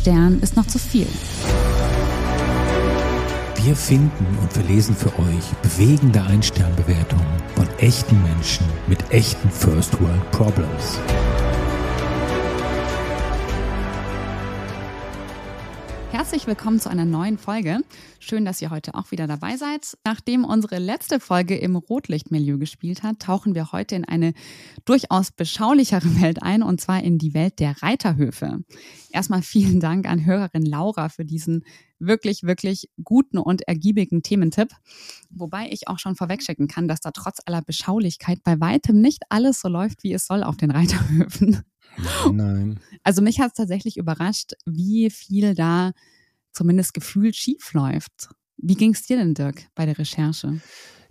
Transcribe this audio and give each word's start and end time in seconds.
Stern 0.00 0.40
ist 0.40 0.56
noch 0.56 0.66
zu 0.66 0.78
viel. 0.78 1.06
Wir 3.62 3.76
finden 3.76 4.38
und 4.40 4.50
verlesen 4.50 4.96
für 4.96 5.10
euch 5.18 5.44
bewegende 5.60 6.22
Ein-Stern-Bewertungen 6.22 7.26
von 7.54 7.68
echten 7.80 8.22
Menschen 8.22 8.64
mit 8.86 8.98
echten 9.10 9.50
First 9.50 10.00
World 10.00 10.30
Problems. 10.30 10.98
Herzlich 16.20 16.46
willkommen 16.46 16.78
zu 16.78 16.90
einer 16.90 17.06
neuen 17.06 17.38
Folge. 17.38 17.78
Schön, 18.18 18.44
dass 18.44 18.60
ihr 18.60 18.68
heute 18.68 18.94
auch 18.94 19.10
wieder 19.10 19.26
dabei 19.26 19.56
seid. 19.56 19.96
Nachdem 20.04 20.44
unsere 20.44 20.78
letzte 20.78 21.18
Folge 21.18 21.56
im 21.56 21.76
Rotlichtmilieu 21.76 22.58
gespielt 22.58 23.02
hat, 23.02 23.20
tauchen 23.20 23.54
wir 23.54 23.72
heute 23.72 23.94
in 23.94 24.04
eine 24.04 24.34
durchaus 24.84 25.32
beschaulichere 25.32 26.04
Welt 26.20 26.42
ein, 26.42 26.62
und 26.62 26.78
zwar 26.78 27.02
in 27.02 27.16
die 27.16 27.32
Welt 27.32 27.58
der 27.58 27.82
Reiterhöfe. 27.82 28.58
Erstmal 29.10 29.40
vielen 29.40 29.80
Dank 29.80 30.06
an 30.06 30.26
Hörerin 30.26 30.66
Laura 30.66 31.08
für 31.08 31.24
diesen 31.24 31.64
wirklich, 31.98 32.42
wirklich 32.42 32.90
guten 33.02 33.38
und 33.38 33.62
ergiebigen 33.62 34.22
Thementipp. 34.22 34.74
Wobei 35.30 35.70
ich 35.70 35.88
auch 35.88 35.98
schon 35.98 36.16
vorwegschicken 36.16 36.68
kann, 36.68 36.86
dass 36.86 37.00
da 37.00 37.12
trotz 37.12 37.38
aller 37.46 37.62
Beschaulichkeit 37.62 38.42
bei 38.44 38.60
weitem 38.60 39.00
nicht 39.00 39.22
alles 39.30 39.62
so 39.62 39.70
läuft, 39.70 40.02
wie 40.02 40.12
es 40.12 40.26
soll 40.26 40.42
auf 40.42 40.58
den 40.58 40.70
Reiterhöfen. 40.70 41.64
Nein. 42.32 42.80
Also 43.02 43.22
mich 43.22 43.40
hat 43.40 43.48
es 43.48 43.54
tatsächlich 43.54 43.96
überrascht, 43.96 44.52
wie 44.66 45.10
viel 45.10 45.54
da 45.54 45.92
zumindest 46.52 46.94
gefühlt 46.94 47.36
schief 47.36 47.72
läuft. 47.72 48.28
Wie 48.56 48.74
ging 48.74 48.92
es 48.92 49.02
dir 49.02 49.16
denn, 49.16 49.34
Dirk, 49.34 49.66
bei 49.74 49.86
der 49.86 49.98
Recherche? 49.98 50.60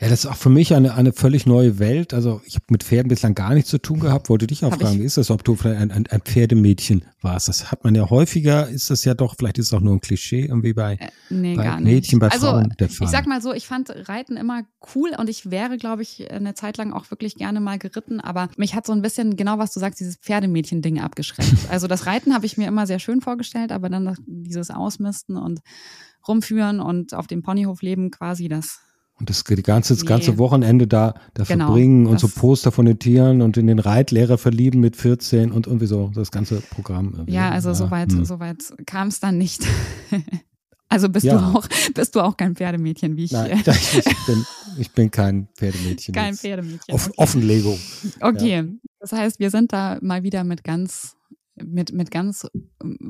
Ja, 0.01 0.07
das 0.07 0.19
ist 0.23 0.25
auch 0.27 0.37
für 0.37 0.49
mich 0.49 0.73
eine, 0.73 0.93
eine 0.95 1.11
völlig 1.11 1.45
neue 1.45 1.77
Welt. 1.77 2.13
Also 2.13 2.41
ich 2.45 2.55
habe 2.55 2.63
mit 2.69 2.83
Pferden 2.83 3.09
bislang 3.09 3.35
gar 3.35 3.53
nichts 3.53 3.69
zu 3.69 3.79
tun 3.79 3.99
gehabt. 3.99 4.29
Wollte 4.29 4.47
dich 4.47 4.63
auch 4.63 4.71
Hab 4.71 4.81
fragen, 4.81 4.99
ich- 4.99 5.05
ist 5.05 5.17
das, 5.17 5.29
ob 5.29 5.43
du 5.43 5.55
vielleicht 5.55 5.81
ein, 5.81 5.91
ein, 5.91 6.07
ein 6.07 6.21
Pferdemädchen 6.21 7.03
warst? 7.21 7.49
Das 7.49 7.69
hat 7.69 7.83
man 7.83 7.95
ja 7.95 8.09
häufiger, 8.09 8.69
ist 8.69 8.89
das 8.89 9.03
ja 9.03 9.13
doch, 9.13 9.35
vielleicht 9.37 9.57
ist 9.57 9.67
es 9.67 9.73
auch 9.73 9.81
nur 9.81 9.93
ein 9.93 9.99
Klischee 9.99 10.45
irgendwie 10.45 10.71
bei, 10.71 10.93
Äh, 10.93 11.09
nee, 11.29 11.55
bei. 11.55 11.79
Mädchen, 11.81 12.19
bei 12.19 12.29
also, 12.29 12.47
Frauen 12.47 12.73
der 12.79 12.87
Fall. 12.89 13.05
Ich 13.05 13.11
sag 13.11 13.27
mal 13.27 13.41
so, 13.41 13.53
ich 13.53 13.67
fand 13.67 13.89
Reiten 14.07 14.37
immer 14.37 14.61
cool 14.95 15.11
und 15.17 15.29
ich 15.29 15.51
wäre, 15.51 15.77
glaube 15.77 16.01
ich, 16.03 16.31
eine 16.31 16.53
Zeit 16.53 16.77
lang 16.77 16.93
auch 16.93 17.11
wirklich 17.11 17.35
gerne 17.35 17.59
mal 17.59 17.77
geritten, 17.77 18.21
aber 18.21 18.47
mich 18.55 18.75
hat 18.75 18.85
so 18.85 18.93
ein 18.93 19.01
bisschen, 19.01 19.35
genau 19.35 19.57
was 19.57 19.73
du 19.73 19.81
sagst, 19.81 19.99
dieses 19.99 20.15
Pferdemädchen-Ding 20.15 21.01
abgeschreckt. 21.01 21.53
Also 21.69 21.87
das 21.87 22.05
Reiten 22.05 22.33
habe 22.33 22.45
ich 22.45 22.57
mir 22.57 22.67
immer 22.69 22.87
sehr 22.87 22.99
schön 22.99 23.19
vorgestellt, 23.19 23.73
aber 23.73 23.89
dann 23.89 24.15
dieses 24.25 24.69
Ausmisten 24.71 25.35
und 25.35 25.59
rumführen 26.25 26.79
und 26.79 27.13
auf 27.13 27.27
dem 27.27 27.41
Ponyhof 27.43 27.81
leben 27.81 28.11
quasi, 28.11 28.47
das 28.47 28.79
Und 29.19 29.29
das 29.29 29.43
die 29.43 29.55
ganze, 29.63 29.93
das 29.93 30.03
Nee. 30.03 30.07
ganze 30.07 30.37
Wochenende 30.37 30.87
da, 30.87 31.13
da 31.33 31.43
Genau, 31.43 31.65
verbringen 31.67 32.07
und 32.07 32.19
so 32.19 32.27
Poster 32.29 32.71
von 32.71 32.85
den 32.85 32.99
Tieren 32.99 33.41
und 33.41 33.57
in 33.57 33.67
den 33.67 33.79
Reitlehrer 33.79 34.37
verlieben 34.37 34.79
mit 34.79 34.95
14 34.95 35.51
und 35.51 35.67
irgendwie 35.67 35.87
so 35.87 36.09
das 36.15 36.31
ganze 36.31 36.61
Programm. 36.61 37.13
irgendwie. 37.15 37.33
Ja, 37.33 37.49
also 37.51 37.73
soweit, 37.73 38.11
hm. 38.11 38.23
soweit 38.25 38.57
kam 38.85 39.09
es 39.09 39.19
dann 39.19 39.37
nicht. 39.37 39.65
also 40.89 41.09
bist 41.09 41.25
Ja. 41.25 41.37
du 41.37 41.57
auch, 41.57 41.67
bist 41.93 42.15
du 42.15 42.21
auch 42.21 42.37
kein 42.37 42.55
Pferdemädchen, 42.55 43.17
wie 43.17 43.25
ich. 43.25 43.31
Nein, 43.33 43.61
ich 43.65 44.25
bin, 44.25 44.45
ich 44.77 44.91
bin 44.91 45.11
kein 45.11 45.47
Pferdemädchen. 45.57 46.15
kein 46.15 46.29
jetzt. 46.31 46.41
Pferdemädchen. 46.41 46.95
Offen, 46.95 47.11
okay. 47.11 47.21
Offenlegung. 47.23 47.79
Okay, 48.21 48.63
das 49.01 49.11
heißt, 49.11 49.39
wir 49.39 49.49
sind 49.49 49.73
da 49.73 49.97
mal 50.01 50.23
wieder 50.23 50.45
mit 50.45 50.63
ganz, 50.63 51.15
mit, 51.61 51.91
mit 51.91 52.09
ganz 52.09 52.47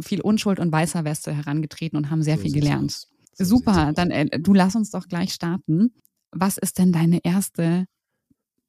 viel 0.01 0.21
Unschuld 0.21 0.59
und 0.59 0.71
weißer 0.71 1.03
Weste 1.05 1.33
herangetreten 1.35 1.97
und 1.97 2.09
haben 2.09 2.23
sehr 2.23 2.37
So 2.37 2.41
viel 2.43 2.53
gelernt. 2.53 3.07
Super, 3.39 3.93
dann 3.93 4.11
äh, 4.11 4.39
du 4.39 4.53
lass 4.53 4.75
uns 4.75 4.91
doch 4.91 5.07
gleich 5.07 5.33
starten. 5.33 5.93
Was 6.31 6.57
ist 6.57 6.77
denn 6.77 6.91
deine 6.91 7.21
erste 7.23 7.85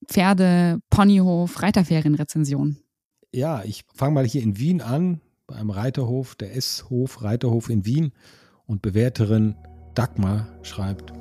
Pferde-Ponyhof-Reiterferien-Rezension? 0.07 2.79
Ja, 3.33 3.63
ich 3.65 3.85
fange 3.95 4.15
mal 4.15 4.27
hier 4.27 4.43
in 4.43 4.59
Wien 4.59 4.81
an, 4.81 5.21
beim 5.47 5.69
Reiterhof, 5.71 6.35
der 6.37 6.57
S-Hof, 6.57 7.23
Reiterhof 7.23 7.69
in 7.69 7.85
Wien. 7.85 8.13
Und 8.67 8.83
Bewerterin 8.83 9.57
Dagmar 9.95 10.47
schreibt, 10.63 11.13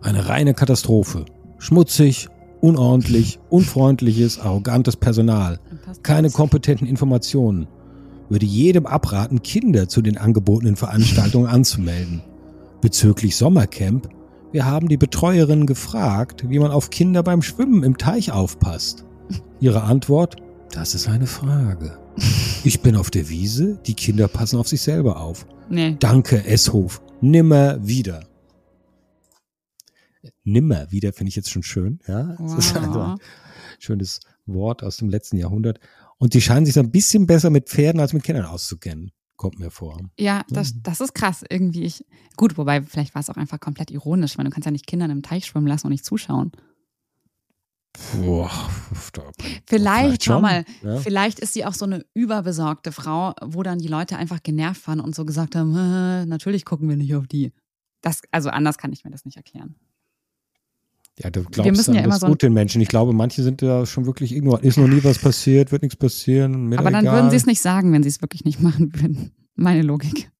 eine 0.00 0.28
reine 0.28 0.54
Katastrophe. 0.54 1.24
Schmutzig, 1.58 2.28
unordentlich, 2.60 3.40
unfreundliches, 3.50 4.38
arrogantes 4.38 4.96
Personal. 4.96 5.58
Keine 6.02 6.30
kompetenten 6.30 6.86
Informationen. 6.86 7.66
Würde 8.34 8.46
jedem 8.46 8.84
abraten, 8.84 9.44
Kinder 9.44 9.88
zu 9.88 10.02
den 10.02 10.18
angebotenen 10.18 10.74
Veranstaltungen 10.74 11.46
anzumelden. 11.46 12.20
Bezüglich 12.80 13.36
Sommercamp, 13.36 14.08
wir 14.50 14.66
haben 14.66 14.88
die 14.88 14.96
Betreuerin 14.96 15.66
gefragt, 15.66 16.44
wie 16.50 16.58
man 16.58 16.72
auf 16.72 16.90
Kinder 16.90 17.22
beim 17.22 17.42
Schwimmen 17.42 17.84
im 17.84 17.96
Teich 17.96 18.32
aufpasst. 18.32 19.04
Ihre 19.60 19.84
Antwort, 19.84 20.34
das 20.72 20.96
ist 20.96 21.06
eine 21.06 21.28
Frage. 21.28 21.96
Ich 22.64 22.80
bin 22.80 22.96
auf 22.96 23.12
der 23.12 23.28
Wiese, 23.28 23.78
die 23.86 23.94
Kinder 23.94 24.26
passen 24.26 24.58
auf 24.58 24.66
sich 24.66 24.82
selber 24.82 25.20
auf. 25.20 25.46
Nee. 25.70 25.96
Danke, 26.00 26.44
Esshof. 26.44 27.02
Nimmer 27.20 27.86
wieder. 27.86 28.24
Nimmer 30.42 30.90
wieder 30.90 31.12
finde 31.12 31.28
ich 31.28 31.36
jetzt 31.36 31.50
schon 31.50 31.62
schön. 31.62 32.00
Ja, 32.08 32.34
das 32.40 32.54
ist 32.54 32.76
ein 32.76 32.92
Wow. 32.92 33.14
schönes 33.78 34.18
Wort 34.46 34.82
aus 34.82 34.96
dem 34.96 35.08
letzten 35.08 35.36
Jahrhundert. 35.36 35.78
Und 36.24 36.32
die 36.32 36.40
scheinen 36.40 36.64
sich 36.64 36.74
so 36.74 36.80
ein 36.80 36.90
bisschen 36.90 37.26
besser 37.26 37.50
mit 37.50 37.68
Pferden 37.68 38.00
als 38.00 38.14
mit 38.14 38.22
Kindern 38.22 38.46
auszukennen. 38.46 39.10
Kommt 39.36 39.58
mir 39.58 39.70
vor. 39.70 40.00
Ja, 40.18 40.42
das, 40.48 40.72
das 40.82 41.02
ist 41.02 41.14
krass 41.14 41.44
irgendwie. 41.50 41.82
Ich, 41.82 42.02
gut, 42.38 42.56
wobei 42.56 42.80
vielleicht 42.80 43.14
war 43.14 43.20
es 43.20 43.28
auch 43.28 43.36
einfach 43.36 43.60
komplett 43.60 43.90
ironisch, 43.90 44.38
weil 44.38 44.46
du 44.46 44.50
kannst 44.50 44.64
ja 44.64 44.72
nicht 44.72 44.86
Kindern 44.86 45.10
im 45.10 45.20
Teich 45.20 45.44
schwimmen 45.44 45.66
lassen 45.66 45.88
und 45.88 45.90
nicht 45.90 46.06
zuschauen. 46.06 46.52
Boah, 48.22 48.50
Vielleicht, 49.66 50.24
schau 50.24 50.36
schon, 50.36 50.42
mal, 50.42 50.64
ja. 50.82 50.96
vielleicht 50.96 51.40
ist 51.40 51.52
sie 51.52 51.66
auch 51.66 51.74
so 51.74 51.84
eine 51.84 52.06
überbesorgte 52.14 52.90
Frau, 52.90 53.34
wo 53.42 53.62
dann 53.62 53.78
die 53.78 53.88
Leute 53.88 54.16
einfach 54.16 54.42
genervt 54.42 54.88
waren 54.88 55.00
und 55.00 55.14
so 55.14 55.26
gesagt 55.26 55.54
haben, 55.54 55.76
"Äh, 55.76 56.24
natürlich 56.24 56.64
gucken 56.64 56.88
wir 56.88 56.96
nicht 56.96 57.14
auf 57.14 57.26
die. 57.26 57.52
Das, 58.00 58.22
also 58.30 58.48
anders 58.48 58.78
kann 58.78 58.94
ich 58.94 59.04
mir 59.04 59.10
das 59.10 59.26
nicht 59.26 59.36
erklären. 59.36 59.74
Ja, 61.22 61.30
du 61.30 61.40
Wir 61.42 61.50
glaubst 61.50 61.70
müssen 61.72 61.90
an 61.90 61.96
ja 61.96 62.02
immer 62.02 62.14
das 62.14 62.20
so 62.20 62.26
Gut 62.26 62.42
den 62.42 62.52
Menschen. 62.52 62.80
Ich 62.80 62.88
glaube, 62.88 63.12
manche 63.12 63.42
sind 63.42 63.62
da 63.62 63.86
schon 63.86 64.06
wirklich 64.06 64.34
ignorant. 64.34 64.64
Ist 64.64 64.78
noch 64.78 64.88
nie 64.88 65.04
was 65.04 65.18
passiert, 65.18 65.70
wird 65.70 65.82
nichts 65.82 65.96
passieren. 65.96 66.72
Aber 66.76 66.90
dann 66.90 67.04
egal. 67.04 67.14
würden 67.16 67.30
sie 67.30 67.36
es 67.36 67.46
nicht 67.46 67.60
sagen, 67.60 67.92
wenn 67.92 68.02
sie 68.02 68.08
es 68.08 68.20
wirklich 68.20 68.44
nicht 68.44 68.60
machen 68.60 68.92
würden. 68.94 69.30
Meine 69.54 69.82
Logik. 69.82 70.30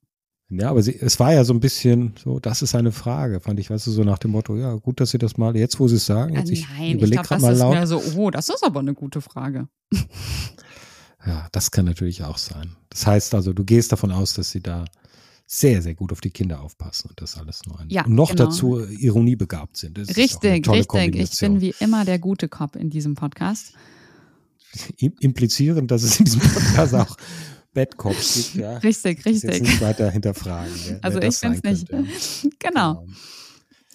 Ja, 0.51 0.71
aber 0.71 0.83
sie, 0.83 0.95
es 1.01 1.19
war 1.19 1.33
ja 1.33 1.43
so 1.45 1.55
ein 1.55 1.61
bisschen 1.61 2.15
so, 2.23 2.39
das 2.39 2.63
ist 2.63 2.75
eine 2.75 2.93
Frage, 2.93 3.41
fand 3.41 3.59
ich, 3.59 3.71
weißt 3.71 3.87
du, 3.87 3.91
so 3.91 4.05
nach 4.05 4.19
dem 4.19 4.33
Motto, 4.33 4.57
ja, 4.57 4.75
gut, 4.75 5.01
dass 5.01 5.11
sie 5.11 5.19
das 5.19 5.37
mal, 5.37 5.57
jetzt 5.57 5.81
wo 5.81 5.89
sie 5.89 5.97
es 5.97 6.07
sagen, 6.07 6.35
jetzt 6.35 6.51
Äh, 6.51 6.53
ich 6.53 6.69
Nein, 6.69 6.83
ich 6.89 6.95
überlege 6.95 7.23
glaube, 7.23 7.29
das 7.29 7.43
mal 7.43 7.53
ist 7.55 7.59
laut. 7.61 7.75
mehr 7.75 7.87
so, 7.87 8.03
oh, 8.17 8.31
das 8.31 8.49
ist 8.51 8.63
aber 8.63 8.81
eine 8.81 8.95
gute 8.95 9.21
Frage. 9.21 9.69
Ja, 11.27 11.49
das 11.53 11.71
kann 11.71 11.87
natürlich 11.87 12.23
auch 12.23 12.37
sein. 12.39 12.77
Das 12.91 13.07
heißt 13.07 13.35
also, 13.35 13.53
du 13.53 13.65
gehst 13.65 13.93
davon 13.93 14.13
aus, 14.13 14.35
dass 14.35 14.51
sie 14.51 14.61
da 14.61 14.85
sehr, 15.47 15.83
sehr 15.83 15.95
gut 15.95 16.11
auf 16.13 16.21
die 16.21 16.31
Kinder 16.31 16.61
aufpassen 16.63 17.11
und 17.11 17.21
das 17.21 17.37
alles 17.37 17.63
nur 17.67 17.79
ein. 17.81 17.89
Ja, 17.91 18.05
und 18.05 18.15
noch 18.15 18.31
genau. 18.31 18.45
dazu 18.47 18.79
ironiebegabt 18.81 19.77
sind. 19.77 19.99
Das 19.99 20.17
Richtig, 20.17 20.69
richtig. 20.69 21.17
Ich 21.21 21.39
bin 21.39 21.61
wie 21.61 21.75
immer 21.81 22.05
der 22.05 22.19
gute 22.19 22.49
Cop 22.49 22.77
in 22.77 22.91
diesem 22.91 23.15
Podcast. 23.15 23.75
Im- 24.99 25.15
implizieren, 25.21 25.87
dass 25.87 26.03
es 26.03 26.19
in 26.19 26.25
diesem 26.25 26.41
Podcast 26.41 26.95
auch 26.95 27.17
Bad 27.75 27.97
Cops 27.97 28.35
gibt, 28.35 28.55
ja. 28.57 28.79
Richtig, 28.79 29.19
Das 29.23 29.27
richtig. 29.27 29.61
nicht 29.63 29.81
weiter 29.81 30.11
hinterfragen. 30.11 30.73
wer- 30.87 30.99
Also 31.03 31.21
wer 31.21 31.29
ich 31.29 31.35
das 31.35 31.41
sein 31.41 31.61
bin's 31.61 31.81
nicht. 31.81 31.89
könnte. 31.91 32.11
Genau. 32.59 33.07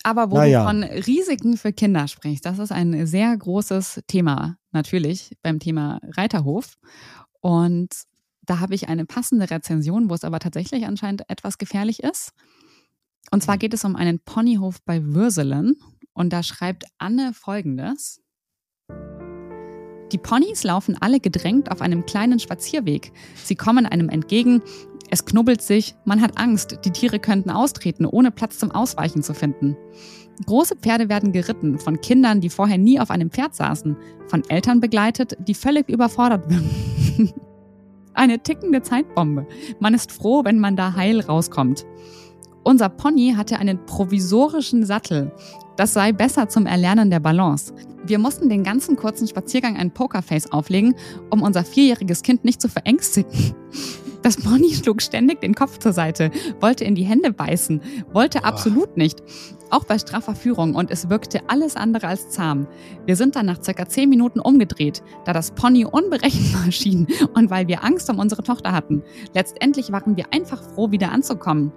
Aber 0.04 0.32
wo 0.32 0.36
Naja. 0.36 0.62
du 0.62 0.68
von 0.70 0.84
Risiken 0.84 1.58
für 1.58 1.74
Kinder 1.74 2.08
sprichst, 2.08 2.46
das 2.46 2.60
ist 2.60 2.72
ein 2.72 3.06
sehr 3.06 3.36
großes 3.36 4.02
Thema, 4.08 4.56
natürlich, 4.72 5.36
beim 5.42 5.60
Thema 5.60 6.00
Reiterhof. 6.16 6.78
Und 7.42 7.90
da 8.50 8.60
habe 8.60 8.74
ich 8.74 8.90
eine 8.90 9.06
passende 9.06 9.50
Rezension, 9.50 10.10
wo 10.10 10.16
es 10.16 10.24
aber 10.24 10.40
tatsächlich 10.40 10.86
anscheinend 10.86 11.30
etwas 11.30 11.60
gefährlich 11.60 12.02
ist. 12.02 12.32
Und 13.32 13.44
zwar 13.44 13.58
geht 13.58 13.76
es 13.76 13.86
um 13.86 13.96
einen 13.96 14.20
Ponyhof 14.20 14.82
bei 14.86 15.04
Würselen. 15.06 15.76
Und 16.14 16.34
da 16.34 16.42
schreibt 16.42 16.86
Anne 16.98 17.34
folgendes. 17.34 18.22
Die 20.12 20.18
Ponys 20.18 20.64
laufen 20.64 20.98
alle 21.00 21.20
gedrängt 21.20 21.70
auf 21.72 21.82
einem 21.82 22.08
kleinen 22.08 22.40
Spazierweg. 22.40 23.12
Sie 23.36 23.56
kommen 23.56 23.86
einem 23.86 24.10
entgegen, 24.10 24.64
es 25.12 25.26
knubbelt 25.26 25.62
sich, 25.62 25.96
man 26.06 26.20
hat 26.22 26.40
Angst, 26.40 26.80
die 26.86 26.92
Tiere 26.92 27.20
könnten 27.20 27.52
austreten, 27.52 28.08
ohne 28.08 28.32
Platz 28.32 28.58
zum 28.58 28.72
Ausweichen 28.72 29.22
zu 29.22 29.36
finden. 29.36 29.78
Große 30.48 30.76
Pferde 30.76 31.10
werden 31.10 31.32
geritten, 31.32 31.78
von 31.78 32.02
Kindern, 32.02 32.42
die 32.42 32.50
vorher 32.50 32.80
nie 32.80 33.00
auf 33.00 33.12
einem 33.12 33.30
Pferd 33.30 33.54
saßen, 33.54 33.96
von 34.28 34.44
Eltern 34.50 34.80
begleitet, 34.80 35.36
die 35.40 35.54
völlig 35.54 35.90
überfordert 35.90 36.50
werden. 36.50 37.34
Eine 38.20 38.44
tickende 38.44 38.82
Zeitbombe. 38.82 39.48
Man 39.80 39.94
ist 39.94 40.12
froh, 40.12 40.44
wenn 40.44 40.60
man 40.60 40.76
da 40.76 40.94
heil 40.94 41.22
rauskommt. 41.22 41.86
Unser 42.66 42.90
Pony 42.90 43.36
hatte 43.38 43.60
einen 43.60 43.86
provisorischen 43.86 44.86
Sattel. 44.86 45.32
Das 45.78 45.94
sei 45.94 46.12
besser 46.12 46.50
zum 46.50 46.66
Erlernen 46.66 47.12
der 47.12 47.22
Balance. 47.22 47.74
Wir 48.04 48.20
mussten 48.20 48.50
den 48.50 48.66
ganzen 48.66 48.98
kurzen 48.98 49.26
Spaziergang 49.26 49.78
ein 49.78 49.94
Pokerface 49.94 50.52
auflegen, 50.52 50.96
um 51.30 51.42
unser 51.42 51.64
vierjähriges 51.64 52.22
Kind 52.22 52.44
nicht 52.44 52.62
zu 52.62 52.68
verängstigen. 52.68 53.56
Das 54.30 54.38
Pony 54.38 54.76
schlug 54.76 55.02
ständig 55.02 55.42
den 55.42 55.56
Kopf 55.56 55.80
zur 55.80 55.92
Seite, 55.92 56.30
wollte 56.60 56.84
in 56.84 56.94
die 56.94 57.04
Hände 57.04 57.34
beißen, 57.34 57.82
wollte 58.14 58.44
absolut 58.44 58.96
nicht. 58.96 59.24
Auch 59.72 59.86
bei 59.86 59.98
straffer 59.98 60.36
Führung 60.36 60.76
und 60.76 60.92
es 60.92 61.10
wirkte 61.10 61.42
alles 61.48 61.76
andere 61.76 62.06
als 62.06 62.30
zahm. 62.30 62.68
Wir 63.08 63.16
sind 63.16 63.36
dann 63.36 63.48
nach 63.48 63.64
circa 63.64 63.88
zehn 63.88 64.08
Minuten 64.08 64.40
umgedreht, 64.40 65.02
da 65.26 65.34
das 65.34 65.50
Pony 65.50 65.84
unberechenbar 65.84 66.72
schien 66.72 67.08
und 67.34 67.50
weil 67.50 67.68
wir 67.68 67.84
Angst 67.84 68.08
um 68.12 68.20
unsere 68.20 68.44
Tochter 68.44 68.72
hatten. 68.72 69.02
Letztendlich 69.34 69.92
waren 69.92 70.16
wir 70.16 70.32
einfach 70.32 70.62
froh, 70.62 70.92
wieder 70.92 71.12
anzukommen. 71.12 71.72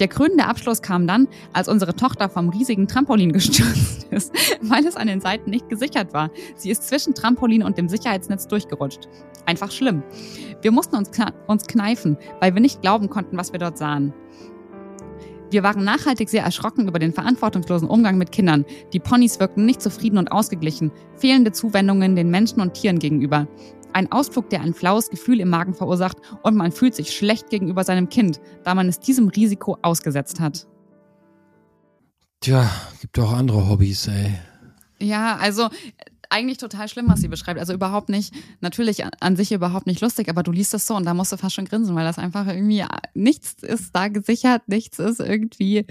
Der 0.00 0.08
krönende 0.08 0.46
Abschluss 0.46 0.82
kam 0.82 1.06
dann, 1.06 1.28
als 1.52 1.68
unsere 1.68 1.94
Tochter 1.94 2.28
vom 2.28 2.48
riesigen 2.48 2.88
Trampolin 2.88 3.32
gestürzt 3.32 4.04
ist, 4.10 4.32
weil 4.60 4.84
es 4.86 4.96
an 4.96 5.06
den 5.06 5.20
Seiten 5.20 5.50
nicht 5.50 5.68
gesichert 5.68 6.12
war. 6.12 6.30
Sie 6.56 6.70
ist 6.70 6.88
zwischen 6.88 7.14
Trampolin 7.14 7.62
und 7.62 7.78
dem 7.78 7.88
Sicherheitsnetz 7.88 8.48
durchgerutscht. 8.48 9.08
Einfach 9.46 9.70
schlimm. 9.70 10.02
Wir 10.62 10.72
mussten 10.72 10.96
uns, 10.96 11.10
uns 11.46 11.66
kneifen, 11.66 12.16
weil 12.40 12.54
wir 12.54 12.60
nicht 12.60 12.82
glauben 12.82 13.08
konnten, 13.08 13.36
was 13.36 13.52
wir 13.52 13.60
dort 13.60 13.78
sahen. 13.78 14.12
Wir 15.50 15.62
waren 15.62 15.84
nachhaltig 15.84 16.28
sehr 16.28 16.42
erschrocken 16.42 16.88
über 16.88 16.98
den 16.98 17.12
verantwortungslosen 17.12 17.88
Umgang 17.88 18.18
mit 18.18 18.32
Kindern. 18.32 18.64
Die 18.92 18.98
Ponys 18.98 19.38
wirkten 19.38 19.64
nicht 19.64 19.80
zufrieden 19.80 20.18
und 20.18 20.32
ausgeglichen, 20.32 20.90
fehlende 21.16 21.52
Zuwendungen 21.52 22.16
den 22.16 22.30
Menschen 22.30 22.60
und 22.60 22.74
Tieren 22.74 22.98
gegenüber. 22.98 23.46
Ein 23.94 24.12
Ausflug, 24.12 24.50
der 24.50 24.60
ein 24.60 24.74
flaues 24.74 25.08
Gefühl 25.08 25.40
im 25.40 25.48
Magen 25.48 25.72
verursacht 25.72 26.18
und 26.42 26.56
man 26.56 26.72
fühlt 26.72 26.94
sich 26.94 27.16
schlecht 27.16 27.48
gegenüber 27.48 27.84
seinem 27.84 28.08
Kind, 28.08 28.40
da 28.64 28.74
man 28.74 28.88
es 28.88 29.00
diesem 29.00 29.28
Risiko 29.28 29.78
ausgesetzt 29.82 30.40
hat. 30.40 30.66
Tja, 32.40 32.70
gibt 33.00 33.18
auch 33.18 33.32
andere 33.32 33.68
Hobbys, 33.68 34.08
ey. 34.08 34.34
Ja, 34.98 35.36
also 35.36 35.68
eigentlich 36.28 36.58
total 36.58 36.88
schlimm, 36.88 37.08
was 37.08 37.20
sie 37.20 37.28
beschreibt. 37.28 37.60
Also 37.60 37.72
überhaupt 37.72 38.08
nicht, 38.08 38.34
natürlich 38.60 39.04
an 39.20 39.36
sich 39.36 39.52
überhaupt 39.52 39.86
nicht 39.86 40.00
lustig, 40.00 40.28
aber 40.28 40.42
du 40.42 40.50
liest 40.50 40.74
das 40.74 40.86
so 40.86 40.96
und 40.96 41.04
da 41.04 41.14
musst 41.14 41.30
du 41.30 41.36
fast 41.36 41.54
schon 41.54 41.64
grinsen, 41.64 41.94
weil 41.94 42.04
das 42.04 42.18
einfach 42.18 42.48
irgendwie 42.48 42.84
nichts 43.14 43.62
ist 43.62 43.94
da 43.94 44.08
gesichert, 44.08 44.62
nichts 44.66 44.98
ist 44.98 45.20
irgendwie 45.20 45.86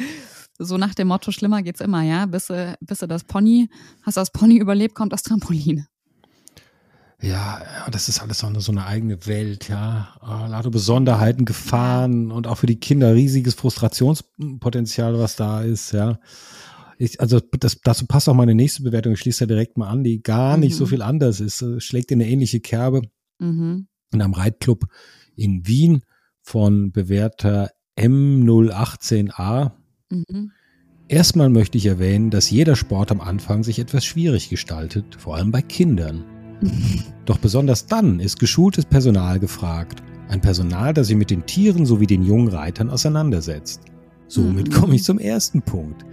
so 0.59 0.77
nach 0.77 0.93
dem 0.93 1.07
Motto, 1.07 1.31
schlimmer 1.31 1.61
geht's 1.63 1.81
immer, 1.81 2.01
ja. 2.01 2.25
Bis, 2.25 2.51
bis 2.81 2.99
du 2.99 3.07
das 3.07 3.23
Pony, 3.23 3.69
hast 4.01 4.17
das 4.17 4.31
Pony 4.31 4.57
überlebt, 4.57 4.93
kommt 4.93 5.13
das 5.13 5.23
Trampolin. 5.23 5.87
Ja, 7.23 7.61
das 7.89 8.09
ist 8.09 8.21
alles 8.21 8.39
so 8.39 8.47
eine, 8.47 8.59
so 8.59 8.73
eine 8.73 8.85
eigene 8.85 9.25
Welt, 9.27 9.69
ja. 9.69 10.09
Ah, 10.19 10.47
Lade 10.47 10.69
Besonderheiten, 10.69 11.45
Gefahren 11.45 12.31
und 12.31 12.47
auch 12.47 12.57
für 12.57 12.67
die 12.67 12.81
Kinder 12.81 13.15
riesiges 13.15 13.53
Frustrationspotenzial, 13.53 15.17
was 15.17 15.37
da 15.37 15.61
ist, 15.61 15.93
ja. 15.93 16.19
Ich, 16.97 17.21
also 17.21 17.39
das, 17.39 17.79
dazu 17.81 18.07
passt 18.07 18.27
auch 18.27 18.33
meine 18.33 18.53
nächste 18.53 18.83
Bewertung. 18.83 19.13
Ich 19.13 19.21
schließe 19.21 19.47
da 19.47 19.53
direkt 19.53 19.77
mal 19.77 19.87
an, 19.87 20.03
die 20.03 20.21
gar 20.21 20.57
nicht 20.57 20.73
mhm. 20.73 20.77
so 20.77 20.85
viel 20.85 21.01
anders 21.01 21.39
ist. 21.39 21.65
Schlägt 21.77 22.11
in 22.11 22.21
eine 22.21 22.29
ähnliche 22.29 22.59
Kerbe. 22.59 23.01
Mhm. 23.39 23.87
In 24.11 24.21
einem 24.21 24.33
Reitclub 24.33 24.85
in 25.35 25.65
Wien 25.65 26.03
von 26.41 26.91
Bewerter 26.91 27.71
M018a. 27.97 29.71
Mhm. 30.09 30.51
Erstmal 31.07 31.49
möchte 31.49 31.77
ich 31.77 31.85
erwähnen, 31.85 32.29
dass 32.29 32.49
jeder 32.49 32.75
Sport 32.75 33.11
am 33.11 33.21
Anfang 33.21 33.63
sich 33.63 33.79
etwas 33.79 34.05
schwierig 34.05 34.49
gestaltet, 34.49 35.15
vor 35.17 35.35
allem 35.35 35.51
bei 35.51 35.61
Kindern. 35.61 36.32
Doch 37.25 37.37
besonders 37.37 37.85
dann 37.85 38.19
ist 38.19 38.39
geschultes 38.39 38.85
Personal 38.85 39.39
gefragt. 39.39 40.03
Ein 40.29 40.41
Personal, 40.41 40.93
das 40.93 41.07
sich 41.07 41.15
mit 41.15 41.29
den 41.29 41.45
Tieren 41.45 41.85
sowie 41.85 42.07
den 42.07 42.23
jungen 42.23 42.47
Reitern 42.47 42.89
auseinandersetzt. 42.89 43.81
Somit 44.27 44.69
mhm. 44.69 44.73
komme 44.73 44.95
ich 44.95 45.03
zum 45.03 45.19
ersten 45.19 45.61
Punkt. 45.61 46.05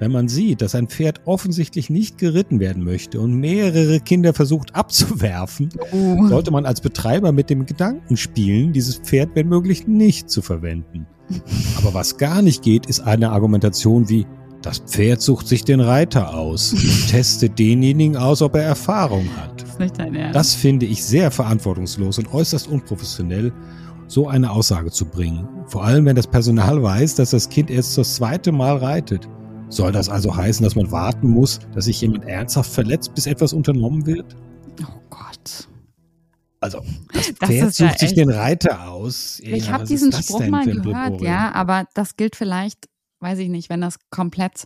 Wenn 0.00 0.10
man 0.12 0.28
sieht, 0.28 0.60
dass 0.60 0.74
ein 0.74 0.88
Pferd 0.88 1.20
offensichtlich 1.24 1.88
nicht 1.88 2.18
geritten 2.18 2.58
werden 2.60 2.82
möchte 2.82 3.20
und 3.20 3.34
mehrere 3.34 4.00
Kinder 4.00 4.34
versucht 4.34 4.74
abzuwerfen, 4.74 5.70
oh. 5.92 6.26
sollte 6.26 6.50
man 6.50 6.66
als 6.66 6.80
Betreiber 6.80 7.32
mit 7.32 7.48
dem 7.48 7.64
Gedanken 7.64 8.16
spielen, 8.16 8.72
dieses 8.72 8.96
Pferd 8.96 9.30
wenn 9.34 9.48
möglich 9.48 9.86
nicht 9.86 10.28
zu 10.30 10.42
verwenden. 10.42 11.06
Aber 11.78 11.94
was 11.94 12.18
gar 12.18 12.42
nicht 12.42 12.62
geht, 12.62 12.86
ist 12.86 13.00
eine 13.00 13.30
Argumentation 13.30 14.08
wie, 14.08 14.26
das 14.64 14.78
Pferd 14.78 15.20
sucht 15.20 15.46
sich 15.46 15.64
den 15.64 15.80
Reiter 15.80 16.34
aus 16.34 16.72
und 16.72 17.08
testet 17.10 17.58
denjenigen 17.58 18.16
aus, 18.16 18.40
ob 18.40 18.54
er 18.54 18.62
Erfahrung 18.62 19.28
hat. 19.36 19.60
Das, 19.60 19.70
ist 19.70 19.80
nicht 19.80 19.98
dein 19.98 20.14
Ernst. 20.14 20.34
das 20.34 20.54
finde 20.54 20.86
ich 20.86 21.04
sehr 21.04 21.30
verantwortungslos 21.30 22.18
und 22.18 22.32
äußerst 22.32 22.68
unprofessionell, 22.68 23.52
so 24.06 24.28
eine 24.28 24.50
Aussage 24.50 24.90
zu 24.90 25.04
bringen. 25.04 25.46
Vor 25.66 25.84
allem, 25.84 26.06
wenn 26.06 26.16
das 26.16 26.26
Personal 26.26 26.82
weiß, 26.82 27.16
dass 27.16 27.30
das 27.30 27.48
Kind 27.48 27.70
erst 27.70 27.98
das 27.98 28.16
zweite 28.16 28.52
Mal 28.52 28.76
reitet. 28.76 29.28
Soll 29.68 29.92
das 29.92 30.08
also 30.08 30.34
heißen, 30.34 30.64
dass 30.64 30.76
man 30.76 30.90
warten 30.90 31.28
muss, 31.28 31.58
dass 31.74 31.86
sich 31.86 32.00
jemand 32.00 32.24
ernsthaft 32.26 32.70
verletzt, 32.70 33.14
bis 33.14 33.26
etwas 33.26 33.52
unternommen 33.52 34.06
wird? 34.06 34.36
Oh 34.82 35.00
Gott. 35.10 35.68
Also, 36.60 36.80
das 37.12 37.26
Pferd 37.28 37.68
das 37.68 37.76
sucht 37.76 37.90
ja 37.92 37.98
sich 37.98 38.14
den 38.14 38.30
Reiter 38.30 38.88
aus. 38.88 39.40
Ich 39.42 39.70
habe 39.70 39.84
diesen 39.84 40.12
Spruch 40.12 40.46
mal 40.46 40.64
gehört, 40.64 41.20
ja, 41.20 41.52
aber 41.52 41.86
das 41.94 42.16
gilt 42.16 42.36
vielleicht 42.36 42.88
weiß 43.24 43.40
ich 43.40 43.48
nicht, 43.48 43.68
wenn 43.70 43.80
das 43.80 43.98
komplett 44.10 44.64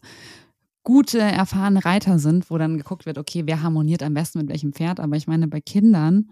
gute, 0.82 1.19
erfahrene 1.19 1.84
Reiter 1.84 2.19
sind, 2.19 2.50
wo 2.50 2.58
dann 2.58 2.76
geguckt 2.76 3.06
wird, 3.06 3.19
okay, 3.19 3.43
wer 3.46 3.62
harmoniert 3.62 4.02
am 4.02 4.14
besten 4.14 4.40
mit 4.40 4.49
welchem 4.49 4.72
Pferd. 4.72 5.00
Aber 5.00 5.16
ich 5.16 5.26
meine, 5.26 5.49
bei 5.49 5.60
Kindern, 5.60 6.31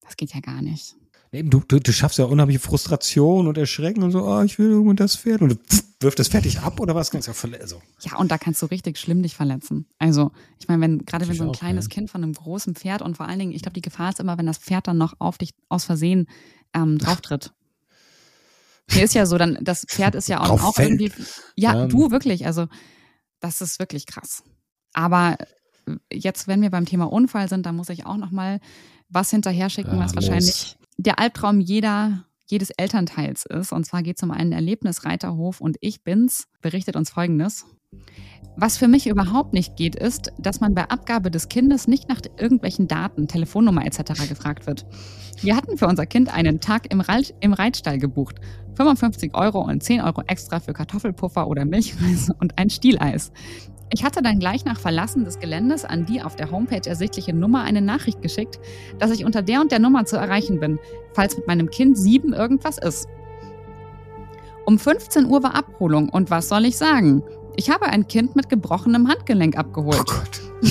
das 0.00 0.16
geht 0.16 0.34
ja 0.34 0.40
gar 0.40 0.62
nicht. 0.62 0.96
Du, 1.30 1.60
du, 1.60 1.78
du 1.78 1.92
schaffst 1.92 2.18
ja 2.18 2.24
unheimliche 2.24 2.58
Frustration 2.58 3.48
und 3.48 3.58
Erschrecken 3.58 4.02
und 4.02 4.12
so, 4.12 4.24
oh, 4.24 4.42
ich 4.42 4.58
will 4.58 4.70
irgendwo 4.70 4.94
das 4.94 5.14
Pferd. 5.14 5.42
Und 5.42 5.50
du 5.50 5.56
wirft 6.00 6.18
das 6.18 6.28
fertig 6.28 6.60
ab 6.60 6.80
oder 6.80 6.94
was? 6.94 7.10
Kannst 7.10 7.28
ja, 7.28 7.34
also. 7.60 7.82
ja, 8.00 8.16
und 8.16 8.30
da 8.30 8.38
kannst 8.38 8.62
du 8.62 8.66
richtig 8.66 8.98
schlimm 8.98 9.22
dich 9.22 9.34
verletzen. 9.34 9.86
Also, 9.98 10.32
ich 10.58 10.68
meine, 10.68 10.80
wenn, 10.80 11.04
gerade 11.04 11.28
wenn 11.28 11.36
so 11.36 11.44
ein 11.44 11.50
auch, 11.50 11.54
kleines 11.56 11.84
ja. 11.84 11.90
Kind 11.90 12.10
von 12.10 12.22
einem 12.22 12.32
großen 12.32 12.74
Pferd 12.74 13.02
und 13.02 13.18
vor 13.18 13.28
allen 13.28 13.38
Dingen, 13.38 13.52
ich 13.52 13.60
glaube, 13.60 13.74
die 13.74 13.82
Gefahr 13.82 14.08
ist 14.08 14.20
immer, 14.20 14.38
wenn 14.38 14.46
das 14.46 14.58
Pferd 14.58 14.88
dann 14.88 14.96
noch 14.96 15.14
auf 15.18 15.36
dich 15.36 15.54
aus 15.68 15.84
Versehen 15.84 16.26
ähm, 16.74 16.98
drauftritt. 16.98 17.52
Hier 18.90 19.04
ist 19.04 19.14
ja 19.14 19.26
so, 19.26 19.38
dann 19.38 19.58
das 19.60 19.84
Pferd 19.86 20.14
ist 20.14 20.28
ja 20.28 20.40
auch, 20.40 20.62
auch 20.62 20.78
irgendwie. 20.78 21.12
Ja, 21.56 21.82
ähm. 21.82 21.88
du 21.88 22.10
wirklich. 22.10 22.46
Also 22.46 22.66
das 23.40 23.60
ist 23.60 23.78
wirklich 23.78 24.06
krass. 24.06 24.42
Aber 24.94 25.36
jetzt, 26.12 26.48
wenn 26.48 26.62
wir 26.62 26.70
beim 26.70 26.86
Thema 26.86 27.04
Unfall 27.04 27.48
sind, 27.48 27.66
dann 27.66 27.76
muss 27.76 27.88
ich 27.88 28.06
auch 28.06 28.16
noch 28.16 28.30
mal 28.30 28.60
was 29.08 29.30
hinterher 29.30 29.70
schicken, 29.70 29.96
ja, 29.96 30.04
was 30.04 30.14
los. 30.14 30.24
wahrscheinlich 30.24 30.76
der 30.96 31.18
Albtraum 31.18 31.60
jeder 31.60 32.24
jedes 32.50 32.70
Elternteils 32.70 33.44
ist. 33.44 33.72
Und 33.72 33.84
zwar 33.84 34.02
geht 34.02 34.16
es 34.16 34.22
um 34.22 34.30
einen 34.30 34.52
Erlebnisreiterhof 34.52 35.60
und 35.60 35.76
ich 35.80 36.02
bin's, 36.02 36.48
berichtet 36.60 36.96
uns 36.96 37.10
Folgendes. 37.10 37.66
Was 38.60 38.76
für 38.76 38.88
mich 38.88 39.06
überhaupt 39.06 39.52
nicht 39.52 39.76
geht, 39.76 39.94
ist, 39.94 40.32
dass 40.36 40.58
man 40.58 40.74
bei 40.74 40.90
Abgabe 40.90 41.30
des 41.30 41.48
Kindes 41.48 41.86
nicht 41.86 42.08
nach 42.08 42.20
irgendwelchen 42.38 42.88
Daten, 42.88 43.28
Telefonnummer 43.28 43.86
etc. 43.86 44.28
gefragt 44.28 44.66
wird. 44.66 44.84
Wir 45.40 45.54
hatten 45.54 45.78
für 45.78 45.86
unser 45.86 46.06
Kind 46.06 46.34
einen 46.34 46.58
Tag 46.58 46.92
im, 46.92 47.00
Reit, 47.00 47.34
im 47.38 47.52
Reitstall 47.52 47.98
gebucht. 47.98 48.40
55 48.74 49.32
Euro 49.36 49.60
und 49.60 49.80
10 49.84 50.00
Euro 50.00 50.22
extra 50.26 50.58
für 50.58 50.72
Kartoffelpuffer 50.72 51.46
oder 51.46 51.64
Milchreis 51.64 52.32
und 52.40 52.58
ein 52.58 52.68
Stieleis. 52.68 53.30
Ich 53.92 54.02
hatte 54.02 54.22
dann 54.22 54.40
gleich 54.40 54.64
nach 54.64 54.80
Verlassen 54.80 55.24
des 55.24 55.38
Geländes 55.38 55.84
an 55.84 56.04
die 56.04 56.20
auf 56.20 56.34
der 56.34 56.50
Homepage 56.50 56.84
ersichtliche 56.84 57.32
Nummer 57.32 57.62
eine 57.62 57.80
Nachricht 57.80 58.22
geschickt, 58.22 58.58
dass 58.98 59.12
ich 59.12 59.24
unter 59.24 59.40
der 59.40 59.60
und 59.60 59.70
der 59.70 59.78
Nummer 59.78 60.04
zu 60.04 60.16
erreichen 60.16 60.58
bin, 60.58 60.80
falls 61.12 61.36
mit 61.36 61.46
meinem 61.46 61.70
Kind 61.70 61.96
sieben 61.96 62.32
irgendwas 62.32 62.78
ist. 62.78 63.06
Um 64.66 64.78
15 64.78 65.24
Uhr 65.26 65.42
war 65.42 65.54
Abholung 65.54 66.08
und 66.08 66.28
was 66.30 66.48
soll 66.48 66.66
ich 66.66 66.76
sagen? 66.76 67.22
Ich 67.58 67.70
habe 67.70 67.86
ein 67.86 68.06
Kind 68.06 68.36
mit 68.36 68.48
gebrochenem 68.48 69.08
Handgelenk 69.08 69.58
abgeholt. 69.58 69.98
Oh 69.98 70.14
Gott. 70.14 70.40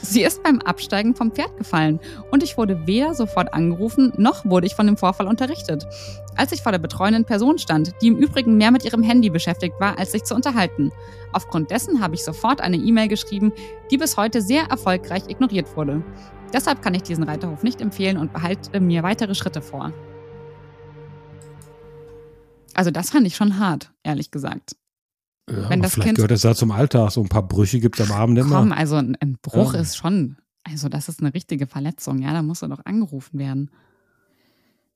Sie 0.00 0.22
ist 0.22 0.44
beim 0.44 0.60
Absteigen 0.60 1.16
vom 1.16 1.32
Pferd 1.32 1.56
gefallen 1.56 1.98
und 2.30 2.44
ich 2.44 2.56
wurde 2.56 2.86
weder 2.86 3.14
sofort 3.14 3.52
angerufen, 3.52 4.12
noch 4.16 4.44
wurde 4.44 4.68
ich 4.68 4.76
von 4.76 4.86
dem 4.86 4.96
Vorfall 4.96 5.26
unterrichtet. 5.26 5.88
Als 6.36 6.52
ich 6.52 6.62
vor 6.62 6.70
der 6.70 6.78
betreuenden 6.78 7.24
Person 7.24 7.58
stand, 7.58 7.94
die 8.00 8.06
im 8.06 8.16
Übrigen 8.16 8.56
mehr 8.56 8.70
mit 8.70 8.84
ihrem 8.84 9.02
Handy 9.02 9.28
beschäftigt 9.28 9.74
war, 9.80 9.98
als 9.98 10.12
sich 10.12 10.22
zu 10.22 10.36
unterhalten. 10.36 10.92
Aufgrund 11.32 11.72
dessen 11.72 12.00
habe 12.00 12.14
ich 12.14 12.22
sofort 12.22 12.60
eine 12.60 12.76
E-Mail 12.76 13.08
geschrieben, 13.08 13.52
die 13.90 13.98
bis 13.98 14.16
heute 14.16 14.40
sehr 14.40 14.66
erfolgreich 14.70 15.24
ignoriert 15.26 15.76
wurde. 15.76 16.04
Deshalb 16.52 16.80
kann 16.80 16.94
ich 16.94 17.02
diesen 17.02 17.24
Reiterhof 17.24 17.64
nicht 17.64 17.80
empfehlen 17.80 18.18
und 18.18 18.32
behalte 18.32 18.78
mir 18.78 19.02
weitere 19.02 19.34
Schritte 19.34 19.62
vor. 19.62 19.92
Also 22.74 22.92
das 22.92 23.10
fand 23.10 23.26
ich 23.26 23.34
schon 23.34 23.58
hart, 23.58 23.90
ehrlich 24.04 24.30
gesagt. 24.30 24.76
Ja, 25.50 25.70
wenn 25.70 25.82
das 25.82 25.94
vielleicht 25.94 26.06
kind, 26.06 26.16
gehört 26.16 26.32
es 26.32 26.42
da 26.42 26.54
zum 26.54 26.70
Alltag, 26.70 27.10
so 27.10 27.20
ein 27.22 27.28
paar 27.28 27.46
Brüche 27.46 27.80
gibt 27.80 27.98
es 27.98 28.10
am 28.10 28.16
Abend 28.16 28.38
immer. 28.38 28.60
Komm, 28.60 28.72
also 28.72 28.96
ein, 28.96 29.16
ein 29.20 29.38
Bruch 29.40 29.74
ja. 29.74 29.80
ist 29.80 29.96
schon, 29.96 30.36
also 30.64 30.88
das 30.88 31.08
ist 31.08 31.20
eine 31.20 31.34
richtige 31.34 31.66
Verletzung, 31.66 32.20
ja, 32.20 32.32
da 32.32 32.42
muss 32.42 32.62
er 32.62 32.68
doch 32.68 32.84
angerufen 32.84 33.38
werden. 33.38 33.70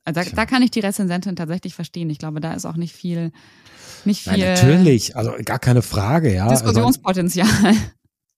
Also 0.04 0.20
da, 0.20 0.36
da, 0.36 0.46
kann 0.46 0.62
ich 0.62 0.70
die 0.70 0.80
Rezensentin 0.80 1.36
tatsächlich 1.36 1.74
verstehen. 1.74 2.10
Ich 2.10 2.18
glaube, 2.18 2.40
da 2.40 2.54
ist 2.54 2.66
auch 2.66 2.76
nicht 2.76 2.92
viel, 2.92 3.30
nicht 4.04 4.22
viel. 4.22 4.38
Ja, 4.38 4.54
natürlich, 4.54 5.16
also 5.16 5.32
gar 5.44 5.60
keine 5.60 5.82
Frage, 5.82 6.34
ja. 6.34 6.46
Also 6.46 6.64
Diskussionspotenzial. 6.64 7.46
Also, 7.62 7.80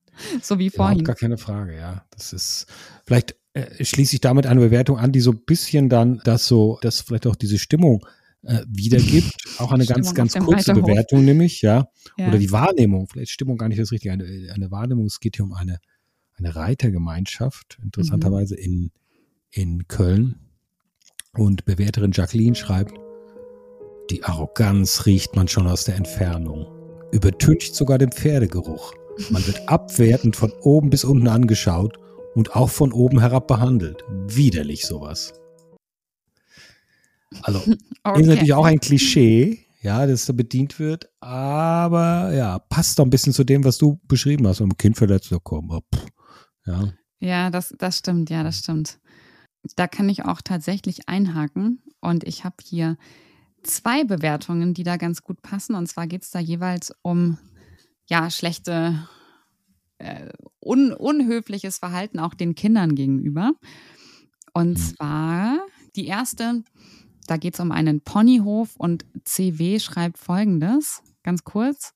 so 0.42 0.58
wie 0.58 0.68
vorhin. 0.68 1.04
gar 1.04 1.16
keine 1.16 1.38
Frage, 1.38 1.76
ja. 1.76 2.04
Das 2.10 2.34
ist, 2.34 2.66
vielleicht 3.06 3.36
äh, 3.54 3.82
schließe 3.82 4.14
ich 4.16 4.20
damit 4.20 4.46
eine 4.46 4.60
Bewertung 4.60 4.98
an, 4.98 5.12
die 5.12 5.20
so 5.20 5.30
ein 5.30 5.44
bisschen 5.46 5.88
dann 5.88 6.20
das 6.24 6.46
so, 6.46 6.78
das 6.82 7.00
vielleicht 7.00 7.26
auch 7.26 7.36
diese 7.36 7.58
Stimmung 7.58 8.04
äh, 8.46 8.64
wiedergibt. 8.68 9.34
Auch 9.58 9.72
eine 9.72 9.86
ganz, 9.86 10.14
ganz 10.14 10.34
kurze 10.34 10.74
Bewertung 10.74 11.24
nämlich, 11.24 11.62
ja. 11.62 11.88
ja. 12.18 12.28
Oder 12.28 12.38
die 12.38 12.50
Wahrnehmung, 12.52 13.06
vielleicht 13.08 13.30
Stimmung 13.30 13.56
gar 13.56 13.68
nicht 13.68 13.80
das 13.80 13.92
Richtige, 13.92 14.12
eine, 14.12 14.24
eine 14.52 14.70
Wahrnehmung, 14.70 15.06
es 15.06 15.20
geht 15.20 15.36
hier 15.36 15.44
um 15.44 15.52
eine, 15.52 15.78
eine 16.36 16.54
Reitergemeinschaft, 16.54 17.78
interessanterweise 17.82 18.54
mhm. 18.56 18.62
in, 18.62 18.90
in 19.50 19.88
Köln. 19.88 20.36
Und 21.36 21.64
Bewerterin 21.64 22.12
Jacqueline 22.12 22.54
schreibt, 22.54 22.94
die 24.10 24.22
Arroganz 24.22 25.06
riecht 25.06 25.34
man 25.34 25.48
schon 25.48 25.66
aus 25.66 25.84
der 25.84 25.96
Entfernung. 25.96 26.66
Übertüncht 27.12 27.74
sogar 27.74 27.98
den 27.98 28.12
Pferdegeruch. 28.12 28.92
Man 29.30 29.46
wird 29.46 29.60
abwertend 29.68 30.36
von 30.36 30.52
oben 30.62 30.90
bis 30.90 31.04
unten 31.04 31.28
angeschaut 31.28 31.98
und 32.34 32.54
auch 32.54 32.70
von 32.70 32.92
oben 32.92 33.20
herab 33.20 33.46
behandelt. 33.46 34.04
Widerlich 34.28 34.86
sowas. 34.86 35.32
Also, 37.42 37.60
okay. 38.02 38.20
ist 38.20 38.26
natürlich 38.26 38.54
auch 38.54 38.64
ein 38.64 38.80
Klischee, 38.80 39.66
ja, 39.80 40.06
das 40.06 40.26
da 40.26 40.32
bedient 40.32 40.78
wird, 40.78 41.10
aber 41.20 42.32
ja, 42.34 42.58
passt 42.58 42.98
doch 42.98 43.04
ein 43.04 43.10
bisschen 43.10 43.32
zu 43.32 43.44
dem, 43.44 43.64
was 43.64 43.78
du 43.78 44.00
beschrieben 44.04 44.46
hast, 44.46 44.60
um 44.60 44.76
Kind 44.76 44.96
verletzt 44.96 45.28
zu 45.28 45.40
kommen. 45.40 45.70
Oh, 45.70 45.82
ja, 46.66 46.92
ja 47.20 47.50
das, 47.50 47.74
das 47.78 47.98
stimmt, 47.98 48.30
ja, 48.30 48.42
das 48.42 48.60
stimmt. 48.60 48.98
Da 49.76 49.86
kann 49.86 50.08
ich 50.08 50.24
auch 50.24 50.40
tatsächlich 50.42 51.08
einhaken 51.08 51.82
und 52.00 52.24
ich 52.24 52.44
habe 52.44 52.56
hier 52.62 52.96
zwei 53.62 54.04
Bewertungen, 54.04 54.74
die 54.74 54.82
da 54.84 54.96
ganz 54.96 55.22
gut 55.22 55.42
passen. 55.42 55.74
Und 55.74 55.86
zwar 55.88 56.06
geht 56.06 56.22
es 56.22 56.30
da 56.30 56.38
jeweils 56.38 56.94
um 57.02 57.38
ja, 58.06 58.30
schlechte, 58.30 59.08
äh, 59.98 60.28
un 60.60 60.92
unhöfliches 60.92 61.78
Verhalten 61.78 62.18
auch 62.18 62.34
den 62.34 62.54
Kindern 62.54 62.94
gegenüber. 62.94 63.52
Und 64.52 64.70
mhm. 64.70 64.76
zwar 64.76 65.58
die 65.96 66.06
erste, 66.06 66.62
da 67.26 67.36
geht 67.36 67.54
es 67.54 67.60
um 67.60 67.72
einen 67.72 68.00
Ponyhof 68.00 68.76
und 68.76 69.04
CW 69.24 69.78
schreibt 69.78 70.18
folgendes, 70.18 71.02
ganz 71.22 71.44
kurz. 71.44 71.94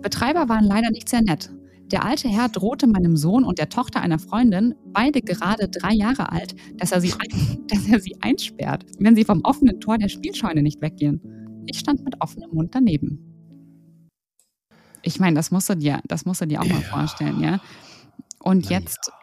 Betreiber 0.00 0.48
waren 0.48 0.64
leider 0.64 0.90
nicht 0.90 1.08
sehr 1.08 1.22
nett. 1.22 1.50
Der 1.90 2.04
alte 2.04 2.28
Herr 2.28 2.50
drohte 2.50 2.86
meinem 2.86 3.16
Sohn 3.16 3.44
und 3.44 3.58
der 3.58 3.70
Tochter 3.70 4.00
einer 4.00 4.18
Freundin, 4.18 4.74
beide 4.86 5.22
gerade 5.22 5.68
drei 5.68 5.94
Jahre 5.94 6.30
alt, 6.30 6.54
dass 6.76 6.92
er, 6.92 7.00
sie 7.00 7.12
ein, 7.12 7.66
dass 7.68 7.86
er 7.86 8.00
sie 8.00 8.16
einsperrt, 8.20 8.84
wenn 8.98 9.16
sie 9.16 9.24
vom 9.24 9.40
offenen 9.42 9.80
Tor 9.80 9.96
der 9.96 10.08
Spielscheune 10.08 10.62
nicht 10.62 10.82
weggehen. 10.82 11.20
Ich 11.66 11.78
stand 11.78 12.04
mit 12.04 12.20
offenem 12.20 12.50
Mund 12.50 12.74
daneben. 12.74 13.24
Ich 15.02 15.18
meine, 15.20 15.36
das 15.36 15.50
musst 15.50 15.70
du 15.70 15.76
dir, 15.76 16.00
das 16.06 16.26
musst 16.26 16.40
du 16.42 16.46
dir 16.46 16.60
auch 16.60 16.66
ja. 16.66 16.74
mal 16.74 16.82
vorstellen, 16.82 17.40
ja. 17.40 17.60
Und 18.40 18.66
Na 18.66 18.78
jetzt 18.78 18.98
ja. 19.06 19.14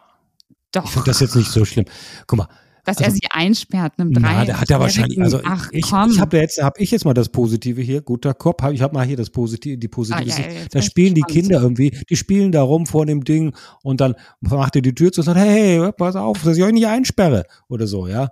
doch. 0.72 0.84
Ich 0.84 0.90
finde 0.90 1.06
das 1.06 1.20
jetzt 1.20 1.36
nicht 1.36 1.50
so 1.50 1.64
schlimm. 1.64 1.84
Guck 2.26 2.38
mal, 2.38 2.48
dass 2.86 2.98
also, 2.98 3.10
er 3.10 3.10
sie 3.10 3.26
einsperrt, 3.30 3.94
einem 3.98 4.12
drei. 4.12 4.20
Na, 4.20 4.44
der 4.44 4.60
hat 4.60 4.70
ja 4.70 4.78
wahrscheinlich, 4.78 5.20
also 5.20 5.40
Ach, 5.44 5.68
ich, 5.72 5.82
komm. 5.82 6.10
ich 6.10 6.20
habe 6.20 6.38
jetzt, 6.38 6.62
habe 6.62 6.80
ich 6.80 6.92
jetzt 6.92 7.04
mal 7.04 7.14
das 7.14 7.28
Positive 7.28 7.80
hier, 7.80 8.00
guter 8.00 8.32
Kopf, 8.32 8.62
hab, 8.62 8.72
ich 8.72 8.80
habe 8.80 8.94
mal 8.94 9.04
hier 9.04 9.16
das 9.16 9.30
Positive, 9.30 9.76
die 9.76 9.88
positive 9.88 10.22
ah, 10.22 10.24
ja, 10.24 10.38
ja, 10.38 10.66
Da 10.70 10.80
spielen 10.80 11.14
die 11.14 11.22
Kinder 11.22 11.60
irgendwie, 11.60 11.90
die 12.08 12.16
spielen 12.16 12.52
da 12.52 12.62
rum 12.62 12.86
vor 12.86 13.04
dem 13.04 13.24
Ding 13.24 13.54
und 13.82 14.00
dann 14.00 14.14
macht 14.40 14.76
er 14.76 14.82
die 14.82 14.94
Tür 14.94 15.10
zu 15.10 15.20
und 15.20 15.24
sagt, 15.24 15.38
hey, 15.38 15.90
pass 15.98 16.14
auf, 16.14 16.42
dass 16.42 16.56
ich 16.56 16.62
euch 16.62 16.72
nicht 16.72 16.86
einsperre 16.86 17.44
oder 17.68 17.88
so, 17.88 18.06
ja. 18.06 18.28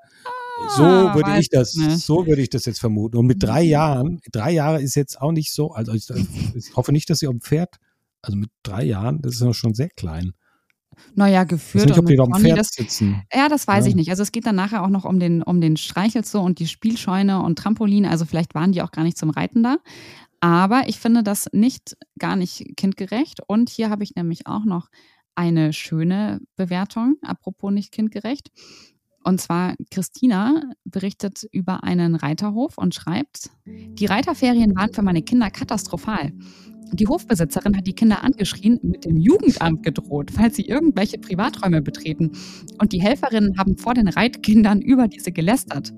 So 0.76 0.84
ah, 0.84 1.14
würde 1.16 1.40
ich 1.40 1.48
das, 1.48 1.74
nicht. 1.74 1.98
so 1.98 2.26
würde 2.26 2.40
ich 2.40 2.48
das 2.48 2.64
jetzt 2.64 2.78
vermuten. 2.78 3.16
Und 3.16 3.26
mit 3.26 3.42
drei 3.42 3.64
mhm. 3.64 3.70
Jahren, 3.70 4.20
drei 4.30 4.52
Jahre 4.52 4.80
ist 4.80 4.94
jetzt 4.94 5.20
auch 5.20 5.32
nicht 5.32 5.52
so, 5.52 5.72
also 5.72 5.92
ich, 5.92 6.08
ich 6.54 6.76
hoffe 6.76 6.92
nicht, 6.92 7.10
dass 7.10 7.18
sie 7.18 7.26
auf 7.26 7.34
dem 7.34 7.40
Pferd, 7.40 7.76
also 8.22 8.38
mit 8.38 8.50
drei 8.62 8.84
Jahren, 8.84 9.20
das 9.20 9.34
ist 9.34 9.40
noch 9.40 9.52
schon 9.52 9.74
sehr 9.74 9.90
klein. 9.90 10.32
Naja, 11.14 11.44
geführt. 11.44 11.90
Ich 11.90 11.96
weiß 11.96 12.04
nicht, 12.04 12.20
ob 12.20 12.32
die 12.32 12.40
Pferd 12.42 12.58
das, 12.58 12.68
sitzen. 12.68 13.22
Ja, 13.32 13.48
das 13.48 13.66
weiß 13.66 13.84
ja. 13.84 13.90
ich 13.90 13.94
nicht. 13.94 14.10
Also 14.10 14.22
es 14.22 14.32
geht 14.32 14.46
dann 14.46 14.56
nachher 14.56 14.82
auch 14.82 14.88
noch 14.88 15.04
um 15.04 15.18
den, 15.20 15.42
um 15.42 15.60
den 15.60 15.76
Streichelzoo 15.76 16.40
und 16.40 16.58
die 16.58 16.66
Spielscheune 16.66 17.42
und 17.42 17.58
Trampolin. 17.58 18.06
Also 18.06 18.24
vielleicht 18.24 18.54
waren 18.54 18.72
die 18.72 18.82
auch 18.82 18.90
gar 18.90 19.04
nicht 19.04 19.18
zum 19.18 19.30
Reiten 19.30 19.62
da. 19.62 19.76
Aber 20.40 20.88
ich 20.88 20.98
finde 20.98 21.22
das 21.22 21.48
nicht 21.52 21.96
gar 22.18 22.36
nicht 22.36 22.76
kindgerecht. 22.76 23.40
Und 23.46 23.70
hier 23.70 23.90
habe 23.90 24.04
ich 24.04 24.14
nämlich 24.14 24.46
auch 24.46 24.64
noch 24.64 24.88
eine 25.34 25.72
schöne 25.72 26.40
Bewertung, 26.56 27.16
apropos 27.22 27.72
nicht 27.72 27.92
kindgerecht. 27.92 28.50
Und 29.24 29.40
zwar 29.40 29.74
Christina 29.90 30.62
berichtet 30.84 31.44
über 31.50 31.82
einen 31.82 32.14
Reiterhof 32.14 32.76
und 32.76 32.94
schreibt, 32.94 33.50
die 33.66 34.06
Reiterferien 34.06 34.76
waren 34.76 34.92
für 34.92 35.02
meine 35.02 35.22
Kinder 35.22 35.50
katastrophal. 35.50 36.32
Die 36.92 37.08
Hofbesitzerin 37.08 37.76
hat 37.76 37.86
die 37.86 37.94
Kinder 37.94 38.22
angeschrien, 38.22 38.78
mit 38.82 39.06
dem 39.06 39.16
Jugendamt 39.16 39.82
gedroht, 39.82 40.30
falls 40.30 40.56
sie 40.56 40.66
irgendwelche 40.66 41.18
Privaträume 41.18 41.80
betreten. 41.80 42.32
Und 42.78 42.92
die 42.92 43.00
Helferinnen 43.00 43.58
haben 43.58 43.78
vor 43.78 43.94
den 43.94 44.08
Reitkindern 44.08 44.82
über 44.82 45.08
diese 45.08 45.32
gelästert. 45.32 45.92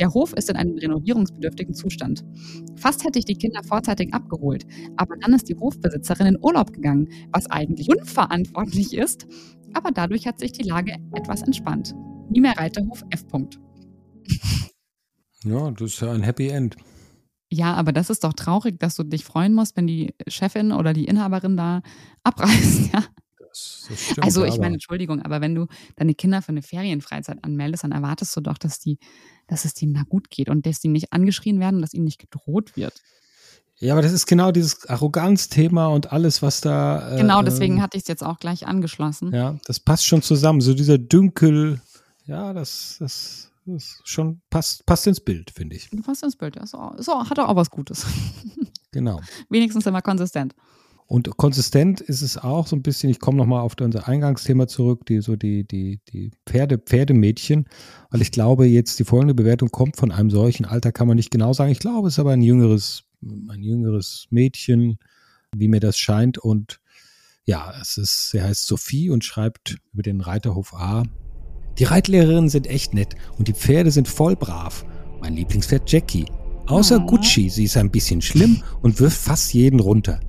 Der 0.00 0.14
Hof 0.14 0.32
ist 0.32 0.48
in 0.48 0.56
einem 0.56 0.78
renovierungsbedürftigen 0.78 1.74
Zustand. 1.74 2.24
Fast 2.76 3.04
hätte 3.04 3.18
ich 3.18 3.26
die 3.26 3.36
Kinder 3.36 3.62
vorzeitig 3.62 4.14
abgeholt, 4.14 4.66
aber 4.96 5.16
dann 5.20 5.34
ist 5.34 5.50
die 5.50 5.54
Hofbesitzerin 5.54 6.26
in 6.26 6.38
Urlaub 6.40 6.72
gegangen, 6.72 7.08
was 7.30 7.50
eigentlich 7.50 7.90
unverantwortlich 7.90 8.94
ist. 8.94 9.26
Aber 9.74 9.90
dadurch 9.90 10.26
hat 10.26 10.40
sich 10.40 10.52
die 10.52 10.66
Lage 10.66 10.96
etwas 11.12 11.42
entspannt. 11.42 11.94
Nie 12.30 12.40
mehr 12.40 12.56
Reiterhof 12.56 13.04
F. 13.10 13.24
Ja, 15.44 15.72
das 15.72 15.94
ist 15.94 16.00
ja 16.00 16.12
ein 16.12 16.22
Happy 16.22 16.48
End. 16.48 16.76
Ja, 17.50 17.74
aber 17.74 17.92
das 17.92 18.10
ist 18.10 18.24
doch 18.24 18.32
traurig, 18.32 18.78
dass 18.78 18.94
du 18.94 19.02
dich 19.02 19.24
freuen 19.24 19.52
musst, 19.54 19.76
wenn 19.76 19.86
die 19.86 20.14
Chefin 20.28 20.72
oder 20.72 20.92
die 20.92 21.04
Inhaberin 21.04 21.56
da 21.56 21.82
abreißt, 22.22 22.80
ja. 22.94 23.04
Das, 23.38 23.86
das 23.88 24.00
stimmt, 24.00 24.24
also 24.24 24.44
ich 24.44 24.56
meine, 24.58 24.74
Entschuldigung, 24.74 25.20
aber 25.20 25.42
wenn 25.42 25.54
du 25.54 25.66
deine 25.96 26.14
Kinder 26.14 26.40
für 26.40 26.50
eine 26.50 26.62
Ferienfreizeit 26.62 27.42
anmeldest, 27.42 27.84
dann 27.84 27.92
erwartest 27.92 28.34
du 28.34 28.40
doch, 28.40 28.56
dass 28.56 28.78
die, 28.78 28.98
dass 29.48 29.66
es 29.66 29.74
denen 29.74 29.92
da 29.92 30.02
gut 30.08 30.30
geht 30.30 30.48
und 30.48 30.64
dass 30.64 30.80
die 30.80 30.88
nicht 30.88 31.12
angeschrien 31.12 31.60
werden 31.60 31.76
und 31.76 31.82
dass 31.82 31.92
ihnen 31.92 32.04
nicht 32.04 32.20
gedroht 32.20 32.76
wird. 32.76 32.94
Ja, 33.78 33.94
aber 33.94 34.02
das 34.02 34.12
ist 34.12 34.26
genau 34.26 34.52
dieses 34.52 34.88
Arroganzthema 34.88 35.88
und 35.88 36.12
alles, 36.12 36.40
was 36.40 36.60
da. 36.60 37.16
Äh, 37.16 37.20
genau, 37.20 37.42
deswegen 37.42 37.76
ähm, 37.76 37.82
hatte 37.82 37.96
ich 37.96 38.04
es 38.04 38.08
jetzt 38.08 38.24
auch 38.24 38.38
gleich 38.38 38.66
angeschlossen. 38.66 39.34
Ja, 39.34 39.58
das 39.64 39.80
passt 39.80 40.06
schon 40.06 40.22
zusammen. 40.22 40.60
So 40.60 40.72
dieser 40.72 40.98
Dünkel, 40.98 41.80
ja, 42.24 42.52
das, 42.52 42.96
das 42.98 43.52
das 43.66 44.00
schon 44.04 44.40
passt, 44.50 44.84
passt 44.86 45.06
ins 45.06 45.20
Bild, 45.20 45.50
finde 45.50 45.76
ich. 45.76 45.88
Passt 46.04 46.22
ins 46.22 46.36
Bild, 46.36 46.56
ja. 46.56 46.66
So, 46.66 46.92
so 46.98 47.28
hat 47.28 47.38
er 47.38 47.48
auch 47.48 47.56
was 47.56 47.70
Gutes. 47.70 48.06
Genau. 48.94 49.22
Wenigstens 49.48 49.86
immer 49.86 50.02
konsistent. 50.02 50.54
Und 51.06 51.34
konsistent 51.38 52.02
ist 52.02 52.20
es 52.20 52.36
auch 52.36 52.66
so 52.66 52.76
ein 52.76 52.82
bisschen, 52.82 53.08
ich 53.08 53.20
komme 53.20 53.38
nochmal 53.38 53.62
auf 53.62 53.74
unser 53.80 54.06
Eingangsthema 54.06 54.68
zurück, 54.68 55.06
die 55.06 55.22
so 55.22 55.34
die, 55.34 55.64
die, 55.66 56.00
die 56.12 56.30
Pferde, 56.44 56.76
Pferdemädchen, 56.76 57.66
weil 58.10 58.20
ich 58.20 58.32
glaube, 58.32 58.66
jetzt 58.66 58.98
die 58.98 59.04
folgende 59.04 59.32
Bewertung 59.32 59.70
kommt 59.70 59.96
von 59.96 60.10
einem 60.10 60.28
solchen 60.28 60.66
Alter, 60.66 60.92
kann 60.92 61.08
man 61.08 61.16
nicht 61.16 61.30
genau 61.30 61.54
sagen. 61.54 61.72
Ich 61.72 61.78
glaube, 61.78 62.08
es 62.08 62.14
ist 62.14 62.18
aber 62.18 62.32
ein 62.32 62.42
jüngeres, 62.42 63.04
ein 63.22 63.62
jüngeres 63.62 64.26
Mädchen, 64.28 64.98
wie 65.56 65.68
mir 65.68 65.80
das 65.80 65.96
scheint. 65.96 66.36
Und 66.36 66.80
ja, 67.46 67.72
es 67.80 67.96
ist, 67.96 68.28
sie 68.28 68.42
heißt 68.42 68.66
Sophie 68.66 69.08
und 69.08 69.24
schreibt 69.24 69.78
über 69.94 70.02
den 70.02 70.20
Reiterhof 70.20 70.74
A. 70.74 71.04
Die 71.78 71.84
Reitlehrerinnen 71.84 72.50
sind 72.50 72.66
echt 72.66 72.94
nett 72.94 73.14
und 73.38 73.48
die 73.48 73.54
Pferde 73.54 73.90
sind 73.90 74.08
voll 74.08 74.36
brav. 74.36 74.84
Mein 75.20 75.34
Lieblingspferd 75.34 75.90
Jackie. 75.90 76.26
Außer 76.66 77.00
oh. 77.02 77.06
Gucci, 77.06 77.48
sie 77.48 77.64
ist 77.64 77.76
ein 77.76 77.90
bisschen 77.90 78.22
schlimm 78.22 78.62
und 78.82 79.00
wirft 79.00 79.18
fast 79.18 79.52
jeden 79.54 79.80
runter. 79.80 80.20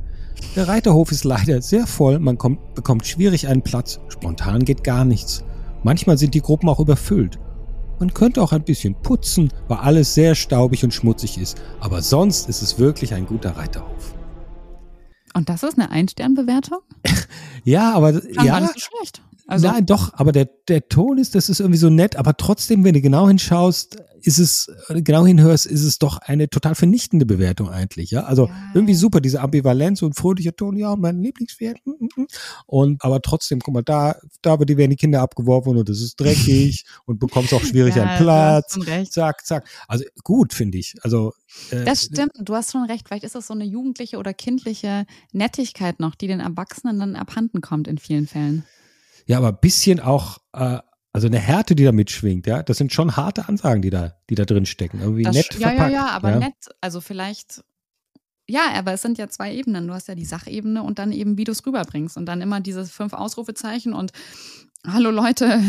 Der 0.55 0.67
Reiterhof 0.67 1.11
ist 1.11 1.23
leider 1.23 1.61
sehr 1.61 1.87
voll, 1.87 2.19
man 2.19 2.37
kommt, 2.37 2.75
bekommt 2.75 3.07
schwierig 3.07 3.47
einen 3.47 3.61
Platz, 3.61 3.99
spontan 4.09 4.65
geht 4.65 4.83
gar 4.83 5.05
nichts. 5.05 5.43
Manchmal 5.83 6.17
sind 6.17 6.33
die 6.33 6.41
Gruppen 6.41 6.69
auch 6.69 6.79
überfüllt. 6.79 7.39
Man 7.99 8.13
könnte 8.13 8.41
auch 8.41 8.51
ein 8.51 8.63
bisschen 8.63 8.95
putzen, 8.95 9.49
weil 9.67 9.77
alles 9.77 10.13
sehr 10.13 10.35
staubig 10.35 10.83
und 10.83 10.93
schmutzig 10.93 11.37
ist, 11.37 11.61
aber 11.79 12.01
sonst 12.01 12.49
ist 12.49 12.61
es 12.61 12.77
wirklich 12.77 13.13
ein 13.13 13.25
guter 13.25 13.55
Reiterhof. 13.57 14.13
Und 15.33 15.49
das 15.49 15.63
ist 15.63 15.79
eine 15.79 15.89
Einsternbewertung? 15.89 16.79
ja, 17.63 17.93
aber 17.93 18.13
Kann 18.13 18.45
ja, 18.45 18.69
schlecht. 18.75 19.21
Also, 19.45 19.67
Nein, 19.67 19.85
doch, 19.85 20.13
aber 20.13 20.31
der, 20.31 20.49
der 20.67 20.87
Ton 20.87 21.17
ist, 21.17 21.35
das 21.35 21.49
ist 21.49 21.59
irgendwie 21.59 21.77
so 21.77 21.89
nett, 21.89 22.15
aber 22.15 22.37
trotzdem, 22.37 22.83
wenn 22.85 22.93
du 22.93 23.01
genau 23.01 23.27
hinschaust, 23.27 23.97
ist 24.25 24.39
es, 24.39 24.71
genau 24.87 25.25
hinhörst, 25.25 25.65
ist 25.65 25.83
es 25.83 25.99
doch 25.99 26.17
eine 26.17 26.49
total 26.49 26.75
vernichtende 26.75 27.25
Bewertung 27.25 27.69
eigentlich, 27.69 28.11
ja. 28.11 28.23
Also 28.23 28.47
ja. 28.47 28.55
irgendwie 28.73 28.93
super, 28.93 29.19
diese 29.19 29.41
Ambivalenz 29.41 30.01
und 30.01 30.15
fröhlicher 30.15 30.55
Ton, 30.55 30.77
ja, 30.77 30.95
mein 30.95 31.21
Lieblingspferd. 31.21 31.77
Mm, 31.83 31.91
mm, 31.91 32.21
mm. 32.21 32.27
Und 32.65 33.03
aber 33.03 33.21
trotzdem, 33.21 33.59
guck 33.59 33.73
mal, 33.73 33.83
da, 33.83 34.15
da 34.41 34.59
werden 34.59 34.89
die 34.91 34.95
Kinder 34.95 35.21
abgeworfen 35.21 35.75
und 35.75 35.89
es 35.89 36.01
ist 36.01 36.19
dreckig 36.19 36.85
und 37.05 37.19
bekommst 37.19 37.53
auch 37.53 37.61
schwierig 37.61 37.95
ja, 37.95 38.03
einen 38.03 38.23
Platz. 38.23 38.79
Zack, 39.09 39.45
zack. 39.45 39.67
Also 39.89 40.05
gut, 40.23 40.53
finde 40.53 40.77
ich. 40.77 40.95
Also 41.01 41.33
äh, 41.71 41.83
das 41.83 42.03
stimmt, 42.05 42.31
du 42.39 42.55
hast 42.55 42.71
schon 42.71 42.85
recht. 42.85 43.07
Vielleicht 43.07 43.25
ist 43.25 43.35
das 43.35 43.47
so 43.47 43.53
eine 43.53 43.65
jugendliche 43.65 44.17
oder 44.17 44.33
kindliche 44.33 45.05
Nettigkeit 45.33 45.99
noch, 45.99 46.15
die 46.15 46.27
den 46.27 46.39
Erwachsenen 46.39 46.97
dann 46.99 47.15
abhanden 47.17 47.59
kommt 47.59 47.89
in 47.89 47.97
vielen 47.97 48.27
Fällen. 48.27 48.63
Ja, 49.25 49.37
aber 49.37 49.49
ein 49.49 49.57
bisschen 49.59 49.99
auch, 49.99 50.39
äh, 50.53 50.79
also 51.11 51.27
eine 51.27 51.39
Härte, 51.39 51.75
die 51.75 51.83
da 51.83 51.91
mitschwingt, 51.91 52.47
ja. 52.47 52.63
Das 52.63 52.77
sind 52.77 52.91
schon 52.91 53.15
harte 53.15 53.47
Ansagen, 53.47 53.81
die 53.81 53.89
da, 53.89 54.15
die 54.29 54.35
da 54.35 54.45
drin 54.45 54.65
stecken. 54.65 54.99
Irgendwie 54.99 55.23
das, 55.23 55.35
nett 55.35 55.53
ja, 55.53 55.69
verpackt. 55.69 55.91
Ja, 55.91 56.07
ja, 56.07 56.09
aber 56.09 56.31
ja. 56.31 56.39
nett. 56.39 56.55
Also 56.81 57.01
vielleicht, 57.01 57.63
ja, 58.47 58.71
aber 58.73 58.93
es 58.93 59.01
sind 59.01 59.17
ja 59.17 59.29
zwei 59.29 59.53
Ebenen. 59.53 59.87
Du 59.87 59.93
hast 59.93 60.07
ja 60.07 60.15
die 60.15 60.25
Sachebene 60.25 60.83
und 60.83 60.99
dann 60.99 61.11
eben, 61.11 61.37
wie 61.37 61.43
du 61.43 61.51
es 61.51 61.65
rüberbringst. 61.65 62.17
Und 62.17 62.25
dann 62.25 62.41
immer 62.41 62.59
diese 62.59 62.85
fünf 62.85 63.13
Ausrufezeichen 63.13 63.93
und 63.93 64.11
hallo 64.85 65.11
Leute, 65.11 65.61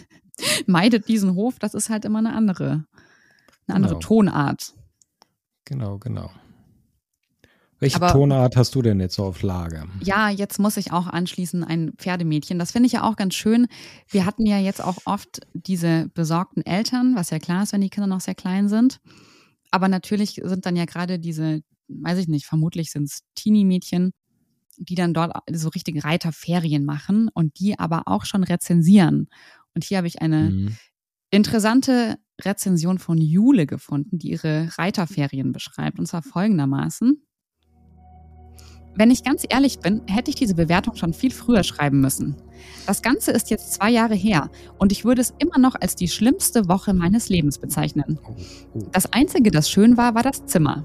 meidet 0.66 1.08
diesen 1.08 1.34
Hof. 1.34 1.58
Das 1.58 1.74
ist 1.74 1.88
halt 1.88 2.04
immer 2.04 2.18
eine 2.18 2.34
andere, 2.34 2.84
eine 3.66 3.76
andere 3.76 3.94
genau. 3.94 4.00
Tonart. 4.00 4.74
Genau, 5.64 5.98
genau. 5.98 6.30
Welche 7.80 7.96
Aber- 7.96 8.12
Tonart 8.12 8.56
hast 8.56 8.74
du 8.74 8.82
denn 8.82 9.00
jetzt 9.00 9.14
so 9.16 9.24
auf 9.24 9.42
Lager? 9.42 9.86
Ja, 10.02 10.28
jetzt 10.28 10.58
muss 10.58 10.76
ich 10.76 10.92
auch 10.92 11.06
anschließen, 11.06 11.64
ein 11.64 11.92
Pferdemädchen. 11.96 12.58
Das 12.58 12.72
finde 12.72 12.86
ich 12.86 12.92
ja 12.92 13.02
auch 13.04 13.16
ganz 13.16 13.34
schön. 13.34 13.66
Wir 14.08 14.26
hatten 14.26 14.44
ja 14.46 14.58
jetzt 14.58 14.84
auch 14.84 14.98
oft 15.06 15.40
diese 15.54 16.08
besorgten 16.14 16.64
Eltern, 16.64 17.16
was 17.16 17.30
ja 17.30 17.38
klar 17.38 17.62
ist, 17.62 17.72
wenn 17.72 17.80
die 17.80 17.88
Kinder 17.90 18.06
noch 18.06 18.20
sehr 18.20 18.34
klein 18.34 18.68
sind. 18.68 19.00
Aber 19.70 19.88
natürlich 19.88 20.40
sind 20.44 20.66
dann 20.66 20.76
ja 20.76 20.84
gerade 20.84 21.18
diese, 21.18 21.62
weiß 21.88 22.18
ich 22.18 22.28
nicht, 22.28 22.44
vermutlich 22.46 22.90
sind 22.90 23.04
es 23.04 23.20
Teenie-Mädchen, 23.34 24.12
die 24.76 24.94
dann 24.94 25.14
dort 25.14 25.32
so 25.50 25.68
richtige 25.70 26.04
Reiterferien 26.04 26.84
machen 26.84 27.28
und 27.32 27.58
die 27.60 27.78
aber 27.78 28.02
auch 28.06 28.24
schon 28.26 28.44
rezensieren. 28.44 29.28
Und 29.74 29.84
hier 29.84 29.98
habe 29.98 30.06
ich 30.06 30.20
eine 30.20 30.50
Mhm. 30.50 30.76
interessante 31.30 32.16
Rezension 32.42 32.98
von 32.98 33.18
Jule 33.18 33.66
gefunden, 33.66 34.18
die 34.18 34.30
ihre 34.32 34.68
Reiterferien 34.76 35.52
beschreibt. 35.52 35.98
Und 35.98 36.06
zwar 36.06 36.22
folgendermaßen. 36.22 37.22
Wenn 38.94 39.10
ich 39.10 39.22
ganz 39.22 39.44
ehrlich 39.48 39.78
bin, 39.78 40.02
hätte 40.06 40.30
ich 40.30 40.36
diese 40.36 40.54
Bewertung 40.54 40.96
schon 40.96 41.12
viel 41.12 41.30
früher 41.30 41.62
schreiben 41.62 42.00
müssen. 42.00 42.36
Das 42.86 43.02
Ganze 43.02 43.30
ist 43.30 43.50
jetzt 43.50 43.72
zwei 43.72 43.90
Jahre 43.90 44.14
her 44.14 44.50
und 44.78 44.92
ich 44.92 45.04
würde 45.04 45.20
es 45.20 45.34
immer 45.38 45.58
noch 45.58 45.74
als 45.80 45.94
die 45.94 46.08
schlimmste 46.08 46.68
Woche 46.68 46.92
meines 46.92 47.28
Lebens 47.28 47.58
bezeichnen. 47.58 48.18
Oh, 48.24 48.34
oh. 48.74 48.78
Das 48.92 49.12
Einzige, 49.12 49.50
das 49.50 49.70
schön 49.70 49.96
war, 49.96 50.14
war 50.14 50.22
das 50.22 50.44
Zimmer. 50.46 50.84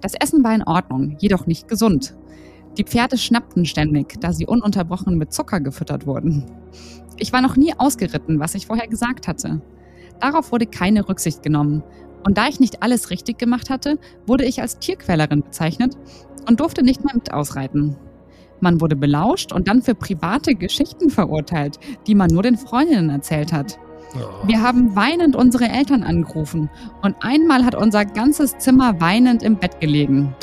Das 0.00 0.14
Essen 0.14 0.42
war 0.42 0.54
in 0.54 0.64
Ordnung, 0.64 1.16
jedoch 1.20 1.46
nicht 1.46 1.68
gesund. 1.68 2.16
Die 2.76 2.84
Pferde 2.84 3.16
schnappten 3.16 3.64
ständig, 3.66 4.20
da 4.20 4.32
sie 4.32 4.46
ununterbrochen 4.46 5.16
mit 5.16 5.32
Zucker 5.32 5.60
gefüttert 5.60 6.06
wurden. 6.06 6.44
Ich 7.18 7.32
war 7.32 7.40
noch 7.40 7.56
nie 7.56 7.72
ausgeritten, 7.78 8.40
was 8.40 8.54
ich 8.54 8.66
vorher 8.66 8.88
gesagt 8.88 9.28
hatte. 9.28 9.60
Darauf 10.20 10.50
wurde 10.50 10.66
keine 10.66 11.08
Rücksicht 11.08 11.42
genommen. 11.42 11.82
Und 12.26 12.38
da 12.38 12.48
ich 12.48 12.58
nicht 12.58 12.82
alles 12.82 13.10
richtig 13.10 13.38
gemacht 13.38 13.70
hatte, 13.70 13.98
wurde 14.26 14.44
ich 14.44 14.60
als 14.60 14.78
Tierquälerin 14.78 15.42
bezeichnet 15.42 15.96
und 16.46 16.60
durfte 16.60 16.82
nicht 16.82 17.04
mehr 17.04 17.14
mit 17.14 17.32
ausreiten. 17.32 17.96
Man 18.60 18.80
wurde 18.80 18.96
belauscht 18.96 19.52
und 19.52 19.68
dann 19.68 19.82
für 19.82 19.94
private 19.94 20.54
Geschichten 20.54 21.10
verurteilt, 21.10 21.78
die 22.06 22.14
man 22.14 22.30
nur 22.30 22.42
den 22.42 22.56
Freundinnen 22.56 23.10
erzählt 23.10 23.52
hat. 23.52 23.78
Wir 24.44 24.62
haben 24.62 24.94
weinend 24.94 25.34
unsere 25.34 25.68
Eltern 25.68 26.04
angerufen 26.04 26.70
und 27.02 27.16
einmal 27.20 27.64
hat 27.64 27.74
unser 27.74 28.04
ganzes 28.04 28.56
Zimmer 28.58 29.00
weinend 29.00 29.42
im 29.42 29.56
Bett 29.56 29.80
gelegen. 29.80 30.34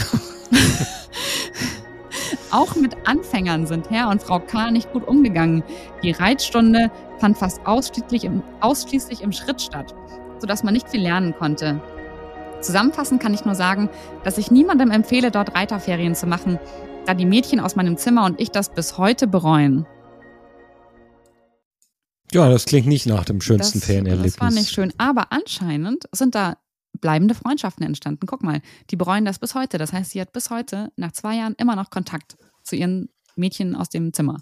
Auch 2.51 2.75
mit 2.75 2.95
Anfängern 3.07 3.65
sind 3.65 3.89
Herr 3.89 4.09
und 4.09 4.21
Frau 4.21 4.39
K. 4.39 4.71
nicht 4.71 4.91
gut 4.91 5.07
umgegangen. 5.07 5.63
Die 6.03 6.11
Reitstunde 6.11 6.91
fand 7.19 7.37
fast 7.37 7.65
ausschließlich 7.65 8.25
im, 8.25 8.43
ausschließlich 8.59 9.21
im 9.21 9.31
Schritt 9.31 9.61
statt, 9.61 9.95
sodass 10.39 10.63
man 10.63 10.73
nicht 10.73 10.89
viel 10.89 11.01
lernen 11.01 11.33
konnte. 11.33 11.81
Zusammenfassend 12.61 13.21
kann 13.21 13.33
ich 13.33 13.45
nur 13.45 13.55
sagen, 13.55 13.89
dass 14.23 14.37
ich 14.37 14.51
niemandem 14.51 14.91
empfehle, 14.91 15.31
dort 15.31 15.55
Reiterferien 15.55 16.15
zu 16.15 16.27
machen, 16.27 16.59
da 17.05 17.13
die 17.13 17.25
Mädchen 17.25 17.59
aus 17.59 17.75
meinem 17.75 17.97
Zimmer 17.97 18.25
und 18.25 18.39
ich 18.39 18.51
das 18.51 18.73
bis 18.73 18.97
heute 18.97 19.27
bereuen. 19.27 19.85
Ja, 22.31 22.49
das 22.49 22.65
klingt 22.65 22.87
nicht 22.87 23.07
nach 23.07 23.25
dem 23.25 23.41
schönsten 23.41 23.79
das, 23.79 23.87
Ferienerlebnis. 23.87 24.35
Das 24.35 24.41
war 24.41 24.51
nicht 24.51 24.69
schön. 24.69 24.93
Aber 24.97 25.31
anscheinend 25.31 26.05
sind 26.13 26.33
da 26.35 26.57
bleibende 26.99 27.35
Freundschaften 27.35 27.85
entstanden. 27.85 28.25
Guck 28.25 28.43
mal, 28.43 28.61
die 28.89 28.95
bereuen 28.95 29.25
das 29.25 29.39
bis 29.39 29.55
heute. 29.55 29.77
Das 29.77 29.91
heißt, 29.91 30.11
sie 30.11 30.21
hat 30.21 30.31
bis 30.31 30.49
heute, 30.49 30.91
nach 30.95 31.11
zwei 31.11 31.35
Jahren, 31.35 31.55
immer 31.57 31.75
noch 31.75 31.89
Kontakt 31.89 32.37
zu 32.63 32.75
ihren 32.75 33.09
Mädchen 33.35 33.75
aus 33.75 33.89
dem 33.89 34.13
Zimmer. 34.13 34.41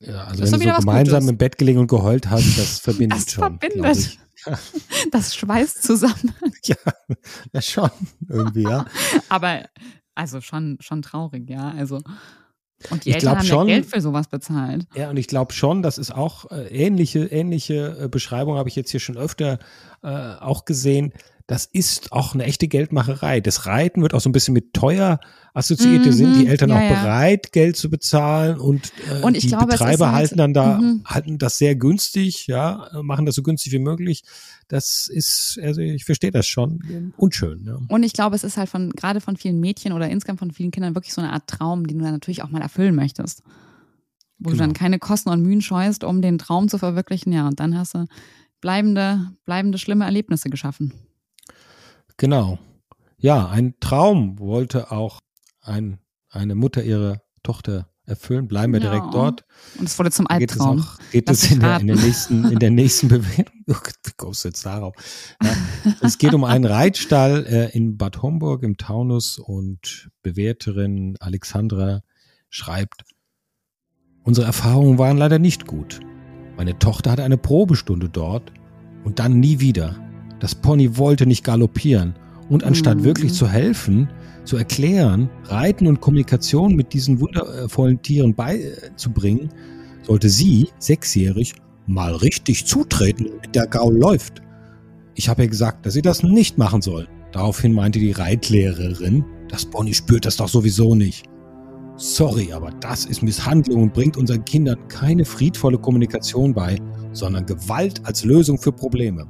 Ja, 0.00 0.24
also 0.24 0.40
Das 0.42 0.52
wenn 0.52 0.60
du 0.60 0.66
so 0.74 0.78
gemeinsam 0.80 1.14
Gutes. 1.20 1.30
im 1.30 1.36
Bett 1.38 1.58
gelegen 1.58 1.78
und 1.80 1.88
geheult 1.88 2.30
hast, 2.30 2.58
das 2.58 2.78
verbindet 2.80 3.18
Das 3.18 3.30
schon. 3.32 3.58
verbindet. 3.58 3.96
ich. 3.98 4.18
Das 5.10 5.34
schweißt 5.34 5.82
zusammen. 5.82 6.32
Ja, 6.64 6.76
ja, 7.52 7.60
schon 7.62 7.90
irgendwie, 8.28 8.62
ja. 8.62 8.86
Aber 9.28 9.68
also 10.14 10.40
schon, 10.40 10.78
schon 10.80 11.02
traurig, 11.02 11.48
ja. 11.50 11.70
Also. 11.72 12.00
Und 12.90 13.04
die 13.04 13.08
Ich 13.10 13.16
Eltern 13.16 13.38
haben 13.38 13.44
schon- 13.46 13.68
ja 13.68 13.74
Geld 13.74 13.86
für 13.86 14.00
sowas 14.00 14.28
bezahlt. 14.28 14.86
Ja, 14.94 15.10
und 15.10 15.16
ich 15.16 15.26
glaube 15.26 15.52
schon, 15.52 15.82
das 15.82 15.98
ist 15.98 16.12
auch 16.14 16.50
äh, 16.52 16.68
ähnliche, 16.68 17.26
ähnliche 17.26 17.98
äh, 18.04 18.08
Beschreibung 18.08 18.56
habe 18.56 18.68
ich 18.68 18.76
jetzt 18.76 18.90
hier 18.92 19.00
schon 19.00 19.16
öfter 19.16 19.58
äh, 20.02 20.08
auch 20.08 20.64
gesehen. 20.64 21.12
Das 21.48 21.64
ist 21.64 22.12
auch 22.12 22.34
eine 22.34 22.44
echte 22.44 22.68
Geldmacherei. 22.68 23.40
Das 23.40 23.64
Reiten 23.64 24.02
wird 24.02 24.12
auch 24.12 24.20
so 24.20 24.28
ein 24.28 24.32
bisschen 24.32 24.52
mit 24.52 24.74
teuer 24.74 25.18
assoziiert. 25.54 26.04
Mhm, 26.04 26.12
sind 26.12 26.34
die 26.36 26.46
Eltern 26.46 26.68
ja, 26.68 26.76
auch 26.76 26.80
ja. 26.82 26.88
bereit, 26.90 27.52
Geld 27.52 27.74
zu 27.78 27.88
bezahlen 27.88 28.58
und, 28.60 28.92
äh, 29.10 29.22
Und 29.22 29.34
ich 29.34 29.44
die 29.44 29.48
glaube, 29.48 29.68
Betreiber 29.68 30.08
halt- 30.08 30.16
halten 30.16 30.36
dann 30.36 30.52
da, 30.52 30.78
Mhm. 30.78 31.02
halten 31.06 31.38
das 31.38 31.56
sehr 31.56 31.74
günstig, 31.74 32.46
ja, 32.48 32.90
machen 33.02 33.24
das 33.24 33.34
so 33.34 33.42
günstig 33.42 33.72
wie 33.72 33.78
möglich. 33.78 34.24
Das 34.68 35.08
ist, 35.10 35.58
also 35.62 35.80
ich 35.80 36.04
verstehe 36.04 36.30
das 36.30 36.46
schon, 36.46 37.14
unschön. 37.16 37.64
Ja. 37.64 37.78
Und 37.88 38.02
ich 38.02 38.12
glaube, 38.12 38.36
es 38.36 38.44
ist 38.44 38.58
halt 38.58 38.68
von, 38.68 38.90
gerade 38.90 39.22
von 39.22 39.38
vielen 39.38 39.58
Mädchen 39.58 39.94
oder 39.94 40.10
insgesamt 40.10 40.40
von 40.40 40.50
vielen 40.50 40.70
Kindern 40.70 40.94
wirklich 40.94 41.14
so 41.14 41.22
eine 41.22 41.32
Art 41.32 41.46
Traum, 41.46 41.86
den 41.86 41.98
du 41.98 42.04
dann 42.04 42.12
natürlich 42.12 42.42
auch 42.42 42.50
mal 42.50 42.60
erfüllen 42.60 42.94
möchtest. 42.94 43.42
Wo 44.38 44.50
du 44.50 44.56
Genau. 44.56 44.64
dann 44.64 44.74
keine 44.74 44.98
Kosten 44.98 45.30
und 45.30 45.40
Mühen 45.40 45.62
scheust, 45.62 46.04
um 46.04 46.20
den 46.20 46.36
Traum 46.36 46.68
zu 46.68 46.76
verwirklichen. 46.76 47.32
Ja, 47.32 47.48
und 47.48 47.58
dann 47.58 47.76
hast 47.76 47.94
du 47.94 48.04
bleibende, 48.60 49.30
bleibende 49.46 49.78
schlimme 49.78 50.04
Erlebnisse 50.04 50.50
geschaffen. 50.50 50.92
Genau. 52.18 52.58
Ja, 53.16 53.48
ein 53.48 53.74
Traum 53.80 54.38
wollte 54.38 54.92
auch 54.92 55.20
ein, 55.60 55.98
eine 56.30 56.54
Mutter 56.54 56.82
ihrer 56.84 57.22
Tochter 57.42 57.88
erfüllen. 58.04 58.48
Bleiben 58.48 58.72
wir 58.72 58.80
Ja. 58.80 58.90
direkt 58.90 59.12
dort. 59.14 59.44
Und 59.78 59.86
es 59.88 59.98
wurde 59.98 60.10
zum 60.10 60.26
Geht 60.26 60.50
es 60.50 60.60
Albtraum. 60.60 60.80
auch, 60.80 60.98
geht 61.10 61.28
es 61.30 61.50
in 61.50 61.60
der, 61.60 61.80
in 61.80 61.86
der 61.88 61.96
nächsten, 61.96 62.44
in 62.50 62.58
der 62.58 62.70
nächsten 62.70 63.08
Bewertung. 63.08 63.64
Oh 63.68 63.74
wie 64.04 64.12
kommst 64.16 64.44
du 64.44 64.48
jetzt 64.48 64.64
darauf? 64.64 64.94
Ja, 65.42 65.50
es 66.00 66.18
geht 66.18 66.32
um 66.34 66.44
einen 66.44 66.64
Reitstall 66.64 67.44
äh, 67.46 67.70
in 67.76 67.96
Bad 67.98 68.22
Homburg 68.22 68.62
im 68.62 68.76
Taunus 68.76 69.38
und 69.38 70.10
Bewerterin 70.22 71.16
Alexandra 71.20 72.02
schreibt, 72.50 73.04
unsere 74.22 74.46
Erfahrungen 74.46 74.98
waren 74.98 75.18
leider 75.18 75.38
nicht 75.38 75.66
gut. 75.66 76.00
Meine 76.56 76.78
Tochter 76.78 77.10
hatte 77.12 77.24
eine 77.24 77.36
Probestunde 77.38 78.08
dort 78.08 78.52
und 79.04 79.18
dann 79.18 79.38
nie 79.38 79.60
wieder. 79.60 79.96
Das 80.40 80.54
Pony 80.54 80.96
wollte 80.96 81.26
nicht 81.26 81.44
galoppieren 81.44 82.14
und 82.48 82.64
anstatt 82.64 82.98
Mhm. 82.98 83.04
wirklich 83.04 83.32
zu 83.32 83.48
helfen, 83.48 84.08
zu 84.44 84.56
erklären, 84.56 85.28
Reiten 85.44 85.86
und 85.86 86.00
Kommunikation 86.00 86.74
mit 86.74 86.92
diesen 86.92 87.20
wundervollen 87.20 88.00
Tieren 88.00 88.34
beizubringen, 88.34 89.50
sollte 90.02 90.28
sie, 90.28 90.68
sechsjährig, 90.78 91.54
mal 91.86 92.14
richtig 92.14 92.66
zutreten, 92.66 93.26
damit 93.26 93.54
der 93.54 93.66
Gaul 93.66 93.96
läuft. 93.96 94.42
Ich 95.14 95.28
habe 95.28 95.42
ihr 95.42 95.48
gesagt, 95.48 95.84
dass 95.84 95.94
sie 95.94 96.02
das 96.02 96.22
nicht 96.22 96.56
machen 96.56 96.80
soll. 96.80 97.08
Daraufhin 97.32 97.72
meinte 97.72 97.98
die 97.98 98.12
Reitlehrerin, 98.12 99.24
das 99.48 99.64
Pony 99.66 99.92
spürt 99.92 100.24
das 100.24 100.36
doch 100.36 100.48
sowieso 100.48 100.94
nicht. 100.94 101.26
Sorry, 101.96 102.52
aber 102.52 102.70
das 102.80 103.04
ist 103.06 103.22
Misshandlung 103.22 103.82
und 103.82 103.92
bringt 103.92 104.16
unseren 104.16 104.44
Kindern 104.44 104.78
keine 104.88 105.24
friedvolle 105.24 105.78
Kommunikation 105.78 106.54
bei, 106.54 106.78
sondern 107.12 107.44
Gewalt 107.44 108.00
als 108.06 108.24
Lösung 108.24 108.56
für 108.56 108.70
Probleme. 108.72 109.28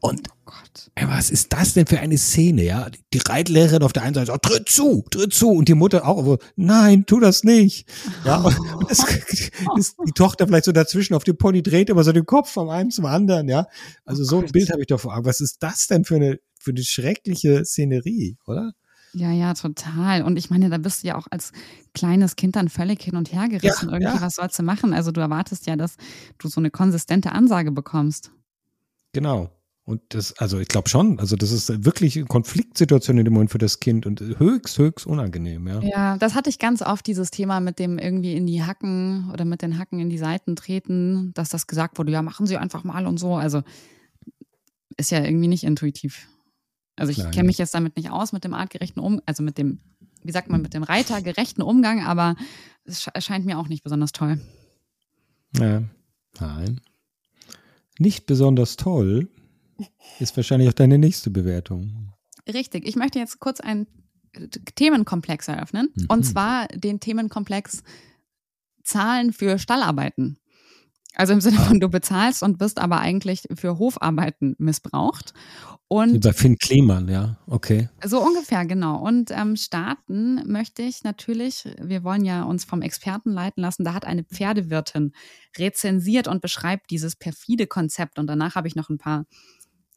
Und 0.00 0.28
Oh 0.46 0.50
Gott. 0.50 0.90
Ey, 0.94 1.08
was 1.08 1.30
ist 1.30 1.52
das 1.54 1.72
denn 1.72 1.86
für 1.86 1.98
eine 1.98 2.18
Szene, 2.18 2.64
ja? 2.64 2.88
Die 3.14 3.18
Reitlehrerin 3.18 3.82
auf 3.82 3.94
der 3.94 4.02
einen 4.02 4.14
Seite 4.14 4.26
sagt, 4.26 4.44
tritt 4.44 4.68
zu, 4.68 5.02
tritt 5.10 5.32
zu. 5.32 5.48
Und 5.48 5.68
die 5.68 5.74
Mutter 5.74 6.06
auch, 6.06 6.22
so, 6.22 6.38
nein, 6.56 7.06
tu 7.06 7.18
das 7.18 7.44
nicht. 7.44 7.88
Ja, 8.26 8.38
und 8.38 8.90
das 8.90 8.98
ist 9.78 9.96
die 10.06 10.12
Tochter 10.12 10.46
vielleicht 10.46 10.66
so 10.66 10.72
dazwischen 10.72 11.14
auf 11.14 11.24
dem 11.24 11.38
Pony 11.38 11.62
dreht 11.62 11.88
immer 11.88 12.04
so 12.04 12.12
den 12.12 12.26
Kopf 12.26 12.50
vom 12.50 12.68
einen 12.68 12.90
zum 12.90 13.06
anderen, 13.06 13.48
ja. 13.48 13.66
Also 14.04 14.22
Oh 14.22 14.26
so 14.26 14.40
ein. 14.40 14.52
Bild 14.52 14.70
habe 14.70 14.82
ich 14.82 14.86
doch 14.88 15.00
vor 15.00 15.14
Augen. 15.16 15.24
Was 15.24 15.40
ist 15.40 15.62
das 15.62 15.86
denn 15.86 16.04
für 16.04 16.16
eine, 16.16 16.38
für 16.60 16.72
eine 16.72 16.82
schreckliche 16.82 17.64
Szenerie, 17.64 18.36
oder? 18.46 18.72
Ja, 19.14 19.30
ja, 19.32 19.54
total. 19.54 20.22
Und 20.22 20.36
ich 20.36 20.50
meine, 20.50 20.68
da 20.68 20.76
bist 20.76 21.04
du 21.04 21.08
ja 21.08 21.16
auch 21.16 21.28
als 21.30 21.52
kleines 21.94 22.36
Kind 22.36 22.56
dann 22.56 22.68
völlig 22.68 23.00
hin 23.00 23.16
und 23.16 23.32
her 23.32 23.48
gerissen. 23.48 23.88
Ja, 23.88 23.94
Irgendwie, 23.94 24.16
ja. 24.16 24.20
was 24.20 24.34
sollst 24.34 24.58
du 24.58 24.62
machen? 24.64 24.92
Also 24.92 25.12
du 25.12 25.20
erwartest 25.20 25.66
ja, 25.66 25.76
dass 25.76 25.96
du 26.38 26.48
so 26.48 26.60
eine 26.60 26.70
konsistente 26.70 27.32
Ansage 27.32 27.70
bekommst. 27.70 28.32
Genau. 29.14 29.50
Und 29.86 30.00
das, 30.10 30.32
also 30.38 30.58
ich 30.60 30.68
glaube 30.68 30.88
schon, 30.88 31.18
also 31.20 31.36
das 31.36 31.50
ist 31.52 31.84
wirklich 31.84 32.16
eine 32.16 32.24
Konfliktsituation 32.24 33.18
in 33.18 33.24
dem 33.26 33.34
Moment 33.34 33.50
für 33.50 33.58
das 33.58 33.80
Kind 33.80 34.06
und 34.06 34.20
höchst, 34.20 34.78
höchst 34.78 35.06
unangenehm, 35.06 35.68
ja. 35.68 35.82
Ja, 35.82 36.16
das 36.16 36.34
hatte 36.34 36.48
ich 36.48 36.58
ganz 36.58 36.80
oft, 36.80 37.06
dieses 37.06 37.30
Thema 37.30 37.60
mit 37.60 37.78
dem 37.78 37.98
irgendwie 37.98 38.34
in 38.34 38.46
die 38.46 38.62
Hacken 38.62 39.30
oder 39.30 39.44
mit 39.44 39.60
den 39.60 39.78
Hacken 39.78 39.98
in 40.00 40.08
die 40.08 40.16
Seiten 40.16 40.56
treten, 40.56 41.32
dass 41.34 41.50
das 41.50 41.66
gesagt 41.66 41.98
wurde, 41.98 42.12
ja, 42.12 42.22
machen 42.22 42.46
Sie 42.46 42.56
einfach 42.56 42.82
mal 42.82 43.06
und 43.06 43.18
so. 43.18 43.34
Also 43.34 43.62
ist 44.96 45.10
ja 45.10 45.22
irgendwie 45.22 45.48
nicht 45.48 45.64
intuitiv. 45.64 46.28
Also 46.96 47.10
ich 47.10 47.18
kenne 47.32 47.46
mich 47.48 47.58
jetzt 47.58 47.74
damit 47.74 47.96
nicht 47.96 48.10
aus, 48.10 48.32
mit 48.32 48.44
dem 48.44 48.54
artgerechten 48.54 49.02
Um, 49.02 49.20
also 49.26 49.42
mit 49.42 49.58
dem, 49.58 49.80
wie 50.22 50.32
sagt 50.32 50.48
man, 50.48 50.62
mit 50.62 50.72
dem 50.72 50.82
reitergerechten 50.84 51.62
Umgang, 51.62 52.02
aber 52.04 52.36
es 52.84 53.02
sche- 53.02 53.14
erscheint 53.14 53.44
mir 53.44 53.58
auch 53.58 53.68
nicht 53.68 53.82
besonders 53.82 54.12
toll. 54.12 54.40
Ja, 55.58 55.82
nein. 56.40 56.80
Nicht 57.98 58.26
besonders 58.26 58.76
toll 58.76 59.28
ist 60.18 60.36
wahrscheinlich 60.36 60.68
auch 60.68 60.74
deine 60.74 60.98
nächste 60.98 61.30
Bewertung. 61.30 62.12
Richtig. 62.52 62.86
Ich 62.86 62.96
möchte 62.96 63.18
jetzt 63.18 63.40
kurz 63.40 63.60
einen 63.60 63.86
Themenkomplex 64.74 65.48
eröffnen. 65.48 65.90
Mhm. 65.94 66.06
Und 66.08 66.24
zwar 66.24 66.68
den 66.68 67.00
Themenkomplex 67.00 67.82
Zahlen 68.82 69.32
für 69.32 69.58
Stallarbeiten. 69.58 70.38
Also 71.16 71.32
im 71.32 71.40
Sinne 71.40 71.58
von, 71.58 71.80
du 71.80 71.88
bezahlst 71.88 72.42
und 72.42 72.58
bist 72.58 72.78
aber 72.78 73.00
eigentlich 73.00 73.44
für 73.54 73.78
Hofarbeiten 73.78 74.56
missbraucht. 74.58 75.32
Und 75.86 76.14
Wie 76.14 76.18
bei 76.18 76.32
Finn 76.32 76.56
Kliman, 76.58 77.08
ja, 77.08 77.36
okay. 77.46 77.88
So 78.04 78.20
ungefähr, 78.20 78.64
genau. 78.64 78.98
Und 78.98 79.30
ähm, 79.30 79.56
starten 79.56 80.42
möchte 80.50 80.82
ich 80.82 81.04
natürlich, 81.04 81.68
wir 81.80 82.02
wollen 82.02 82.24
ja 82.24 82.42
uns 82.42 82.64
vom 82.64 82.82
Experten 82.82 83.30
leiten 83.30 83.62
lassen, 83.62 83.84
da 83.84 83.94
hat 83.94 84.04
eine 84.04 84.24
Pferdewirtin 84.24 85.12
rezensiert 85.56 86.26
und 86.26 86.40
beschreibt 86.40 86.90
dieses 86.90 87.16
perfide 87.16 87.66
Konzept. 87.66 88.18
Und 88.18 88.26
danach 88.26 88.54
habe 88.54 88.66
ich 88.66 88.74
noch 88.74 88.88
ein 88.88 88.98
paar 88.98 89.26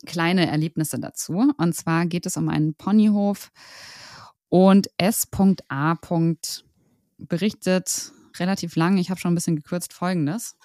kleine 0.06 0.48
Erlebnisse 0.48 1.00
dazu. 1.00 1.52
Und 1.58 1.76
zwar 1.76 2.06
geht 2.06 2.26
es 2.26 2.38
um 2.38 2.50
einen 2.50 2.76
Ponyhof 2.76 3.52
und 4.50 4.88
S.A. 4.98 5.98
berichtet 7.18 8.12
relativ 8.40 8.76
lang, 8.76 8.98
ich 8.98 9.10
habe 9.10 9.20
schon 9.20 9.32
ein 9.32 9.36
bisschen 9.36 9.56
gekürzt, 9.56 9.94
folgendes. 9.94 10.56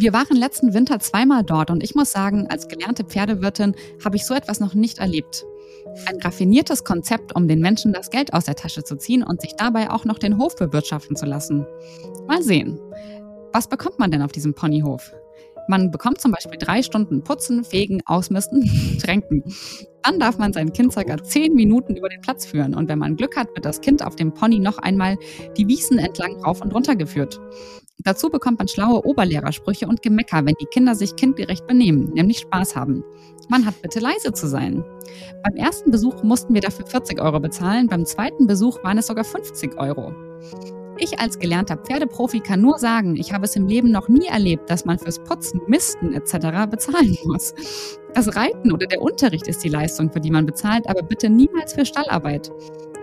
Wir 0.00 0.12
waren 0.12 0.36
letzten 0.36 0.74
Winter 0.74 1.00
zweimal 1.00 1.42
dort 1.42 1.72
und 1.72 1.82
ich 1.82 1.96
muss 1.96 2.12
sagen, 2.12 2.46
als 2.48 2.68
gelernte 2.68 3.02
Pferdewirtin 3.02 3.74
habe 4.04 4.14
ich 4.14 4.24
so 4.26 4.32
etwas 4.32 4.60
noch 4.60 4.74
nicht 4.74 4.98
erlebt. 4.98 5.44
Ein 6.06 6.20
raffiniertes 6.22 6.84
Konzept, 6.84 7.34
um 7.34 7.48
den 7.48 7.58
Menschen 7.58 7.92
das 7.92 8.10
Geld 8.10 8.32
aus 8.32 8.44
der 8.44 8.54
Tasche 8.54 8.84
zu 8.84 8.96
ziehen 8.96 9.24
und 9.24 9.40
sich 9.40 9.56
dabei 9.56 9.90
auch 9.90 10.04
noch 10.04 10.20
den 10.20 10.38
Hof 10.38 10.54
bewirtschaften 10.54 11.16
zu 11.16 11.26
lassen. 11.26 11.66
Mal 12.28 12.44
sehen. 12.44 12.78
Was 13.52 13.66
bekommt 13.66 13.98
man 13.98 14.12
denn 14.12 14.22
auf 14.22 14.30
diesem 14.30 14.54
Ponyhof? 14.54 15.12
Man 15.66 15.90
bekommt 15.90 16.20
zum 16.20 16.30
Beispiel 16.30 16.58
drei 16.58 16.84
Stunden 16.84 17.24
Putzen, 17.24 17.64
Fegen, 17.64 18.00
Ausmisten, 18.06 18.98
Tränken. 19.02 19.42
Dann 20.04 20.20
darf 20.20 20.38
man 20.38 20.52
sein 20.52 20.72
Kind 20.72 20.92
circa 20.92 21.20
zehn 21.24 21.54
Minuten 21.54 21.96
über 21.96 22.08
den 22.08 22.20
Platz 22.20 22.46
führen 22.46 22.76
und 22.76 22.88
wenn 22.88 23.00
man 23.00 23.16
Glück 23.16 23.36
hat, 23.36 23.48
wird 23.48 23.64
das 23.64 23.80
Kind 23.80 24.04
auf 24.04 24.14
dem 24.14 24.32
Pony 24.32 24.60
noch 24.60 24.78
einmal 24.78 25.18
die 25.56 25.66
Wiesen 25.66 25.98
entlang 25.98 26.36
rauf 26.44 26.60
und 26.60 26.72
runter 26.72 26.94
geführt. 26.94 27.40
Dazu 28.04 28.30
bekommt 28.30 28.58
man 28.58 28.68
schlaue 28.68 29.04
Oberlehrersprüche 29.04 29.88
und 29.88 30.02
Gemecker, 30.02 30.46
wenn 30.46 30.54
die 30.60 30.66
Kinder 30.66 30.94
sich 30.94 31.16
kindgerecht 31.16 31.66
benehmen, 31.66 32.12
nämlich 32.14 32.38
Spaß 32.38 32.76
haben. 32.76 33.02
Man 33.48 33.66
hat 33.66 33.82
bitte 33.82 33.98
leise 33.98 34.32
zu 34.32 34.46
sein. 34.46 34.84
Beim 35.42 35.56
ersten 35.56 35.90
Besuch 35.90 36.22
mussten 36.22 36.54
wir 36.54 36.60
dafür 36.60 36.86
40 36.86 37.20
Euro 37.20 37.40
bezahlen, 37.40 37.88
beim 37.88 38.04
zweiten 38.04 38.46
Besuch 38.46 38.82
waren 38.84 38.98
es 38.98 39.08
sogar 39.08 39.24
50 39.24 39.78
Euro. 39.78 40.12
Ich 41.00 41.20
als 41.20 41.38
gelernter 41.38 41.76
Pferdeprofi 41.76 42.40
kann 42.40 42.60
nur 42.60 42.78
sagen, 42.78 43.16
ich 43.16 43.32
habe 43.32 43.44
es 43.44 43.54
im 43.54 43.66
Leben 43.66 43.90
noch 43.90 44.08
nie 44.08 44.26
erlebt, 44.26 44.68
dass 44.68 44.84
man 44.84 44.98
fürs 44.98 45.20
Putzen, 45.20 45.60
Misten 45.68 46.12
etc. 46.12 46.68
bezahlen 46.68 47.16
muss. 47.24 47.54
Das 48.14 48.34
Reiten 48.34 48.72
oder 48.72 48.86
der 48.86 49.00
Unterricht 49.00 49.46
ist 49.46 49.62
die 49.62 49.68
Leistung, 49.68 50.10
für 50.10 50.20
die 50.20 50.30
man 50.30 50.46
bezahlt, 50.46 50.88
aber 50.88 51.02
bitte 51.02 51.30
niemals 51.30 51.74
für 51.74 51.84
Stallarbeit. 51.84 52.50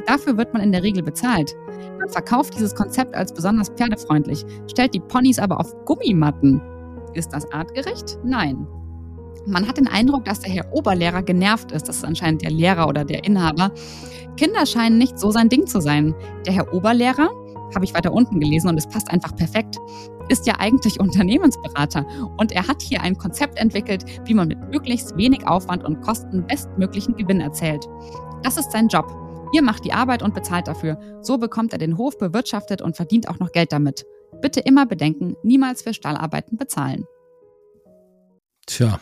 Dafür 0.06 0.38
wird 0.38 0.54
man 0.54 0.62
in 0.62 0.72
der 0.72 0.84
Regel 0.84 1.04
bezahlt. 1.04 1.56
Man 2.00 2.10
verkauft 2.10 2.56
dieses 2.56 2.76
Konzept 2.76 3.16
als 3.16 3.34
besonders 3.34 3.70
pferdefreundlich, 3.70 4.46
stellt 4.70 4.94
die 4.94 5.00
Ponys 5.00 5.40
aber 5.40 5.60
auf 5.60 5.74
Gummimatten. 5.86 6.62
Ist 7.14 7.34
das 7.34 7.52
artgerecht? 7.52 8.18
Nein. 8.24 8.68
Man 9.48 9.68
hat 9.68 9.78
den 9.78 9.88
Eindruck, 9.88 10.26
dass 10.26 10.40
der 10.40 10.52
Herr 10.52 10.74
Oberlehrer 10.74 11.22
genervt 11.22 11.72
ist. 11.72 11.88
Das 11.88 11.98
ist 11.98 12.06
anscheinend 12.06 12.42
der 12.42 12.52
Lehrer 12.52 12.88
oder 12.88 13.06
der 13.06 13.24
Inhaber. 13.24 13.72
Kinder 14.38 14.66
scheinen 14.66 14.98
nicht 14.98 15.20
so 15.20 15.32
sein 15.32 15.50
Ding 15.50 15.66
zu 15.68 15.80
sein. 15.80 16.14
Der 16.46 16.54
Herr 16.54 16.74
Oberlehrer 16.74 17.30
habe 17.74 17.86
ich 17.86 17.94
weiter 17.94 18.14
unten 18.14 18.40
gelesen 18.40 18.70
und 18.70 18.78
es 18.78 18.88
passt 18.88 19.12
einfach 19.12 19.36
perfekt, 19.36 19.78
ist 20.30 20.46
ja 20.48 20.56
eigentlich 20.60 21.00
Unternehmensberater 21.00 22.06
und 22.38 22.52
er 22.52 22.68
hat 22.68 22.82
hier 22.82 23.02
ein 23.02 23.18
Konzept 23.18 23.58
entwickelt, 23.60 24.06
wie 24.26 24.34
man 24.34 24.48
mit 24.48 24.60
möglichst 24.72 25.16
wenig 25.18 25.48
Aufwand 25.48 25.84
und 25.84 26.02
Kosten 26.02 26.46
bestmöglichen 26.46 27.16
Gewinn 27.16 27.42
erzählt. 27.42 27.86
Das 28.44 28.58
ist 28.58 28.72
sein 28.72 28.88
Job. 28.88 29.25
Ihr 29.56 29.62
macht 29.62 29.86
die 29.86 29.94
Arbeit 29.94 30.22
und 30.22 30.34
bezahlt 30.34 30.68
dafür. 30.68 31.00
So 31.22 31.38
bekommt 31.38 31.72
er 31.72 31.80
den 31.80 31.98
Hof 31.98 32.18
bewirtschaftet 32.18 32.82
und 32.82 32.98
verdient 32.98 33.30
auch 33.30 33.40
noch 33.40 33.54
Geld 33.54 33.72
damit. 33.72 34.06
Bitte 34.42 34.60
immer 34.60 34.86
bedenken, 34.86 35.38
niemals 35.44 35.82
für 35.82 35.94
Stallarbeiten 35.94 36.58
bezahlen. 36.58 37.06
Tja, 38.66 39.00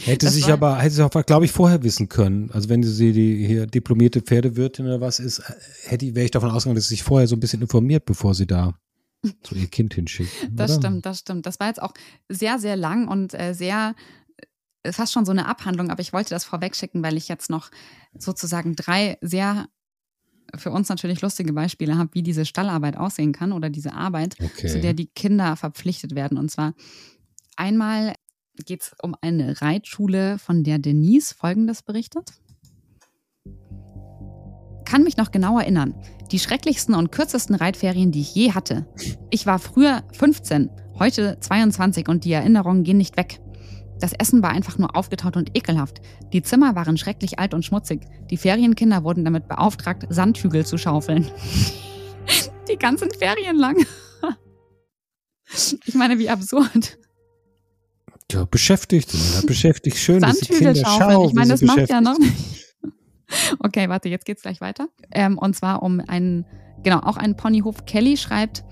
Hätte 0.00 0.26
das 0.26 0.34
sich 0.34 0.52
aber, 0.52 0.78
hätte 0.80 0.94
sie 0.94 1.02
auch, 1.02 1.10
glaube 1.24 1.46
ich, 1.46 1.50
vorher 1.50 1.82
wissen 1.82 2.10
können. 2.10 2.50
Also 2.52 2.68
wenn 2.68 2.82
sie 2.82 3.12
die 3.12 3.46
hier 3.46 3.66
diplomierte 3.66 4.20
Pferdewirtin 4.20 4.84
oder 4.84 5.00
was 5.00 5.18
ist, 5.18 5.42
hätte, 5.84 6.14
wäre 6.14 6.26
ich 6.26 6.30
davon 6.30 6.50
ausgegangen, 6.50 6.76
dass 6.76 6.88
sie 6.88 6.96
sich 6.96 7.02
vorher 7.02 7.26
so 7.26 7.36
ein 7.36 7.40
bisschen 7.40 7.62
informiert, 7.62 8.04
bevor 8.04 8.34
sie 8.34 8.46
da 8.46 8.74
so 9.42 9.56
ihr 9.56 9.66
Kind 9.68 9.94
hinschickt. 9.94 10.30
Das 10.50 10.72
oder? 10.72 10.80
stimmt, 10.80 11.06
das 11.06 11.20
stimmt. 11.20 11.46
Das 11.46 11.58
war 11.58 11.68
jetzt 11.68 11.80
auch 11.80 11.94
sehr, 12.28 12.58
sehr 12.58 12.76
lang 12.76 13.08
und 13.08 13.32
äh, 13.32 13.54
sehr 13.54 13.94
äh, 14.82 14.92
fast 14.92 15.14
schon 15.14 15.24
so 15.24 15.32
eine 15.32 15.46
Abhandlung, 15.46 15.90
aber 15.90 16.02
ich 16.02 16.12
wollte 16.12 16.30
das 16.30 16.44
vorwegschicken, 16.44 17.02
weil 17.02 17.16
ich 17.16 17.28
jetzt 17.28 17.48
noch 17.48 17.70
sozusagen 18.16 18.76
drei 18.76 19.18
sehr 19.20 19.68
für 20.56 20.70
uns 20.70 20.88
natürlich 20.88 21.20
lustige 21.20 21.52
Beispiele 21.52 21.98
habe, 21.98 22.10
wie 22.14 22.22
diese 22.22 22.46
Stallarbeit 22.46 22.96
aussehen 22.96 23.32
kann 23.32 23.52
oder 23.52 23.70
diese 23.70 23.92
Arbeit, 23.92 24.36
okay. 24.42 24.68
zu 24.68 24.80
der 24.80 24.94
die 24.94 25.06
Kinder 25.06 25.56
verpflichtet 25.56 26.14
werden. 26.14 26.38
Und 26.38 26.50
zwar 26.50 26.74
einmal 27.56 28.14
geht 28.64 28.82
es 28.82 28.94
um 29.02 29.14
eine 29.20 29.60
Reitschule, 29.60 30.38
von 30.38 30.64
der 30.64 30.78
Denise 30.78 31.34
Folgendes 31.34 31.82
berichtet. 31.82 32.32
Kann 34.84 35.02
mich 35.02 35.18
noch 35.18 35.30
genau 35.30 35.58
erinnern. 35.58 35.94
Die 36.32 36.38
schrecklichsten 36.38 36.94
und 36.94 37.12
kürzesten 37.12 37.54
Reitferien, 37.54 38.10
die 38.10 38.22
ich 38.22 38.34
je 38.34 38.52
hatte. 38.52 38.86
Ich 39.30 39.44
war 39.44 39.58
früher 39.58 40.02
15, 40.12 40.70
heute 40.98 41.38
22 41.40 42.08
und 42.08 42.24
die 42.24 42.32
Erinnerungen 42.32 42.84
gehen 42.84 42.96
nicht 42.96 43.16
weg. 43.18 43.40
Das 44.00 44.12
Essen 44.12 44.42
war 44.42 44.50
einfach 44.50 44.78
nur 44.78 44.94
aufgetaut 44.96 45.36
und 45.36 45.56
ekelhaft. 45.56 46.00
Die 46.32 46.42
Zimmer 46.42 46.74
waren 46.74 46.96
schrecklich 46.96 47.38
alt 47.38 47.54
und 47.54 47.64
schmutzig. 47.64 48.02
Die 48.30 48.36
Ferienkinder 48.36 49.04
wurden 49.04 49.24
damit 49.24 49.48
beauftragt, 49.48 50.06
Sandhügel 50.08 50.64
zu 50.64 50.78
schaufeln. 50.78 51.30
Die 52.70 52.76
ganzen 52.76 53.10
Ferien 53.10 53.56
lang. 53.56 53.76
Ich 55.86 55.94
meine, 55.94 56.18
wie 56.18 56.28
absurd. 56.28 56.98
Ja, 58.30 58.44
beschäftigt, 58.44 59.12
ja, 59.12 59.40
beschäftigt. 59.46 59.96
Schön, 59.96 60.20
dass 60.20 60.38
die 60.40 60.52
Kinder 60.52 60.74
schauen. 60.74 61.28
Ich 61.28 61.34
meine, 61.34 61.48
das 61.48 61.62
macht 61.62 61.88
ja 61.88 62.00
noch 62.00 62.18
nicht. 62.18 62.34
Okay, 63.58 63.90
warte, 63.90 64.08
jetzt 64.08 64.24
geht's 64.24 64.40
gleich 64.40 64.62
weiter. 64.62 64.88
Ähm, 65.12 65.36
und 65.36 65.54
zwar 65.54 65.82
um 65.82 66.00
einen, 66.00 66.46
genau, 66.82 67.00
auch 67.00 67.18
einen 67.18 67.36
Ponyhof. 67.36 67.84
Kelly 67.84 68.16
schreibt, 68.16 68.64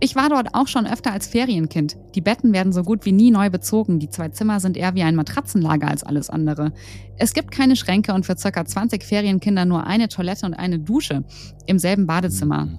ich 0.00 0.16
war 0.16 0.28
dort 0.28 0.54
auch 0.54 0.68
schon 0.68 0.86
öfter 0.86 1.12
als 1.12 1.26
Ferienkind. 1.26 1.96
Die 2.14 2.20
Betten 2.20 2.52
werden 2.52 2.72
so 2.72 2.82
gut 2.82 3.04
wie 3.04 3.12
nie 3.12 3.30
neu 3.30 3.50
bezogen. 3.50 3.98
Die 3.98 4.10
zwei 4.10 4.28
Zimmer 4.28 4.60
sind 4.60 4.76
eher 4.76 4.94
wie 4.94 5.02
ein 5.02 5.14
Matratzenlager 5.14 5.88
als 5.88 6.02
alles 6.02 6.30
andere. 6.30 6.72
Es 7.16 7.32
gibt 7.32 7.50
keine 7.50 7.76
Schränke 7.76 8.12
und 8.12 8.26
für 8.26 8.36
circa 8.36 8.64
20 8.64 9.02
Ferienkinder 9.02 9.64
nur 9.64 9.86
eine 9.86 10.08
Toilette 10.08 10.46
und 10.46 10.54
eine 10.54 10.78
Dusche 10.78 11.24
im 11.66 11.78
selben 11.78 12.06
Badezimmer. 12.06 12.66
Mhm. 12.66 12.78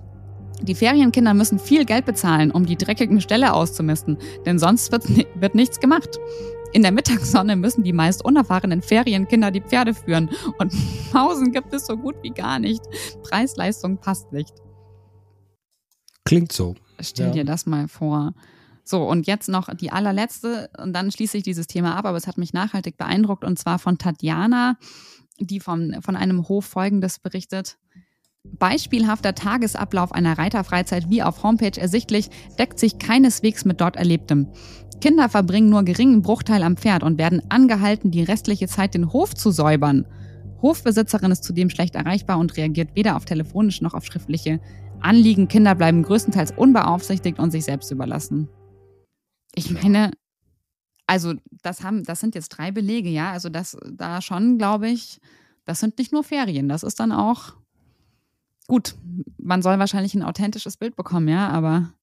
Die 0.62 0.76
Ferienkinder 0.76 1.34
müssen 1.34 1.60
viel 1.60 1.86
Geld 1.86 2.06
bezahlen, 2.06 2.52
um 2.52 2.66
die 2.66 2.78
dreckigen 2.78 3.20
Ställe 3.22 3.54
auszumisten, 3.54 4.18
denn 4.46 4.58
sonst 4.58 4.92
wird, 4.92 5.04
wird 5.40 5.56
nichts 5.56 5.80
gemacht. 5.80 6.18
In 6.72 6.82
der 6.82 6.92
Mittagssonne 6.92 7.56
müssen 7.56 7.84
die 7.84 7.94
meist 7.94 8.24
unerfahrenen 8.24 8.82
Ferienkinder 8.82 9.52
die 9.52 9.62
Pferde 9.62 9.94
führen 9.94 10.30
und 10.58 10.74
Pausen 11.12 11.52
gibt 11.52 11.74
es 11.74 11.86
so 11.86 11.98
gut 11.98 12.16
wie 12.22 12.32
gar 12.32 12.60
nicht. 12.60 12.82
Preis-Leistung 13.24 13.98
passt 13.98 14.32
nicht. 14.32 14.54
Klingt 16.26 16.52
so. 16.52 16.76
Stell 17.00 17.28
ja. 17.28 17.34
dir 17.34 17.46
das 17.46 17.66
mal 17.66 17.88
vor. 17.88 18.34
So, 18.84 19.04
und 19.04 19.26
jetzt 19.26 19.50
noch 19.50 19.74
die 19.74 19.92
allerletzte, 19.92 20.70
und 20.78 20.94
dann 20.94 21.12
schließe 21.12 21.38
ich 21.38 21.44
dieses 21.44 21.66
Thema 21.66 21.98
ab, 21.98 22.06
aber 22.06 22.18
es 22.18 22.28
hat 22.28 22.38
mich 22.38 22.54
nachhaltig 22.54 22.98
beeindruckt, 22.98 23.44
und 23.44 23.58
zwar 23.58 23.80
von 23.80 23.98
Tatjana, 23.98 24.78
die 25.40 25.60
von, 25.60 25.98
von 26.02 26.16
einem 26.16 26.48
Hof 26.48 26.66
Folgendes 26.66 27.20
berichtet. 27.20 27.78
Beispielhafter 28.44 29.34
Tagesablauf 29.34 30.12
einer 30.12 30.38
Reiterfreizeit 30.38 31.10
wie 31.10 31.24
auf 31.24 31.42
Homepage 31.42 31.80
ersichtlich, 31.80 32.30
deckt 32.60 32.80
sich 32.80 33.00
keineswegs 33.00 33.66
mit 33.66 33.82
dort 33.82 33.96
Erlebtem. 33.96 34.50
Kinder 35.02 35.30
verbringen 35.30 35.70
nur 35.70 35.84
geringen 35.84 36.22
Bruchteil 36.22 36.64
am 36.64 36.78
Pferd 36.78 37.04
und 37.04 37.18
werden 37.18 37.42
angehalten, 37.50 38.12
die 38.12 38.24
restliche 38.24 38.68
Zeit 38.68 38.94
den 38.94 39.12
Hof 39.12 39.34
zu 39.34 39.52
säubern. 39.52 40.06
Hofbesitzerin 40.62 41.32
ist 41.32 41.44
zudem 41.44 41.70
schlecht 41.70 41.96
erreichbar 41.96 42.38
und 42.38 42.56
reagiert 42.56 42.96
weder 42.96 43.16
auf 43.16 43.26
telefonische 43.26 43.84
noch 43.84 43.94
auf 43.94 44.06
schriftliche 44.06 44.60
Anliegen. 45.06 45.48
Kinder 45.48 45.76
bleiben 45.76 46.04
größtenteils 46.04 46.54
unbeaufsichtigt 46.56 47.40
und 47.40 47.52
sich 47.52 47.64
selbst 47.66 47.92
überlassen. 47.92 48.50
Ich 49.54 49.72
meine, 49.72 50.12
also 51.08 51.34
das 51.62 51.84
haben, 51.84 52.04
das 52.04 52.20
sind 52.20 52.36
jetzt 52.36 52.50
drei 52.50 52.72
Belege, 52.72 53.10
ja. 53.10 53.32
Also 53.32 53.50
das 53.50 53.78
da 53.92 54.22
schon, 54.22 54.58
glaube 54.58 54.90
ich, 54.90 55.20
das 55.66 55.80
sind 55.80 55.98
nicht 55.98 56.12
nur 56.12 56.24
Ferien, 56.24 56.68
das 56.68 56.84
ist 56.84 57.00
dann 57.00 57.12
auch 57.12 57.54
gut, 58.68 58.96
man 59.38 59.62
soll 59.62 59.80
wahrscheinlich 59.80 60.16
ein 60.16 60.24
authentisches 60.24 60.78
Bild 60.78 60.96
bekommen, 60.96 61.28
ja, 61.28 61.50
aber 61.50 61.94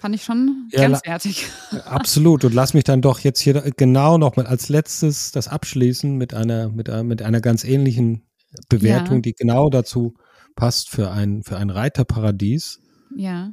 fand 0.00 0.14
ich 0.14 0.24
schon 0.24 0.68
ja, 0.72 0.80
grenzwertig. 0.80 1.46
Absolut. 1.84 2.44
Und 2.44 2.54
lass 2.54 2.74
mich 2.74 2.84
dann 2.84 3.02
doch 3.02 3.20
jetzt 3.20 3.40
hier 3.40 3.72
genau 3.76 4.18
nochmal 4.18 4.46
als 4.46 4.68
letztes 4.68 5.32
das 5.32 5.48
abschließen 5.48 6.16
mit 6.16 6.34
einer, 6.34 6.70
mit, 6.70 6.88
einer, 6.90 7.04
mit 7.04 7.22
einer 7.22 7.40
ganz 7.40 7.62
ähnlichen 7.64 8.22
Bewertung, 8.68 9.16
ja. 9.16 9.22
die 9.22 9.34
genau 9.34 9.68
dazu 9.68 10.14
passt 10.56 10.90
für 10.90 11.12
ein, 11.12 11.42
für 11.44 11.56
ein 11.56 11.70
Reiterparadies. 11.70 12.80
Ja. 13.14 13.52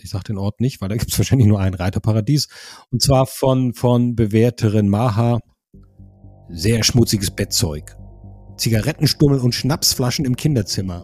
Ich 0.00 0.10
sage 0.10 0.24
den 0.24 0.38
Ort 0.38 0.60
nicht, 0.60 0.80
weil 0.80 0.88
da 0.88 0.96
gibt 0.96 1.10
es 1.10 1.18
wahrscheinlich 1.18 1.48
nur 1.48 1.58
ein 1.58 1.74
Reiterparadies. 1.74 2.48
Und 2.92 3.02
zwar 3.02 3.26
von, 3.26 3.72
von 3.74 4.14
Bewerterin 4.14 4.88
Maha. 4.88 5.40
Sehr 6.50 6.84
schmutziges 6.84 7.30
Bettzeug. 7.30 7.96
Zigarettenstummel 8.56 9.40
und 9.40 9.54
Schnapsflaschen 9.54 10.24
im 10.24 10.36
Kinderzimmer. 10.36 11.02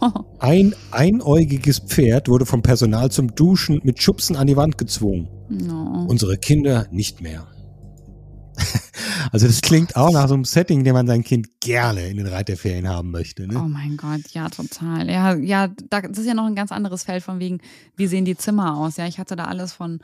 Ein 0.38 0.74
einäugiges 0.92 1.80
Pferd 1.80 2.28
wurde 2.28 2.46
vom 2.46 2.62
Personal 2.62 3.10
zum 3.10 3.34
Duschen 3.34 3.80
mit 3.82 4.00
Schubsen 4.00 4.36
an 4.36 4.46
die 4.46 4.56
Wand 4.56 4.78
gezwungen. 4.78 5.28
No. 5.48 6.06
Unsere 6.08 6.38
Kinder 6.38 6.86
nicht 6.92 7.20
mehr. 7.20 7.48
also 9.32 9.46
das 9.46 9.60
klingt 9.60 9.96
auch 9.96 10.12
nach 10.12 10.28
so 10.28 10.34
einem 10.34 10.44
Setting, 10.44 10.84
den 10.84 10.94
man 10.94 11.06
sein 11.06 11.22
Kind 11.24 11.60
gerne 11.60 12.08
in 12.08 12.16
den 12.16 12.26
Reiterferien 12.26 12.88
haben 12.88 13.10
möchte. 13.10 13.46
Ne? 13.46 13.58
Oh 13.58 13.68
mein 13.68 13.96
Gott, 13.96 14.28
ja, 14.30 14.48
total. 14.48 15.08
Ja, 15.08 15.34
ja, 15.34 15.68
das 15.90 16.18
ist 16.18 16.26
ja 16.26 16.34
noch 16.34 16.46
ein 16.46 16.54
ganz 16.54 16.72
anderes 16.72 17.04
Feld 17.04 17.22
von 17.22 17.38
wegen, 17.38 17.60
wie 17.96 18.06
sehen 18.06 18.24
die 18.24 18.36
Zimmer 18.36 18.76
aus? 18.76 18.96
Ja, 18.96 19.06
ich 19.06 19.18
hatte 19.18 19.36
da 19.36 19.44
alles 19.44 19.72
von 19.72 20.00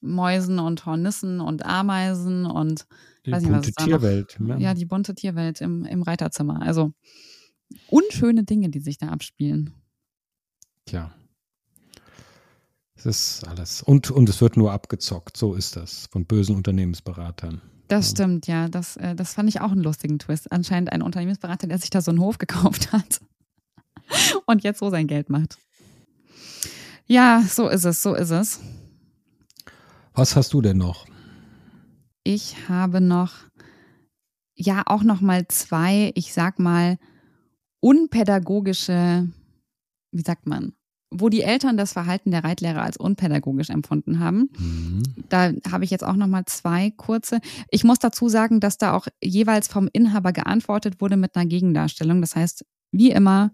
Mäusen 0.00 0.58
und 0.58 0.86
Hornissen 0.86 1.40
und 1.40 1.64
Ameisen 1.64 2.46
und 2.46 2.86
die 3.26 3.32
weiß 3.32 3.42
nicht, 3.42 3.52
bunte 3.52 3.72
was 3.76 3.84
Tierwelt. 3.84 4.40
ne? 4.40 4.58
ja, 4.60 4.74
die 4.74 4.84
bunte 4.84 5.14
Tierwelt 5.14 5.60
im, 5.60 5.84
im 5.84 6.02
Reiterzimmer. 6.02 6.62
Also 6.62 6.92
unschöne 7.88 8.44
Dinge, 8.44 8.70
die 8.70 8.80
sich 8.80 8.98
da 8.98 9.08
abspielen. 9.08 9.74
Tja. 10.86 11.12
Es 12.94 13.06
ist 13.06 13.46
alles. 13.46 13.82
Und, 13.82 14.10
und 14.10 14.28
es 14.28 14.40
wird 14.40 14.56
nur 14.56 14.72
abgezockt. 14.72 15.36
So 15.36 15.54
ist 15.54 15.76
das. 15.76 16.08
Von 16.10 16.26
bösen 16.26 16.56
Unternehmensberatern. 16.56 17.62
Das 17.88 18.10
stimmt, 18.10 18.46
ja. 18.46 18.68
Das, 18.68 18.96
äh, 18.98 19.14
das 19.14 19.34
fand 19.34 19.48
ich 19.48 19.60
auch 19.60 19.72
einen 19.72 19.82
lustigen 19.82 20.18
Twist. 20.18 20.52
Anscheinend 20.52 20.92
ein 20.92 21.02
Unternehmensberater, 21.02 21.66
der 21.66 21.78
sich 21.78 21.90
da 21.90 22.02
so 22.02 22.10
einen 22.10 22.20
Hof 22.20 22.38
gekauft 22.38 22.92
hat 22.92 23.20
und 24.46 24.62
jetzt 24.62 24.78
so 24.78 24.90
sein 24.90 25.06
Geld 25.06 25.30
macht. 25.30 25.58
Ja, 27.06 27.42
so 27.48 27.68
ist 27.68 27.84
es, 27.84 28.02
so 28.02 28.14
ist 28.14 28.30
es. 28.30 28.60
Was 30.12 30.36
hast 30.36 30.52
du 30.52 30.60
denn 30.60 30.76
noch? 30.76 31.06
Ich 32.22 32.68
habe 32.68 33.00
noch, 33.00 33.32
ja, 34.54 34.82
auch 34.84 35.02
noch 35.02 35.22
mal 35.22 35.48
zwei, 35.48 36.12
ich 36.14 36.34
sag 36.34 36.58
mal, 36.58 36.98
unpädagogische, 37.80 39.26
wie 40.12 40.22
sagt 40.22 40.46
man, 40.46 40.74
wo 41.10 41.28
die 41.28 41.42
Eltern 41.42 41.76
das 41.76 41.92
Verhalten 41.92 42.30
der 42.30 42.44
Reitlehrer 42.44 42.82
als 42.82 42.96
unpädagogisch 42.96 43.70
empfunden 43.70 44.20
haben. 44.20 44.50
Mhm. 44.58 45.02
Da 45.28 45.52
habe 45.70 45.84
ich 45.84 45.90
jetzt 45.90 46.04
auch 46.04 46.16
noch 46.16 46.26
mal 46.26 46.44
zwei 46.46 46.90
kurze. 46.90 47.40
Ich 47.70 47.84
muss 47.84 47.98
dazu 47.98 48.28
sagen, 48.28 48.60
dass 48.60 48.78
da 48.78 48.92
auch 48.92 49.06
jeweils 49.22 49.68
vom 49.68 49.88
Inhaber 49.92 50.32
geantwortet 50.32 51.00
wurde 51.00 51.16
mit 51.16 51.34
einer 51.34 51.46
Gegendarstellung. 51.46 52.20
Das 52.20 52.36
heißt, 52.36 52.64
wie 52.92 53.10
immer 53.10 53.52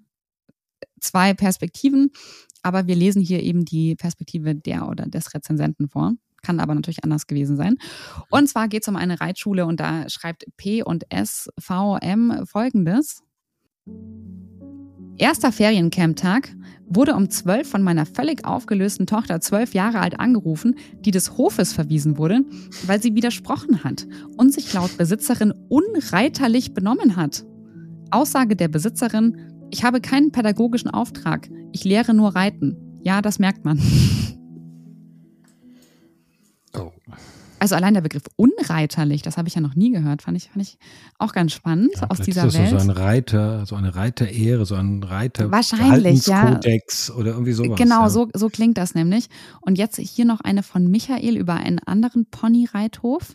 zwei 1.01 1.35
Perspektiven, 1.35 2.11
aber 2.63 2.87
wir 2.87 2.97
lesen 2.97 3.23
hier 3.23 3.43
eben 3.43 3.65
die 3.65 3.95
Perspektive 3.95 4.55
der 4.55 4.89
oder 4.89 5.07
des 5.07 5.35
Rezensenten 5.35 5.89
vor. 5.89 6.15
Kann 6.43 6.61
aber 6.61 6.75
natürlich 6.75 7.05
anders 7.05 7.27
gewesen 7.27 7.57
sein. 7.57 7.77
Und 8.31 8.49
zwar 8.49 8.69
geht 8.69 8.83
es 8.83 8.89
um 8.89 8.97
eine 8.97 9.21
Reitschule 9.21 9.65
und 9.67 9.81
da 9.81 10.09
schreibt 10.09 10.45
P 10.57 10.83
und 10.83 11.05
SVM 11.13 12.45
folgendes. 12.47 13.23
Erster 15.17 15.53
Feriencamp-Tag 15.53 16.55
wurde 16.87 17.15
um 17.15 17.31
zwölf 17.31 17.69
von 17.69 17.83
meiner 17.83 18.05
völlig 18.05 18.45
aufgelösten 18.45 19.07
Tochter, 19.07 19.41
zwölf 19.41 19.73
Jahre 19.73 20.01
alt, 20.01 20.19
angerufen, 20.19 20.75
die 21.01 21.13
des 21.13 21.39
Hofes 21.39 21.73
verwiesen 21.73 22.19
wurde, 22.19 22.41
weil 22.87 23.01
sie 23.01 23.15
widersprochen 23.15 23.85
hat 23.85 24.07
und 24.37 24.53
sich 24.53 24.73
laut 24.73 24.97
Besitzerin 24.99 25.55
unreiterlich 25.69 26.75
benommen 26.75 27.17
hat. 27.17 27.45
Aussage 28.11 28.57
der 28.57 28.69
Besitzerin, 28.69 29.39
ich 29.71 29.85
habe 29.85 30.01
keinen 30.01 30.33
pädagogischen 30.33 30.91
Auftrag, 30.91 31.49
ich 31.73 31.85
lehre 31.85 32.13
nur 32.13 32.35
Reiten. 32.35 32.77
Ja, 33.03 33.23
das 33.23 33.39
merkt 33.39 33.65
man. 33.65 33.81
Oh. 36.77 36.91
Also 37.65 37.77
allein 37.77 37.95
der 37.95 38.03
Begriff 38.03 38.25
unreiterlich, 38.37 39.23
das 39.23 39.39
habe 39.39 39.49
ich 39.49 39.55
ja 39.55 39.63
noch 39.63 39.75
nie 39.75 39.91
gehört, 39.91 40.21
fand 40.21 40.37
ich, 40.37 40.51
fand 40.51 40.61
ich 40.61 40.77
auch 41.19 41.33
ganz 41.33 41.55
spannend 41.55 41.93
Ja, 41.99 42.11
aus 42.11 42.19
dieser 42.19 42.47
ist 42.47 42.57
das 42.57 42.71
Welt. 42.71 42.79
So, 42.79 42.91
ein 42.91 42.91
Reiter, 42.91 43.65
so 43.65 43.75
eine 43.75 43.95
Reiterehre, 43.95 44.67
so 44.67 44.75
ein 44.75 45.03
Reiter 45.03 45.51
Wahrscheinlich, 45.51 46.27
ja. 46.27 46.61
Oder 47.17 47.31
irgendwie 47.31 47.53
sowas. 47.55 47.79
Genau, 47.79 48.03
ja. 48.03 48.11
so, 48.11 48.29
so 48.35 48.51
klingt 48.51 48.77
das 48.77 48.95
nämlich. 48.95 49.29
Und 49.63 49.79
jetzt 49.79 49.97
hier 49.97 50.27
noch 50.27 50.43
eine 50.43 50.63
von 50.63 50.91
Michael 50.91 51.39
über 51.39 51.55
einen 51.55 51.79
anderen 51.79 52.27
Ponyreithof. 52.27 53.35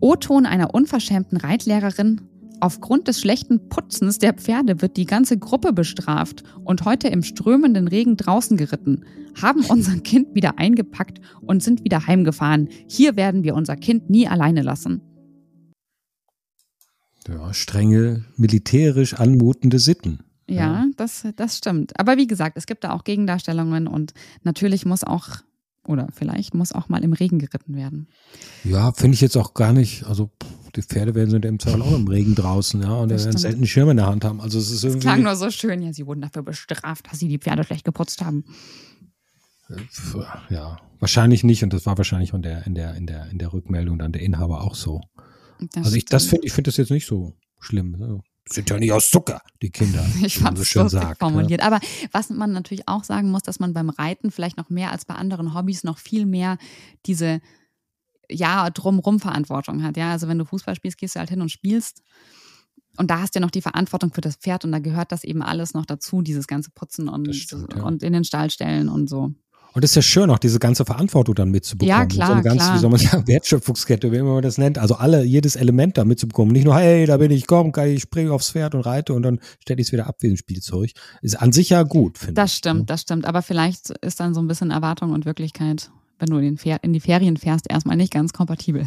O-Ton 0.00 0.44
einer 0.44 0.74
unverschämten 0.74 1.38
Reitlehrerin. 1.38 2.22
Aufgrund 2.60 3.08
des 3.08 3.20
schlechten 3.20 3.70
Putzens 3.70 4.18
der 4.18 4.34
Pferde 4.34 4.82
wird 4.82 4.98
die 4.98 5.06
ganze 5.06 5.38
Gruppe 5.38 5.72
bestraft 5.72 6.42
und 6.62 6.84
heute 6.84 7.08
im 7.08 7.22
strömenden 7.22 7.88
Regen 7.88 8.18
draußen 8.18 8.58
geritten, 8.58 9.04
haben 9.40 9.64
unser 9.64 9.96
Kind 10.00 10.34
wieder 10.34 10.58
eingepackt 10.58 11.20
und 11.40 11.62
sind 11.62 11.84
wieder 11.84 12.06
heimgefahren. 12.06 12.68
Hier 12.86 13.16
werden 13.16 13.44
wir 13.44 13.54
unser 13.54 13.76
Kind 13.76 14.10
nie 14.10 14.28
alleine 14.28 14.60
lassen. 14.60 15.00
Ja, 17.26 17.54
strenge, 17.54 18.26
militärisch 18.36 19.14
anmutende 19.14 19.78
Sitten. 19.78 20.20
Ja, 20.46 20.86
Das, 20.96 21.26
das 21.36 21.56
stimmt. 21.56 21.98
Aber 21.98 22.16
wie 22.16 22.26
gesagt, 22.26 22.56
es 22.56 22.66
gibt 22.66 22.84
da 22.84 22.90
auch 22.92 23.04
Gegendarstellungen 23.04 23.86
und 23.86 24.12
natürlich 24.42 24.84
muss 24.84 25.04
auch, 25.04 25.28
oder 25.86 26.08
vielleicht 26.12 26.54
muss 26.54 26.72
auch 26.72 26.88
mal 26.88 27.04
im 27.04 27.12
Regen 27.12 27.38
geritten 27.38 27.76
werden. 27.76 28.08
Ja, 28.64 28.92
finde 28.92 29.14
ich 29.14 29.20
jetzt 29.20 29.36
auch 29.36 29.54
gar 29.54 29.72
nicht. 29.72 30.04
Also 30.04 30.30
die 30.74 30.82
Pferde 30.82 31.14
werden 31.14 31.30
sind 31.30 31.44
ja 31.44 31.48
im 31.48 31.58
Zweifel 31.58 31.82
auch 31.82 31.94
im 31.94 32.08
Regen 32.08 32.34
draußen, 32.34 32.82
ja, 32.82 32.92
und 32.92 33.10
Das 33.10 33.24
werden 33.24 33.38
selten 33.38 33.58
einen 33.58 33.66
Schirm 33.66 33.90
in 33.90 33.96
der 33.96 34.06
Hand 34.06 34.24
haben. 34.24 34.40
Also 34.40 34.58
es 34.58 34.70
ist 34.70 34.84
irgendwie. 34.84 35.00
klang 35.00 35.22
nur 35.22 35.36
so 35.36 35.50
schön. 35.50 35.82
Ja, 35.82 35.92
sie 35.92 36.06
wurden 36.06 36.20
dafür 36.20 36.42
bestraft, 36.42 37.06
dass 37.10 37.18
sie 37.18 37.28
die 37.28 37.38
Pferde 37.38 37.64
schlecht 37.64 37.84
geputzt 37.84 38.22
haben. 38.22 38.44
Pf, 39.68 40.16
Ja, 40.48 40.78
wahrscheinlich 40.98 41.44
nicht. 41.44 41.62
Und 41.62 41.72
das 41.72 41.86
war 41.86 41.96
wahrscheinlich 41.96 42.32
in 42.32 42.42
der, 42.42 42.66
in 42.66 42.74
der, 42.74 42.94
in 42.94 43.06
der, 43.06 43.30
in 43.30 43.38
der 43.38 43.52
Rückmeldung 43.52 43.98
dann 43.98 44.12
der 44.12 44.22
Inhaber 44.22 44.62
auch 44.62 44.74
so. 44.74 45.00
Das 45.72 45.84
also 45.86 45.96
ich, 45.96 46.06
das 46.06 46.26
finde, 46.26 46.46
ich 46.46 46.52
finde 46.52 46.68
das 46.68 46.76
jetzt 46.76 46.90
nicht 46.90 47.06
so 47.06 47.34
schlimm. 47.58 47.92
ne? 47.92 48.20
Sind 48.48 48.68
ja 48.68 48.78
nicht 48.78 48.92
aus 48.92 49.10
Zucker, 49.10 49.42
die 49.62 49.70
Kinder. 49.70 50.04
Ich 50.24 50.38
fand 50.38 50.56
so 50.56 50.62
es 50.62 50.68
schön 50.68 50.88
sagt. 50.88 51.20
formuliert. 51.20 51.62
Aber 51.62 51.78
was 52.10 52.30
man 52.30 52.52
natürlich 52.52 52.88
auch 52.88 53.04
sagen 53.04 53.30
muss, 53.30 53.42
dass 53.42 53.60
man 53.60 53.72
beim 53.72 53.90
Reiten 53.90 54.30
vielleicht 54.30 54.56
noch 54.56 54.70
mehr 54.70 54.90
als 54.90 55.04
bei 55.04 55.14
anderen 55.14 55.54
Hobbys 55.54 55.84
noch 55.84 55.98
viel 55.98 56.26
mehr 56.26 56.58
diese 57.06 57.40
ja 58.30 58.70
drumrum 58.70 59.20
Verantwortung 59.20 59.82
hat. 59.82 59.96
Ja, 59.96 60.12
also 60.12 60.28
wenn 60.28 60.38
du 60.38 60.44
Fußball 60.44 60.74
spielst, 60.74 60.98
gehst 60.98 61.14
du 61.14 61.18
halt 61.18 61.30
hin 61.30 61.40
und 61.40 61.50
spielst. 61.50 62.02
Und 62.96 63.10
da 63.10 63.20
hast 63.20 63.34
du 63.34 63.38
ja 63.38 63.44
noch 63.44 63.50
die 63.50 63.62
Verantwortung 63.62 64.12
für 64.12 64.20
das 64.20 64.36
Pferd 64.36 64.64
und 64.64 64.72
da 64.72 64.78
gehört 64.78 65.12
das 65.12 65.24
eben 65.24 65.42
alles 65.42 65.74
noch 65.74 65.86
dazu, 65.86 66.22
dieses 66.22 66.46
ganze 66.46 66.70
Putzen 66.70 67.08
und, 67.08 67.34
stimmt, 67.34 67.74
ja. 67.74 67.82
und 67.82 68.02
in 68.02 68.12
den 68.12 68.24
Stall 68.24 68.50
stellen 68.50 68.88
und 68.88 69.08
so. 69.08 69.32
Und 69.72 69.84
es 69.84 69.92
ist 69.92 69.96
ja 69.96 70.02
schön, 70.02 70.30
auch 70.30 70.38
diese 70.38 70.58
ganze 70.58 70.84
Verantwortung 70.84 71.34
dann 71.34 71.50
mitzubekommen. 71.50 72.00
Ja, 72.00 72.06
klar, 72.06 72.26
so 72.26 72.32
eine 72.34 72.42
ganz, 72.42 72.62
klar. 72.62 72.74
wie 72.74 72.78
soll 72.80 72.90
man 72.90 72.98
sagen, 72.98 73.26
Wertschöpfungskette, 73.28 74.10
wie 74.10 74.16
immer 74.16 74.34
man 74.34 74.42
das 74.42 74.58
nennt. 74.58 74.78
Also 74.78 74.96
alle, 74.96 75.22
jedes 75.22 75.54
Element 75.54 75.96
da 75.96 76.04
mitzubekommen. 76.04 76.52
Nicht 76.52 76.64
nur, 76.64 76.76
hey, 76.76 77.06
da 77.06 77.16
bin 77.18 77.30
ich, 77.30 77.46
komm, 77.46 77.72
ich 77.86 78.02
springe 78.02 78.32
aufs 78.32 78.50
Pferd 78.50 78.74
und 78.74 78.80
reite 78.80 79.14
und 79.14 79.22
dann 79.22 79.38
stelle 79.60 79.80
ich 79.80 79.88
es 79.88 79.92
wieder 79.92 80.06
ab 80.06 80.16
wie 80.20 80.28
ein 80.28 80.36
Spielzeug. 80.36 80.90
Ist 81.22 81.40
an 81.40 81.52
sich 81.52 81.70
ja 81.70 81.84
gut, 81.84 82.18
finde 82.18 82.32
ich. 82.32 82.36
Das 82.36 82.54
stimmt, 82.54 82.90
das 82.90 83.02
stimmt. 83.02 83.26
Aber 83.26 83.42
vielleicht 83.42 83.90
ist 83.90 84.18
dann 84.18 84.34
so 84.34 84.40
ein 84.40 84.48
bisschen 84.48 84.72
Erwartung 84.72 85.12
und 85.12 85.24
Wirklichkeit, 85.24 85.90
wenn 86.20 86.28
du 86.30 86.38
in, 86.38 86.58
in 86.82 86.92
die 86.92 87.00
Ferien 87.00 87.36
fährst, 87.36 87.68
erstmal 87.68 87.96
nicht 87.96 88.12
ganz 88.12 88.32
kompatibel. 88.32 88.86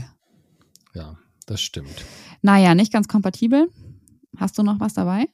Ja, 0.94 1.18
das 1.46 1.62
stimmt. 1.62 2.06
Naja, 2.42 2.76
nicht 2.76 2.94
ganz 2.94 3.08
kompatibel. 3.08 3.70
Hast 4.38 4.58
du 4.58 4.64
noch 4.64 4.80
was 4.80 4.94
dabei? 4.94 5.26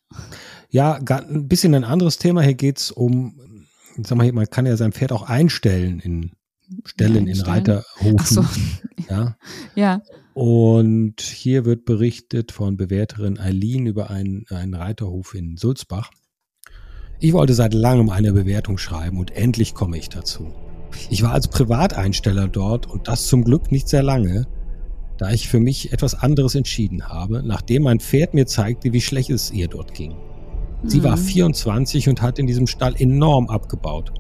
Ja, 0.70 0.96
ein 0.96 1.48
bisschen 1.48 1.76
ein 1.76 1.84
anderes 1.84 2.18
Thema. 2.18 2.42
Hier 2.42 2.54
geht's 2.54 2.92
um, 2.92 3.40
ich 3.98 4.08
sag 4.08 4.18
mal, 4.18 4.32
man 4.32 4.50
kann 4.50 4.66
ja 4.66 4.78
sein 4.78 4.92
Pferd 4.92 5.12
auch 5.12 5.24
einstellen 5.24 6.00
in 6.00 6.32
Stellen, 6.86 7.28
in 7.28 7.30
Einstellen? 7.30 7.52
Reiterhofen. 7.52 8.18
Ach 8.20 8.26
so, 8.26 8.46
Ja. 9.10 9.38
ja. 9.76 10.02
Und 10.34 11.20
hier 11.22 11.66
wird 11.66 11.84
berichtet 11.86 12.52
von 12.52 12.78
Bewerterin 12.78 13.40
Eileen 13.40 13.88
über 13.88 14.10
einen, 14.10 14.46
einen 14.50 14.74
Reiterhof 14.74 15.34
in 15.34 15.58
Sulzbach. 15.58 16.12
Ich 17.20 17.34
wollte 17.34 17.54
seit 17.54 17.74
langem 17.74 18.10
eine 18.10 18.32
Bewertung 18.32 18.78
schreiben 18.78 19.18
und 19.18 19.32
endlich 19.32 19.74
komme 19.74 19.98
ich 19.98 20.08
dazu. 20.08 20.54
Ich 21.10 21.24
war 21.24 21.34
als 21.34 21.48
Privateinsteller 21.48 22.48
dort 22.48 22.88
und 22.88 23.08
das 23.08 23.28
zum 23.28 23.44
Glück 23.44 23.72
nicht 23.72 23.88
sehr 23.88 24.04
lange, 24.04 24.46
da 25.18 25.32
ich 25.32 25.48
für 25.50 25.60
mich 25.60 25.92
etwas 25.92 26.16
anderes 26.16 26.56
entschieden 26.56 27.08
habe, 27.08 27.44
nachdem 27.46 27.84
mein 27.84 28.00
Pferd 28.00 28.34
mir 28.34 28.46
zeigte, 28.48 28.94
wie 28.94 29.02
schlecht 29.02 29.30
es 29.30 29.52
ihr 29.52 29.68
dort 29.68 29.94
ging. 29.94 30.16
Sie 30.84 31.04
war 31.04 31.18
Mhm. 31.18 31.22
24 31.22 32.08
und 32.08 32.22
hat 32.22 32.40
in 32.40 32.48
diesem 32.48 32.68
Stall 32.68 32.96
enorm 32.98 33.50
abgebaut. 33.50 34.14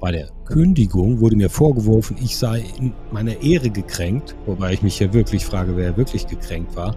Bei 0.00 0.12
der 0.12 0.28
Kündigung 0.44 1.20
wurde 1.20 1.36
mir 1.36 1.48
vorgeworfen, 1.50 2.16
ich 2.22 2.36
sei 2.36 2.64
in 2.78 2.92
meiner 3.12 3.42
Ehre 3.42 3.70
gekränkt, 3.70 4.34
wobei 4.46 4.72
ich 4.74 4.82
mich 4.82 4.98
hier 4.98 5.12
wirklich 5.12 5.44
frage, 5.44 5.76
wer 5.76 5.96
wirklich 5.96 6.26
gekränkt 6.26 6.76
war. 6.76 6.96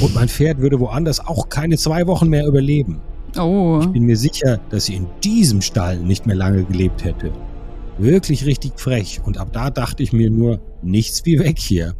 Und 0.00 0.14
mein 0.14 0.28
Pferd 0.28 0.60
würde 0.60 0.78
woanders 0.80 1.20
auch 1.20 1.48
keine 1.48 1.76
zwei 1.76 2.06
Wochen 2.06 2.28
mehr 2.28 2.46
überleben. 2.46 3.00
Oh, 3.38 3.80
Ich 3.82 3.88
bin 3.88 4.04
mir 4.04 4.16
sicher, 4.16 4.58
dass 4.70 4.86
sie 4.86 4.94
in 4.94 5.06
diesem 5.22 5.60
Stall 5.60 5.98
nicht 5.98 6.26
mehr 6.26 6.36
lange 6.36 6.64
gelebt 6.64 7.04
hätte. 7.04 7.32
Wirklich 7.98 8.44
richtig 8.44 8.78
frech. 8.78 9.20
Und 9.24 9.38
ab 9.38 9.52
da 9.52 9.70
dachte 9.70 10.02
ich 10.02 10.12
mir 10.12 10.30
nur, 10.30 10.60
nichts 10.82 11.24
wie 11.24 11.38
weg 11.38 11.58
hier. 11.58 11.94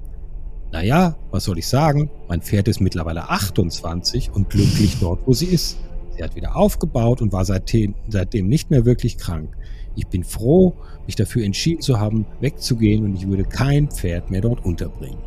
Naja, 0.72 1.16
was 1.30 1.44
soll 1.44 1.59
ich 1.59 1.66
sagen? 1.68 2.11
Mein 2.28 2.42
Pferd 2.42 2.68
ist 2.68 2.80
mittlerweile 2.80 3.30
28 3.30 4.30
und 4.32 4.50
glücklich 4.50 4.98
dort, 5.00 5.26
wo 5.26 5.32
sie 5.32 5.46
ist. 5.46 5.78
Sie 6.16 6.22
hat 6.22 6.35
wieder 6.35 6.56
aufgebaut 6.56 7.22
und 7.22 7.32
war 7.32 7.44
seitdem, 7.44 7.94
seitdem 8.09 8.48
nicht 8.48 8.70
mehr 8.70 8.85
wirklich 8.85 9.16
krank. 9.16 9.56
Ich 9.94 10.06
bin 10.09 10.24
froh, 10.24 10.74
mich 11.06 11.14
dafür 11.14 11.44
entschieden 11.44 11.80
zu 11.80 11.98
haben, 11.98 12.26
wegzugehen 12.40 13.04
und 13.04 13.14
ich 13.16 13.26
würde 13.26 13.44
kein 13.44 13.88
Pferd 13.90 14.30
mehr 14.30 14.40
dort 14.42 14.64
unterbringen. 14.64 15.22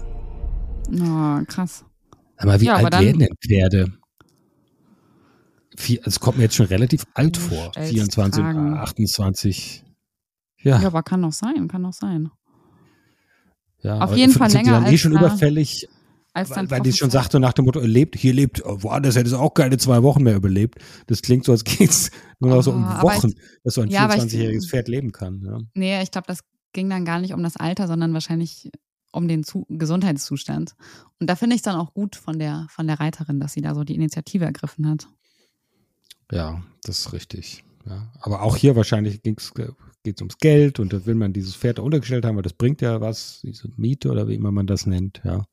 oh 0.92 1.44
krass. 1.48 1.84
Aber 2.38 2.60
wie 2.62 2.66
Ja, 2.66 2.76
aber 2.76 2.86
alt 2.86 2.94
dann- 2.94 3.06
werden 3.06 3.20
denn 3.20 3.36
Pferde? 3.44 3.88
Vier, 5.76 6.00
es 6.06 6.20
kommt 6.20 6.38
mir 6.38 6.44
jetzt 6.44 6.56
schon 6.56 6.66
relativ 6.68 7.06
alt 7.14 7.38
vor. 7.38 7.72
24, 7.76 8.44
Fragen. 8.44 8.74
28. 8.78 9.84
Ja. 10.62 10.80
ja, 10.82 10.88
aber 10.88 11.04
kann 11.04 11.22
noch 11.22 11.34
sein, 11.34 11.68
kann 11.68 11.82
noch 11.82 11.94
sein. 11.94 12.30
Ja, 13.82 14.00
Auf 14.00 14.16
jeden 14.16 14.34
Fall 14.34 14.52
länger. 14.52 14.80
Die 14.80 14.86
dann 14.86 14.94
eh 14.94 14.98
schon 14.98 15.14
überfällig, 15.14 15.88
als 16.34 16.50
dann 16.50 16.70
weil, 16.70 16.82
die 16.82 16.94
schon 16.94 17.10
sagte 17.10 17.40
nach 17.40 17.54
dem 17.54 17.66
Motto, 17.66 17.80
er 17.80 17.88
lebt, 17.88 18.16
hier 18.16 18.34
lebt, 18.34 18.62
woanders 18.66 19.16
hätte 19.16 19.28
es 19.28 19.34
auch 19.34 19.54
keine 19.54 19.78
zwei 19.78 20.04
Wochen 20.04 20.24
mehr 20.24 20.36
überlebt. 20.36 20.80
Das 21.08 21.22
klingt 21.22 21.46
so, 21.46 21.52
als 21.52 21.64
geht 21.66 21.90
es 21.90 22.12
nur 22.40 22.52
noch 22.52 22.62
so 22.62 22.72
um 22.72 22.84
ah, 22.84 23.02
Wochen, 23.02 23.30
ich, 23.30 23.36
dass 23.64 23.76
so 23.76 23.82
ein 23.82 23.90
ja, 23.90 24.08
24-jähriges 24.08 24.68
Pferd 24.68 24.88
leben 24.88 25.12
kann. 25.12 25.42
Ja. 25.46 25.60
Nee, 25.74 26.02
ich 26.04 26.12
glaube, 26.12 26.28
das 26.28 26.42
ging 26.74 26.90
dann 26.90 27.06
gar 27.06 27.20
nicht 27.20 27.34
um 27.34 27.42
das 27.42 27.58
Alter, 27.58 27.88
sondern 27.88 28.14
wahrscheinlich 28.14 28.70
um 29.12 29.28
den 29.28 29.44
Zu 29.44 29.66
Gesundheitszustand. 29.70 30.76
Und 31.20 31.30
da 31.30 31.36
finde 31.36 31.56
ich 31.56 31.60
es 31.60 31.64
dann 31.64 31.76
auch 31.76 31.94
gut 31.94 32.16
von 32.16 32.38
der, 32.38 32.68
von 32.70 32.86
der 32.86 33.00
Reiterin, 33.00 33.40
dass 33.40 33.54
sie 33.54 33.62
da 33.62 33.74
so 33.74 33.84
die 33.84 33.96
Initiative 33.96 34.46
ergriffen 34.46 34.88
hat. 34.88 35.08
Ja, 36.32 36.62
das 36.84 37.00
ist 37.00 37.14
richtig. 37.14 37.64
Ja. 37.90 38.12
Aber 38.22 38.44
auch 38.44 38.56
hier 38.56 38.76
wahrscheinlich 38.76 39.24
geht 39.24 39.40
es 39.40 40.22
ums 40.22 40.38
Geld 40.38 40.80
und 40.80 40.94
da 40.94 41.06
will 41.06 41.16
man 41.16 41.34
dieses 41.34 41.56
Pferd 41.56 41.80
da 41.80 41.82
untergestellt 41.82 42.24
haben, 42.24 42.36
weil 42.36 42.44
das 42.44 42.54
bringt 42.54 42.82
ja 42.82 43.02
was, 43.02 43.42
diese 43.44 43.70
Miete 43.76 44.12
oder 44.12 44.28
wie 44.28 44.36
immer 44.36 44.52
man 44.52 44.68
das 44.68 44.86
nennt, 44.86 45.22
ja. 45.24 45.46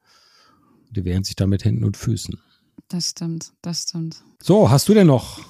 Die 0.90 1.04
wehren 1.04 1.24
sich 1.24 1.34
da 1.34 1.46
mit 1.46 1.64
Händen 1.64 1.84
und 1.84 1.96
Füßen. 1.96 2.38
Das 2.88 3.10
stimmt, 3.10 3.52
das 3.62 3.82
stimmt. 3.82 4.22
So, 4.40 4.70
hast 4.70 4.88
du 4.88 4.94
denn 4.94 5.08
noch 5.08 5.40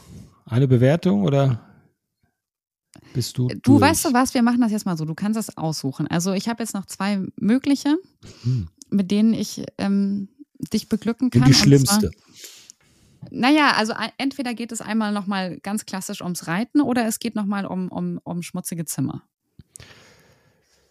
eine 0.47 0.67
Bewertung 0.67 1.25
oder 1.25 1.61
bist 3.13 3.37
du? 3.37 3.49
Du 3.49 3.59
durch? 3.63 3.81
weißt 3.83 4.07
du 4.07 4.13
was, 4.13 4.33
wir 4.33 4.43
machen 4.43 4.61
das 4.61 4.73
jetzt 4.73 4.87
mal 4.87 4.97
so. 4.97 5.05
Du 5.05 5.15
kannst 5.15 5.39
es 5.39 5.57
aussuchen. 5.59 6.07
Also 6.07 6.33
ich 6.33 6.49
habe 6.49 6.63
jetzt 6.63 6.75
noch 6.75 6.87
zwei 6.87 7.21
mögliche, 7.37 7.97
hm. 8.43 8.69
mit 8.91 9.11
denen 9.11 9.35
ich 9.35 9.65
ähm, 9.77 10.29
dich 10.73 10.89
beglücken 10.89 11.31
kann. 11.31 11.43
Und 11.43 11.49
die 11.49 11.55
schlimmste. 11.55 12.11
Zwar, 12.11 12.56
naja, 13.31 13.73
also 13.77 13.93
entweder 14.19 14.55
geht 14.55 14.73
es 14.73 14.81
einmal 14.81 15.13
nochmal 15.13 15.59
ganz 15.61 15.87
klassisch 15.87 16.21
ums 16.21 16.47
Reiten 16.47 16.81
oder 16.81 17.07
es 17.07 17.19
geht 17.19 17.35
nochmal 17.35 17.67
um, 17.67 17.89
um, 17.89 18.21
um 18.25 18.43
schmutzige 18.43 18.85
Zimmer. 18.85 19.23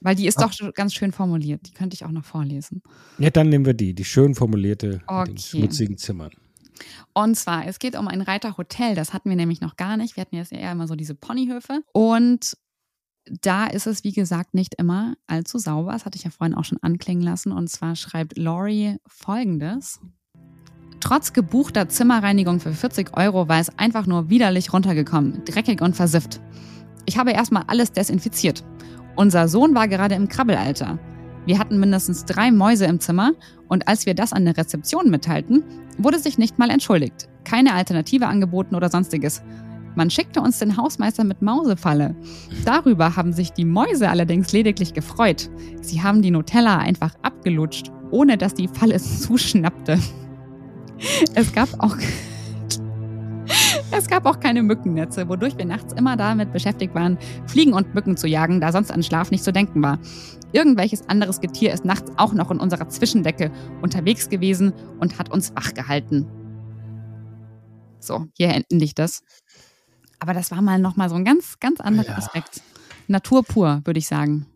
Weil 0.01 0.15
die 0.15 0.27
ist 0.27 0.37
Ach. 0.37 0.53
doch 0.55 0.73
ganz 0.73 0.93
schön 0.93 1.11
formuliert. 1.11 1.67
Die 1.67 1.71
könnte 1.71 1.95
ich 1.95 2.05
auch 2.05 2.11
noch 2.11 2.25
vorlesen. 2.25 2.83
Ja, 3.17 3.31
dann 3.31 3.49
nehmen 3.49 3.65
wir 3.65 3.73
die, 3.73 3.95
die 3.95 4.05
schön 4.05 4.35
formulierte 4.35 5.01
okay. 5.07 5.19
mit 5.19 5.27
den 5.29 5.37
schmutzigen 5.39 5.97
Zimmern. 5.97 6.31
Und 7.13 7.35
zwar, 7.35 7.65
es 7.65 7.79
geht 7.79 7.97
um 7.97 8.07
ein 8.07 8.21
Reiterhotel. 8.21 8.95
Das 8.95 9.13
hatten 9.13 9.29
wir 9.29 9.35
nämlich 9.35 9.61
noch 9.61 9.77
gar 9.77 9.97
nicht. 9.97 10.15
Wir 10.15 10.21
hatten 10.21 10.35
jetzt 10.35 10.51
eher 10.51 10.71
immer 10.71 10.87
so 10.87 10.95
diese 10.95 11.15
Ponyhöfe. 11.15 11.81
Und 11.93 12.57
da 13.41 13.65
ist 13.65 13.87
es, 13.87 14.03
wie 14.03 14.11
gesagt, 14.11 14.53
nicht 14.53 14.75
immer 14.75 15.15
allzu 15.25 15.57
sauber. 15.57 15.93
Das 15.93 16.05
hatte 16.05 16.17
ich 16.17 16.23
ja 16.23 16.29
vorhin 16.29 16.55
auch 16.55 16.65
schon 16.65 16.77
anklingen 16.81 17.23
lassen. 17.23 17.51
Und 17.51 17.69
zwar 17.69 17.95
schreibt 17.95 18.37
Laurie 18.37 18.97
folgendes. 19.07 19.99
Trotz 21.05 21.33
gebuchter 21.33 21.87
Zimmerreinigung 21.87 22.59
für 22.59 22.73
40 22.73 23.15
Euro 23.15 23.47
war 23.47 23.59
es 23.59 23.69
einfach 23.77 24.07
nur 24.07 24.31
widerlich 24.31 24.73
runtergekommen, 24.73 25.43
dreckig 25.45 25.79
und 25.81 25.95
versifft. 25.95 26.41
Ich 27.05 27.19
habe 27.19 27.29
erstmal 27.29 27.61
alles 27.67 27.91
desinfiziert. 27.91 28.63
Unser 29.15 29.47
Sohn 29.47 29.75
war 29.75 29.87
gerade 29.87 30.15
im 30.15 30.27
Krabbelalter. 30.27 30.97
Wir 31.45 31.59
hatten 31.59 31.79
mindestens 31.79 32.25
drei 32.25 32.51
Mäuse 32.51 32.85
im 32.85 32.99
Zimmer 32.99 33.33
und 33.67 33.87
als 33.87 34.07
wir 34.07 34.15
das 34.15 34.33
an 34.33 34.45
der 34.45 34.57
Rezeption 34.57 35.11
mitteilten, 35.11 35.63
wurde 35.99 36.17
sich 36.17 36.39
nicht 36.39 36.57
mal 36.57 36.71
entschuldigt, 36.71 37.29
keine 37.43 37.75
Alternative 37.75 38.25
angeboten 38.25 38.73
oder 38.73 38.89
sonstiges. 38.89 39.43
Man 39.93 40.09
schickte 40.09 40.41
uns 40.41 40.57
den 40.57 40.75
Hausmeister 40.75 41.23
mit 41.23 41.39
Mausefalle. 41.39 42.15
Darüber 42.65 43.15
haben 43.15 43.31
sich 43.31 43.51
die 43.51 43.65
Mäuse 43.65 44.09
allerdings 44.09 44.51
lediglich 44.53 44.95
gefreut. 44.95 45.51
Sie 45.81 46.01
haben 46.01 46.23
die 46.23 46.31
Nutella 46.31 46.79
einfach 46.79 47.13
abgelutscht, 47.21 47.91
ohne 48.09 48.39
dass 48.39 48.55
die 48.55 48.67
Falle 48.67 48.99
zuschnappte. 48.99 49.99
Es 51.33 51.53
gab 51.53 51.69
auch 51.79 51.95
es 53.91 54.07
gab 54.07 54.25
auch 54.25 54.39
keine 54.39 54.63
Mückennetze, 54.63 55.29
wodurch 55.29 55.57
wir 55.57 55.65
nachts 55.65 55.93
immer 55.93 56.17
damit 56.17 56.51
beschäftigt 56.51 56.95
waren, 56.95 57.17
Fliegen 57.47 57.73
und 57.73 57.93
Mücken 57.93 58.17
zu 58.17 58.27
jagen, 58.27 58.59
da 58.59 58.71
sonst 58.71 58.91
an 58.91 59.03
Schlaf 59.03 59.31
nicht 59.31 59.43
zu 59.43 59.53
denken 59.53 59.81
war. 59.81 59.99
Irgendwelches 60.51 61.07
anderes 61.07 61.39
Getier 61.39 61.73
ist 61.73 61.85
nachts 61.85 62.11
auch 62.17 62.33
noch 62.33 62.51
in 62.51 62.59
unserer 62.59 62.89
Zwischendecke 62.89 63.51
unterwegs 63.81 64.29
gewesen 64.29 64.73
und 64.99 65.19
hat 65.19 65.31
uns 65.31 65.53
wach 65.55 65.73
gehalten. 65.73 66.27
So, 67.99 68.27
hier 68.33 68.49
endigt 68.69 68.99
das. 68.99 69.23
Aber 70.19 70.33
das 70.33 70.51
war 70.51 70.61
mal 70.61 70.79
nochmal 70.79 71.09
so 71.09 71.15
ein 71.15 71.25
ganz, 71.25 71.59
ganz 71.59 71.79
anderer 71.79 72.09
ja. 72.09 72.17
Aspekt. 72.17 72.61
Natur 73.07 73.43
pur, 73.43 73.81
würde 73.85 73.99
ich 73.99 74.07
sagen. 74.07 74.47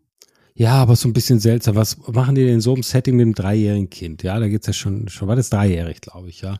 Ja, 0.55 0.73
aber 0.73 0.95
so 0.95 1.07
ein 1.07 1.13
bisschen 1.13 1.39
seltsam. 1.39 1.75
Was 1.75 1.97
machen 2.07 2.35
die 2.35 2.43
denn 2.43 2.55
in 2.55 2.61
so 2.61 2.73
einem 2.73 2.83
Setting 2.83 3.15
mit 3.15 3.23
einem 3.23 3.35
dreijährigen 3.35 3.89
Kind? 3.89 4.23
Ja, 4.23 4.39
da 4.39 4.47
geht 4.47 4.61
es 4.61 4.67
ja 4.67 4.73
schon, 4.73 5.07
schon 5.07 5.27
war 5.27 5.35
das 5.35 5.49
dreijährig, 5.49 6.01
glaube 6.01 6.29
ich, 6.29 6.41
ja. 6.41 6.59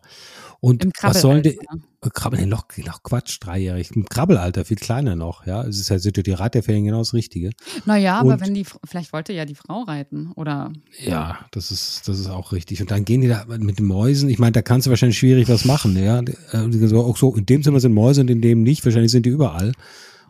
Und 0.62 0.86
was 1.02 1.22
sollen 1.22 1.44
die? 1.44 1.58
Äh, 1.58 2.10
Krabbel, 2.14 2.46
noch, 2.46 2.66
noch 2.78 3.04
Quatsch, 3.04 3.40
dreijährig. 3.42 3.92
Im 3.94 4.06
Krabbelalter, 4.06 4.64
viel 4.64 4.78
kleiner 4.78 5.16
noch, 5.16 5.46
ja. 5.46 5.64
Es 5.64 5.80
ist 5.80 5.90
ja 5.90 6.00
sind 6.00 6.26
die 6.26 6.32
Reiterferien 6.32 6.86
genau 6.86 7.00
das 7.00 7.14
Richtige. 7.14 7.52
Naja, 7.86 8.20
aber 8.20 8.40
wenn 8.40 8.54
die, 8.54 8.66
vielleicht 8.86 9.12
wollte 9.12 9.34
ja 9.34 9.46
die 9.46 9.56
Frau 9.56 9.84
reiten, 9.84 10.32
oder? 10.36 10.72
Ja, 11.04 11.40
das 11.52 11.72
ist, 11.72 12.08
das 12.08 12.20
ist 12.20 12.30
auch 12.30 12.54
richtig. 12.54 12.82
Und 12.82 12.92
dann 12.92 13.04
gehen 13.04 13.22
die 13.22 13.28
da 13.28 13.46
mit 13.48 13.80
den 13.80 13.86
Mäusen. 13.86 14.30
Ich 14.30 14.40
meine, 14.40 14.54
da 14.54 14.62
kannst 14.62 14.88
du 14.88 14.92
wahrscheinlich 14.92 15.18
schwierig 15.18 15.50
was 15.50 15.66
machen, 15.66 16.02
ja. 16.02 16.22
Äh, 16.52 16.96
auch 16.96 17.18
so, 17.18 17.36
in 17.36 17.46
dem 17.46 17.64
Zimmer 17.64 17.80
sind 17.80 17.94
Mäuse 17.94 18.22
und 18.22 18.30
in 18.30 18.42
dem 18.42 18.64
nicht. 18.64 18.86
Wahrscheinlich 18.86 19.12
sind 19.12 19.26
die 19.26 19.30
überall. 19.30 19.74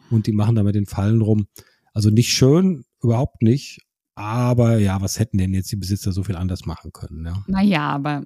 Und 0.10 0.26
die 0.26 0.32
machen 0.32 0.56
da 0.56 0.64
mit 0.64 0.74
den 0.74 0.88
Fallen 0.88 1.22
rum. 1.22 1.46
Also 1.94 2.10
nicht 2.10 2.30
schön, 2.30 2.84
überhaupt 3.02 3.42
nicht. 3.42 3.82
Aber 4.16 4.78
ja, 4.78 5.02
was 5.02 5.18
hätten 5.18 5.38
denn 5.38 5.54
jetzt 5.54 5.72
die 5.72 5.78
Besitzer 5.78 6.12
so 6.12 6.24
viel 6.24 6.36
anders 6.36 6.66
machen 6.66 6.92
können? 6.92 7.26
Ja? 7.26 7.44
Naja, 7.48 7.90
aber 7.90 8.24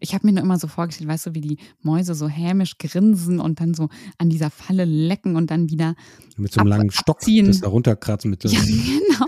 ich 0.00 0.14
habe 0.14 0.26
mir 0.26 0.34
nur 0.34 0.42
immer 0.42 0.58
so 0.58 0.68
vorgestellt, 0.68 1.08
weißt 1.08 1.26
du, 1.26 1.34
wie 1.34 1.40
die 1.40 1.58
Mäuse 1.80 2.14
so 2.14 2.28
hämisch 2.28 2.76
grinsen 2.78 3.40
und 3.40 3.60
dann 3.60 3.72
so 3.72 3.88
an 4.18 4.28
dieser 4.28 4.50
Falle 4.50 4.84
lecken 4.84 5.36
und 5.36 5.50
dann 5.50 5.70
wieder. 5.70 5.94
Mit 6.36 6.52
so 6.52 6.60
einem 6.60 6.72
ab, 6.72 6.78
langen 6.78 6.90
Stock, 6.90 7.16
abziehen. 7.16 7.46
das 7.46 7.60
da 7.60 7.68
runterkratzen 7.68 8.30
mit 8.30 8.42
so. 8.42 8.48
Ja, 8.48 8.60
genau. 8.64 9.26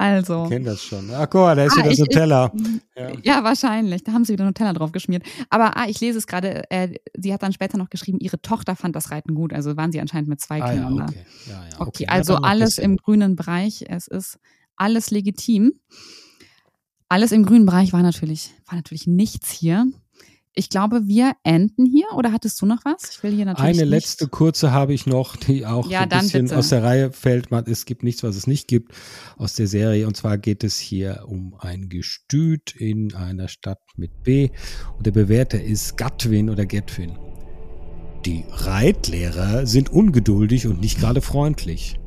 Also. 0.00 0.44
Ich 0.44 0.50
kenne 0.50 0.66
das 0.66 0.82
schon. 0.82 1.10
Ach, 1.12 1.28
guck 1.28 1.40
mal, 1.40 1.56
da 1.56 1.64
ist 1.64 1.72
ah, 1.72 1.78
wieder 1.78 1.90
ich, 1.90 1.98
Nutella. 1.98 2.52
ja. 2.96 3.12
ja. 3.22 3.44
wahrscheinlich. 3.44 4.04
Da 4.04 4.12
haben 4.12 4.24
sie 4.24 4.32
wieder 4.32 4.44
Nutella 4.44 4.72
drauf 4.72 4.92
geschmiert. 4.92 5.24
Aber 5.50 5.76
ah, 5.76 5.86
ich 5.88 6.00
lese 6.00 6.18
es 6.18 6.28
gerade. 6.28 6.70
Äh, 6.70 6.94
sie 7.16 7.32
hat 7.32 7.42
dann 7.42 7.52
später 7.52 7.78
noch 7.78 7.90
geschrieben, 7.90 8.18
ihre 8.20 8.40
Tochter 8.40 8.76
fand 8.76 8.94
das 8.94 9.10
Reiten 9.10 9.34
gut. 9.34 9.52
Also 9.52 9.76
waren 9.76 9.90
sie 9.90 10.00
anscheinend 10.00 10.28
mit 10.28 10.40
zwei 10.40 10.62
ah, 10.62 10.70
Kindern 10.70 10.96
ja, 10.96 11.04
okay. 11.04 11.24
da. 11.46 11.52
Ja, 11.52 11.66
okay. 11.80 11.88
okay. 11.88 12.06
also 12.06 12.36
alles 12.36 12.78
im 12.78 12.96
grünen 12.96 13.34
Bereich. 13.34 13.84
Es 13.88 14.06
ist 14.06 14.38
alles 14.76 15.10
legitim. 15.10 15.72
Alles 17.08 17.32
im 17.32 17.44
grünen 17.44 17.66
Bereich 17.66 17.92
war 17.92 18.02
natürlich, 18.02 18.52
war 18.66 18.76
natürlich 18.76 19.06
nichts 19.06 19.50
hier. 19.50 19.86
Ich 20.58 20.70
glaube, 20.70 21.06
wir 21.06 21.34
enden 21.44 21.86
hier. 21.86 22.06
Oder 22.16 22.32
hattest 22.32 22.60
du 22.60 22.66
noch 22.66 22.84
was? 22.84 23.10
Ich 23.12 23.22
will 23.22 23.32
hier 23.32 23.44
natürlich. 23.44 23.78
Eine 23.78 23.88
letzte 23.88 24.26
kurze 24.26 24.72
habe 24.72 24.92
ich 24.92 25.06
noch, 25.06 25.36
die 25.36 25.64
auch 25.64 25.88
ja, 25.88 26.00
ein 26.00 26.08
bisschen 26.08 26.46
bitte. 26.46 26.58
aus 26.58 26.70
der 26.70 26.82
Reihe 26.82 27.12
fällt. 27.12 27.52
Es 27.66 27.84
gibt 27.84 28.02
nichts, 28.02 28.24
was 28.24 28.34
es 28.34 28.48
nicht 28.48 28.66
gibt 28.66 28.92
aus 29.36 29.54
der 29.54 29.68
Serie. 29.68 30.08
Und 30.08 30.16
zwar 30.16 30.36
geht 30.36 30.64
es 30.64 30.76
hier 30.76 31.26
um 31.28 31.54
ein 31.60 31.88
Gestüt 31.88 32.74
in 32.74 33.14
einer 33.14 33.46
Stadt 33.46 33.78
mit 33.96 34.24
B. 34.24 34.50
Und 34.96 35.06
der 35.06 35.12
Bewerter 35.12 35.62
ist 35.62 35.96
Gatwin 35.96 36.50
oder 36.50 36.66
Gatwin. 36.66 37.16
Die 38.26 38.44
Reitlehrer 38.50 39.64
sind 39.64 39.90
ungeduldig 39.90 40.66
und 40.66 40.80
nicht 40.80 40.98
gerade 40.98 41.20
freundlich. 41.20 42.00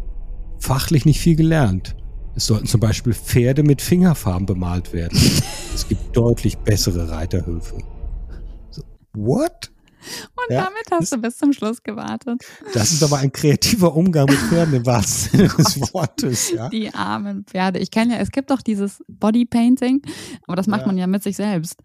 Fachlich 0.59 1.05
nicht 1.05 1.21
viel 1.21 1.37
gelernt. 1.37 1.95
Es 2.35 2.47
sollten 2.47 2.67
zum 2.67 2.81
Beispiel 2.81 3.13
Pferde 3.13 3.63
mit 3.63 3.81
Fingerfarben 3.81 4.45
bemalt 4.45 4.91
werden. 4.91 5.17
es 5.73 5.87
gibt 5.87 6.17
deutlich 6.17 6.57
bessere 6.57 7.09
Reiterhöfe. 7.09 7.77
What? 9.13 9.71
Und 10.35 10.55
ja, 10.55 10.63
damit 10.63 10.85
hast 10.91 11.11
du 11.11 11.17
bis 11.17 11.37
zum 11.37 11.53
Schluss 11.53 11.83
gewartet. 11.83 12.43
Das 12.73 12.91
ist 12.91 13.03
aber 13.03 13.17
ein 13.19 13.31
kreativer 13.31 13.95
Umgang 13.95 14.25
mit 14.25 14.37
Pferden 14.37 14.73
im 14.73 14.85
wahrsten 14.85 15.39
Sinne 15.39 15.49
des 15.49 15.79
Wortes. 15.93 16.51
Ja. 16.51 16.69
Die 16.69 16.91
armen 16.93 17.45
Pferde. 17.45 17.79
Ich 17.79 17.91
kenne 17.91 18.15
ja, 18.15 18.19
es 18.19 18.31
gibt 18.31 18.49
doch 18.49 18.61
dieses 18.61 19.03
Bodypainting, 19.07 20.01
aber 20.47 20.55
das 20.55 20.67
macht 20.67 20.81
ja. 20.81 20.87
man 20.87 20.97
ja 20.97 21.07
mit 21.07 21.21
sich 21.21 21.35
selbst. 21.35 21.75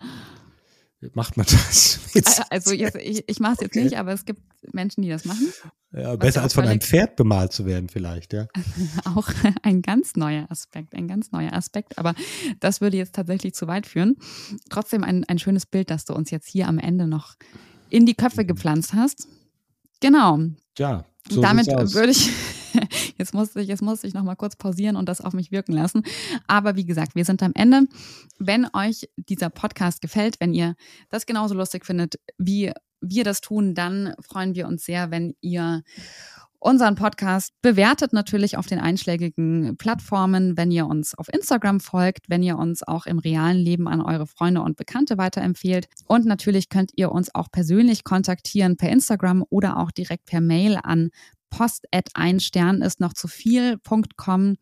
Macht 1.14 1.36
man 1.36 1.46
das? 1.46 2.00
Jetzt? 2.14 2.42
Also 2.50 2.72
jetzt, 2.72 2.96
ich, 2.96 3.24
ich 3.26 3.40
mache 3.40 3.54
es 3.54 3.60
jetzt 3.60 3.72
okay. 3.72 3.84
nicht, 3.84 3.98
aber 3.98 4.12
es 4.12 4.24
gibt 4.24 4.40
Menschen, 4.72 5.02
die 5.02 5.10
das 5.10 5.26
machen. 5.26 5.52
Ja, 5.92 6.16
besser 6.16 6.42
als 6.42 6.54
von 6.54 6.64
einem 6.64 6.80
Pferd 6.80 7.16
bemalt 7.16 7.52
zu 7.52 7.66
werden 7.66 7.90
vielleicht, 7.90 8.32
ja. 8.32 8.46
Auch 9.04 9.28
ein 9.62 9.82
ganz 9.82 10.16
neuer 10.16 10.46
Aspekt, 10.50 10.94
ein 10.94 11.08
ganz 11.08 11.32
neuer 11.32 11.52
Aspekt, 11.52 11.98
aber 11.98 12.14
das 12.60 12.80
würde 12.80 12.96
jetzt 12.96 13.14
tatsächlich 13.14 13.54
zu 13.54 13.66
weit 13.66 13.86
führen. 13.86 14.16
Trotzdem 14.70 15.04
ein, 15.04 15.24
ein 15.24 15.38
schönes 15.38 15.66
Bild, 15.66 15.90
das 15.90 16.06
du 16.06 16.14
uns 16.14 16.30
jetzt 16.30 16.48
hier 16.48 16.68
am 16.68 16.78
Ende 16.78 17.06
noch 17.06 17.34
in 17.90 18.06
die 18.06 18.14
Köpfe 18.14 18.42
mhm. 18.42 18.48
gepflanzt 18.48 18.94
hast. 18.94 19.28
Genau. 20.00 20.38
Ja, 20.78 21.04
so 21.28 21.40
damit 21.40 21.66
würde 21.66 22.12
ich 22.12 22.30
Jetzt 23.18 23.34
musste 23.34 23.60
ich, 23.60 23.68
jetzt 23.68 23.82
musste 23.82 24.06
ich 24.06 24.14
noch 24.14 24.22
mal 24.22 24.34
kurz 24.34 24.56
pausieren 24.56 24.96
und 24.96 25.08
das 25.08 25.20
auf 25.20 25.32
mich 25.32 25.50
wirken 25.50 25.72
lassen. 25.72 26.02
Aber 26.46 26.76
wie 26.76 26.84
gesagt, 26.84 27.14
wir 27.14 27.24
sind 27.24 27.42
am 27.42 27.52
Ende. 27.54 27.84
Wenn 28.38 28.66
euch 28.72 29.08
dieser 29.16 29.50
Podcast 29.50 30.00
gefällt, 30.00 30.40
wenn 30.40 30.54
ihr 30.54 30.74
das 31.10 31.26
genauso 31.26 31.54
lustig 31.54 31.86
findet, 31.86 32.16
wie 32.38 32.72
wir 33.00 33.24
das 33.24 33.40
tun, 33.40 33.74
dann 33.74 34.14
freuen 34.20 34.54
wir 34.54 34.66
uns 34.66 34.84
sehr, 34.84 35.10
wenn 35.10 35.34
ihr 35.40 35.82
unseren 36.58 36.96
Podcast. 36.96 37.52
Bewertet 37.62 38.12
natürlich 38.12 38.56
auf 38.56 38.66
den 38.66 38.80
einschlägigen 38.80 39.76
Plattformen, 39.76 40.56
wenn 40.56 40.70
ihr 40.70 40.86
uns 40.86 41.14
auf 41.14 41.32
Instagram 41.32 41.80
folgt, 41.80 42.28
wenn 42.28 42.42
ihr 42.42 42.58
uns 42.58 42.82
auch 42.82 43.06
im 43.06 43.18
realen 43.18 43.58
Leben 43.58 43.86
an 43.86 44.00
eure 44.00 44.26
Freunde 44.26 44.62
und 44.62 44.76
Bekannte 44.76 45.18
weiterempfehlt. 45.18 45.86
Und 46.06 46.26
natürlich 46.26 46.68
könnt 46.68 46.90
ihr 46.96 47.12
uns 47.12 47.34
auch 47.34 47.50
persönlich 47.52 48.04
kontaktieren 48.04 48.76
per 48.76 48.90
Instagram 48.90 49.44
oder 49.48 49.76
auch 49.76 49.90
direkt 49.90 50.26
per 50.26 50.40
Mail 50.40 50.78
an 50.82 51.10
post 51.56 51.86
at 51.90 52.08
ein 52.14 52.38
Stern 52.38 52.82
ist 52.82 53.00
noch 53.00 53.14
zu 53.14 53.28
viel.com 53.28 54.56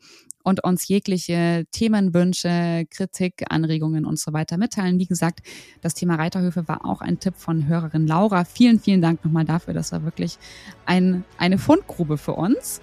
und 0.45 0.63
uns 0.63 0.87
jegliche 0.87 1.65
Themenwünsche, 1.73 2.85
Kritik, 2.89 3.45
Anregungen 3.49 4.05
und 4.05 4.19
so 4.19 4.33
weiter 4.33 4.59
mitteilen. 4.59 5.01
Wie 5.01 5.07
gesagt, 5.07 5.41
das 5.81 5.95
Thema 5.95 6.15
Reiterhöfe 6.15 6.69
war 6.69 6.85
auch 6.85 7.01
ein 7.01 7.19
Tipp 7.19 7.35
von 7.37 7.67
Hörerin 7.67 8.07
Laura. 8.07 8.45
Vielen, 8.45 8.79
vielen 8.79 9.03
Dank 9.03 9.25
nochmal 9.25 9.45
dafür. 9.45 9.75
Das 9.75 9.91
war 9.91 10.05
wirklich 10.05 10.39
ein, 10.87 11.25
eine 11.37 11.59
Fundgrube 11.59 12.17
für 12.17 12.35
uns. 12.35 12.81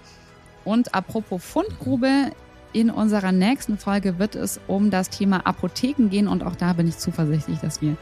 Und 0.66 0.94
apropos 0.94 1.42
Fundgrube, 1.42 2.32
in 2.74 2.90
unserer 2.90 3.32
nächsten 3.32 3.78
Folge 3.78 4.20
wird 4.20 4.36
es 4.36 4.60
um 4.68 4.92
das 4.92 5.10
Thema 5.10 5.46
Apotheken 5.46 6.10
gehen 6.10 6.28
und 6.28 6.44
auch 6.44 6.56
da 6.56 6.74
bin 6.74 6.88
ich 6.88 6.98
zuversichtlich, 6.98 7.60
dass 7.60 7.82
wir 7.82 7.98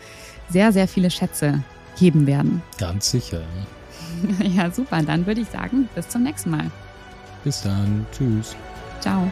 sehr, 0.49 0.71
sehr 0.71 0.87
viele 0.87 1.09
Schätze 1.11 1.63
heben 1.97 2.27
werden. 2.27 2.61
Ganz 2.77 3.11
sicher. 3.11 3.41
Ja, 4.43 4.71
super. 4.71 5.01
Dann 5.03 5.25
würde 5.25 5.41
ich 5.41 5.49
sagen, 5.49 5.89
bis 5.95 6.07
zum 6.07 6.23
nächsten 6.23 6.51
Mal. 6.51 6.71
Bis 7.43 7.61
dann. 7.61 8.05
Tschüss. 8.11 8.55
Ciao. 8.99 9.31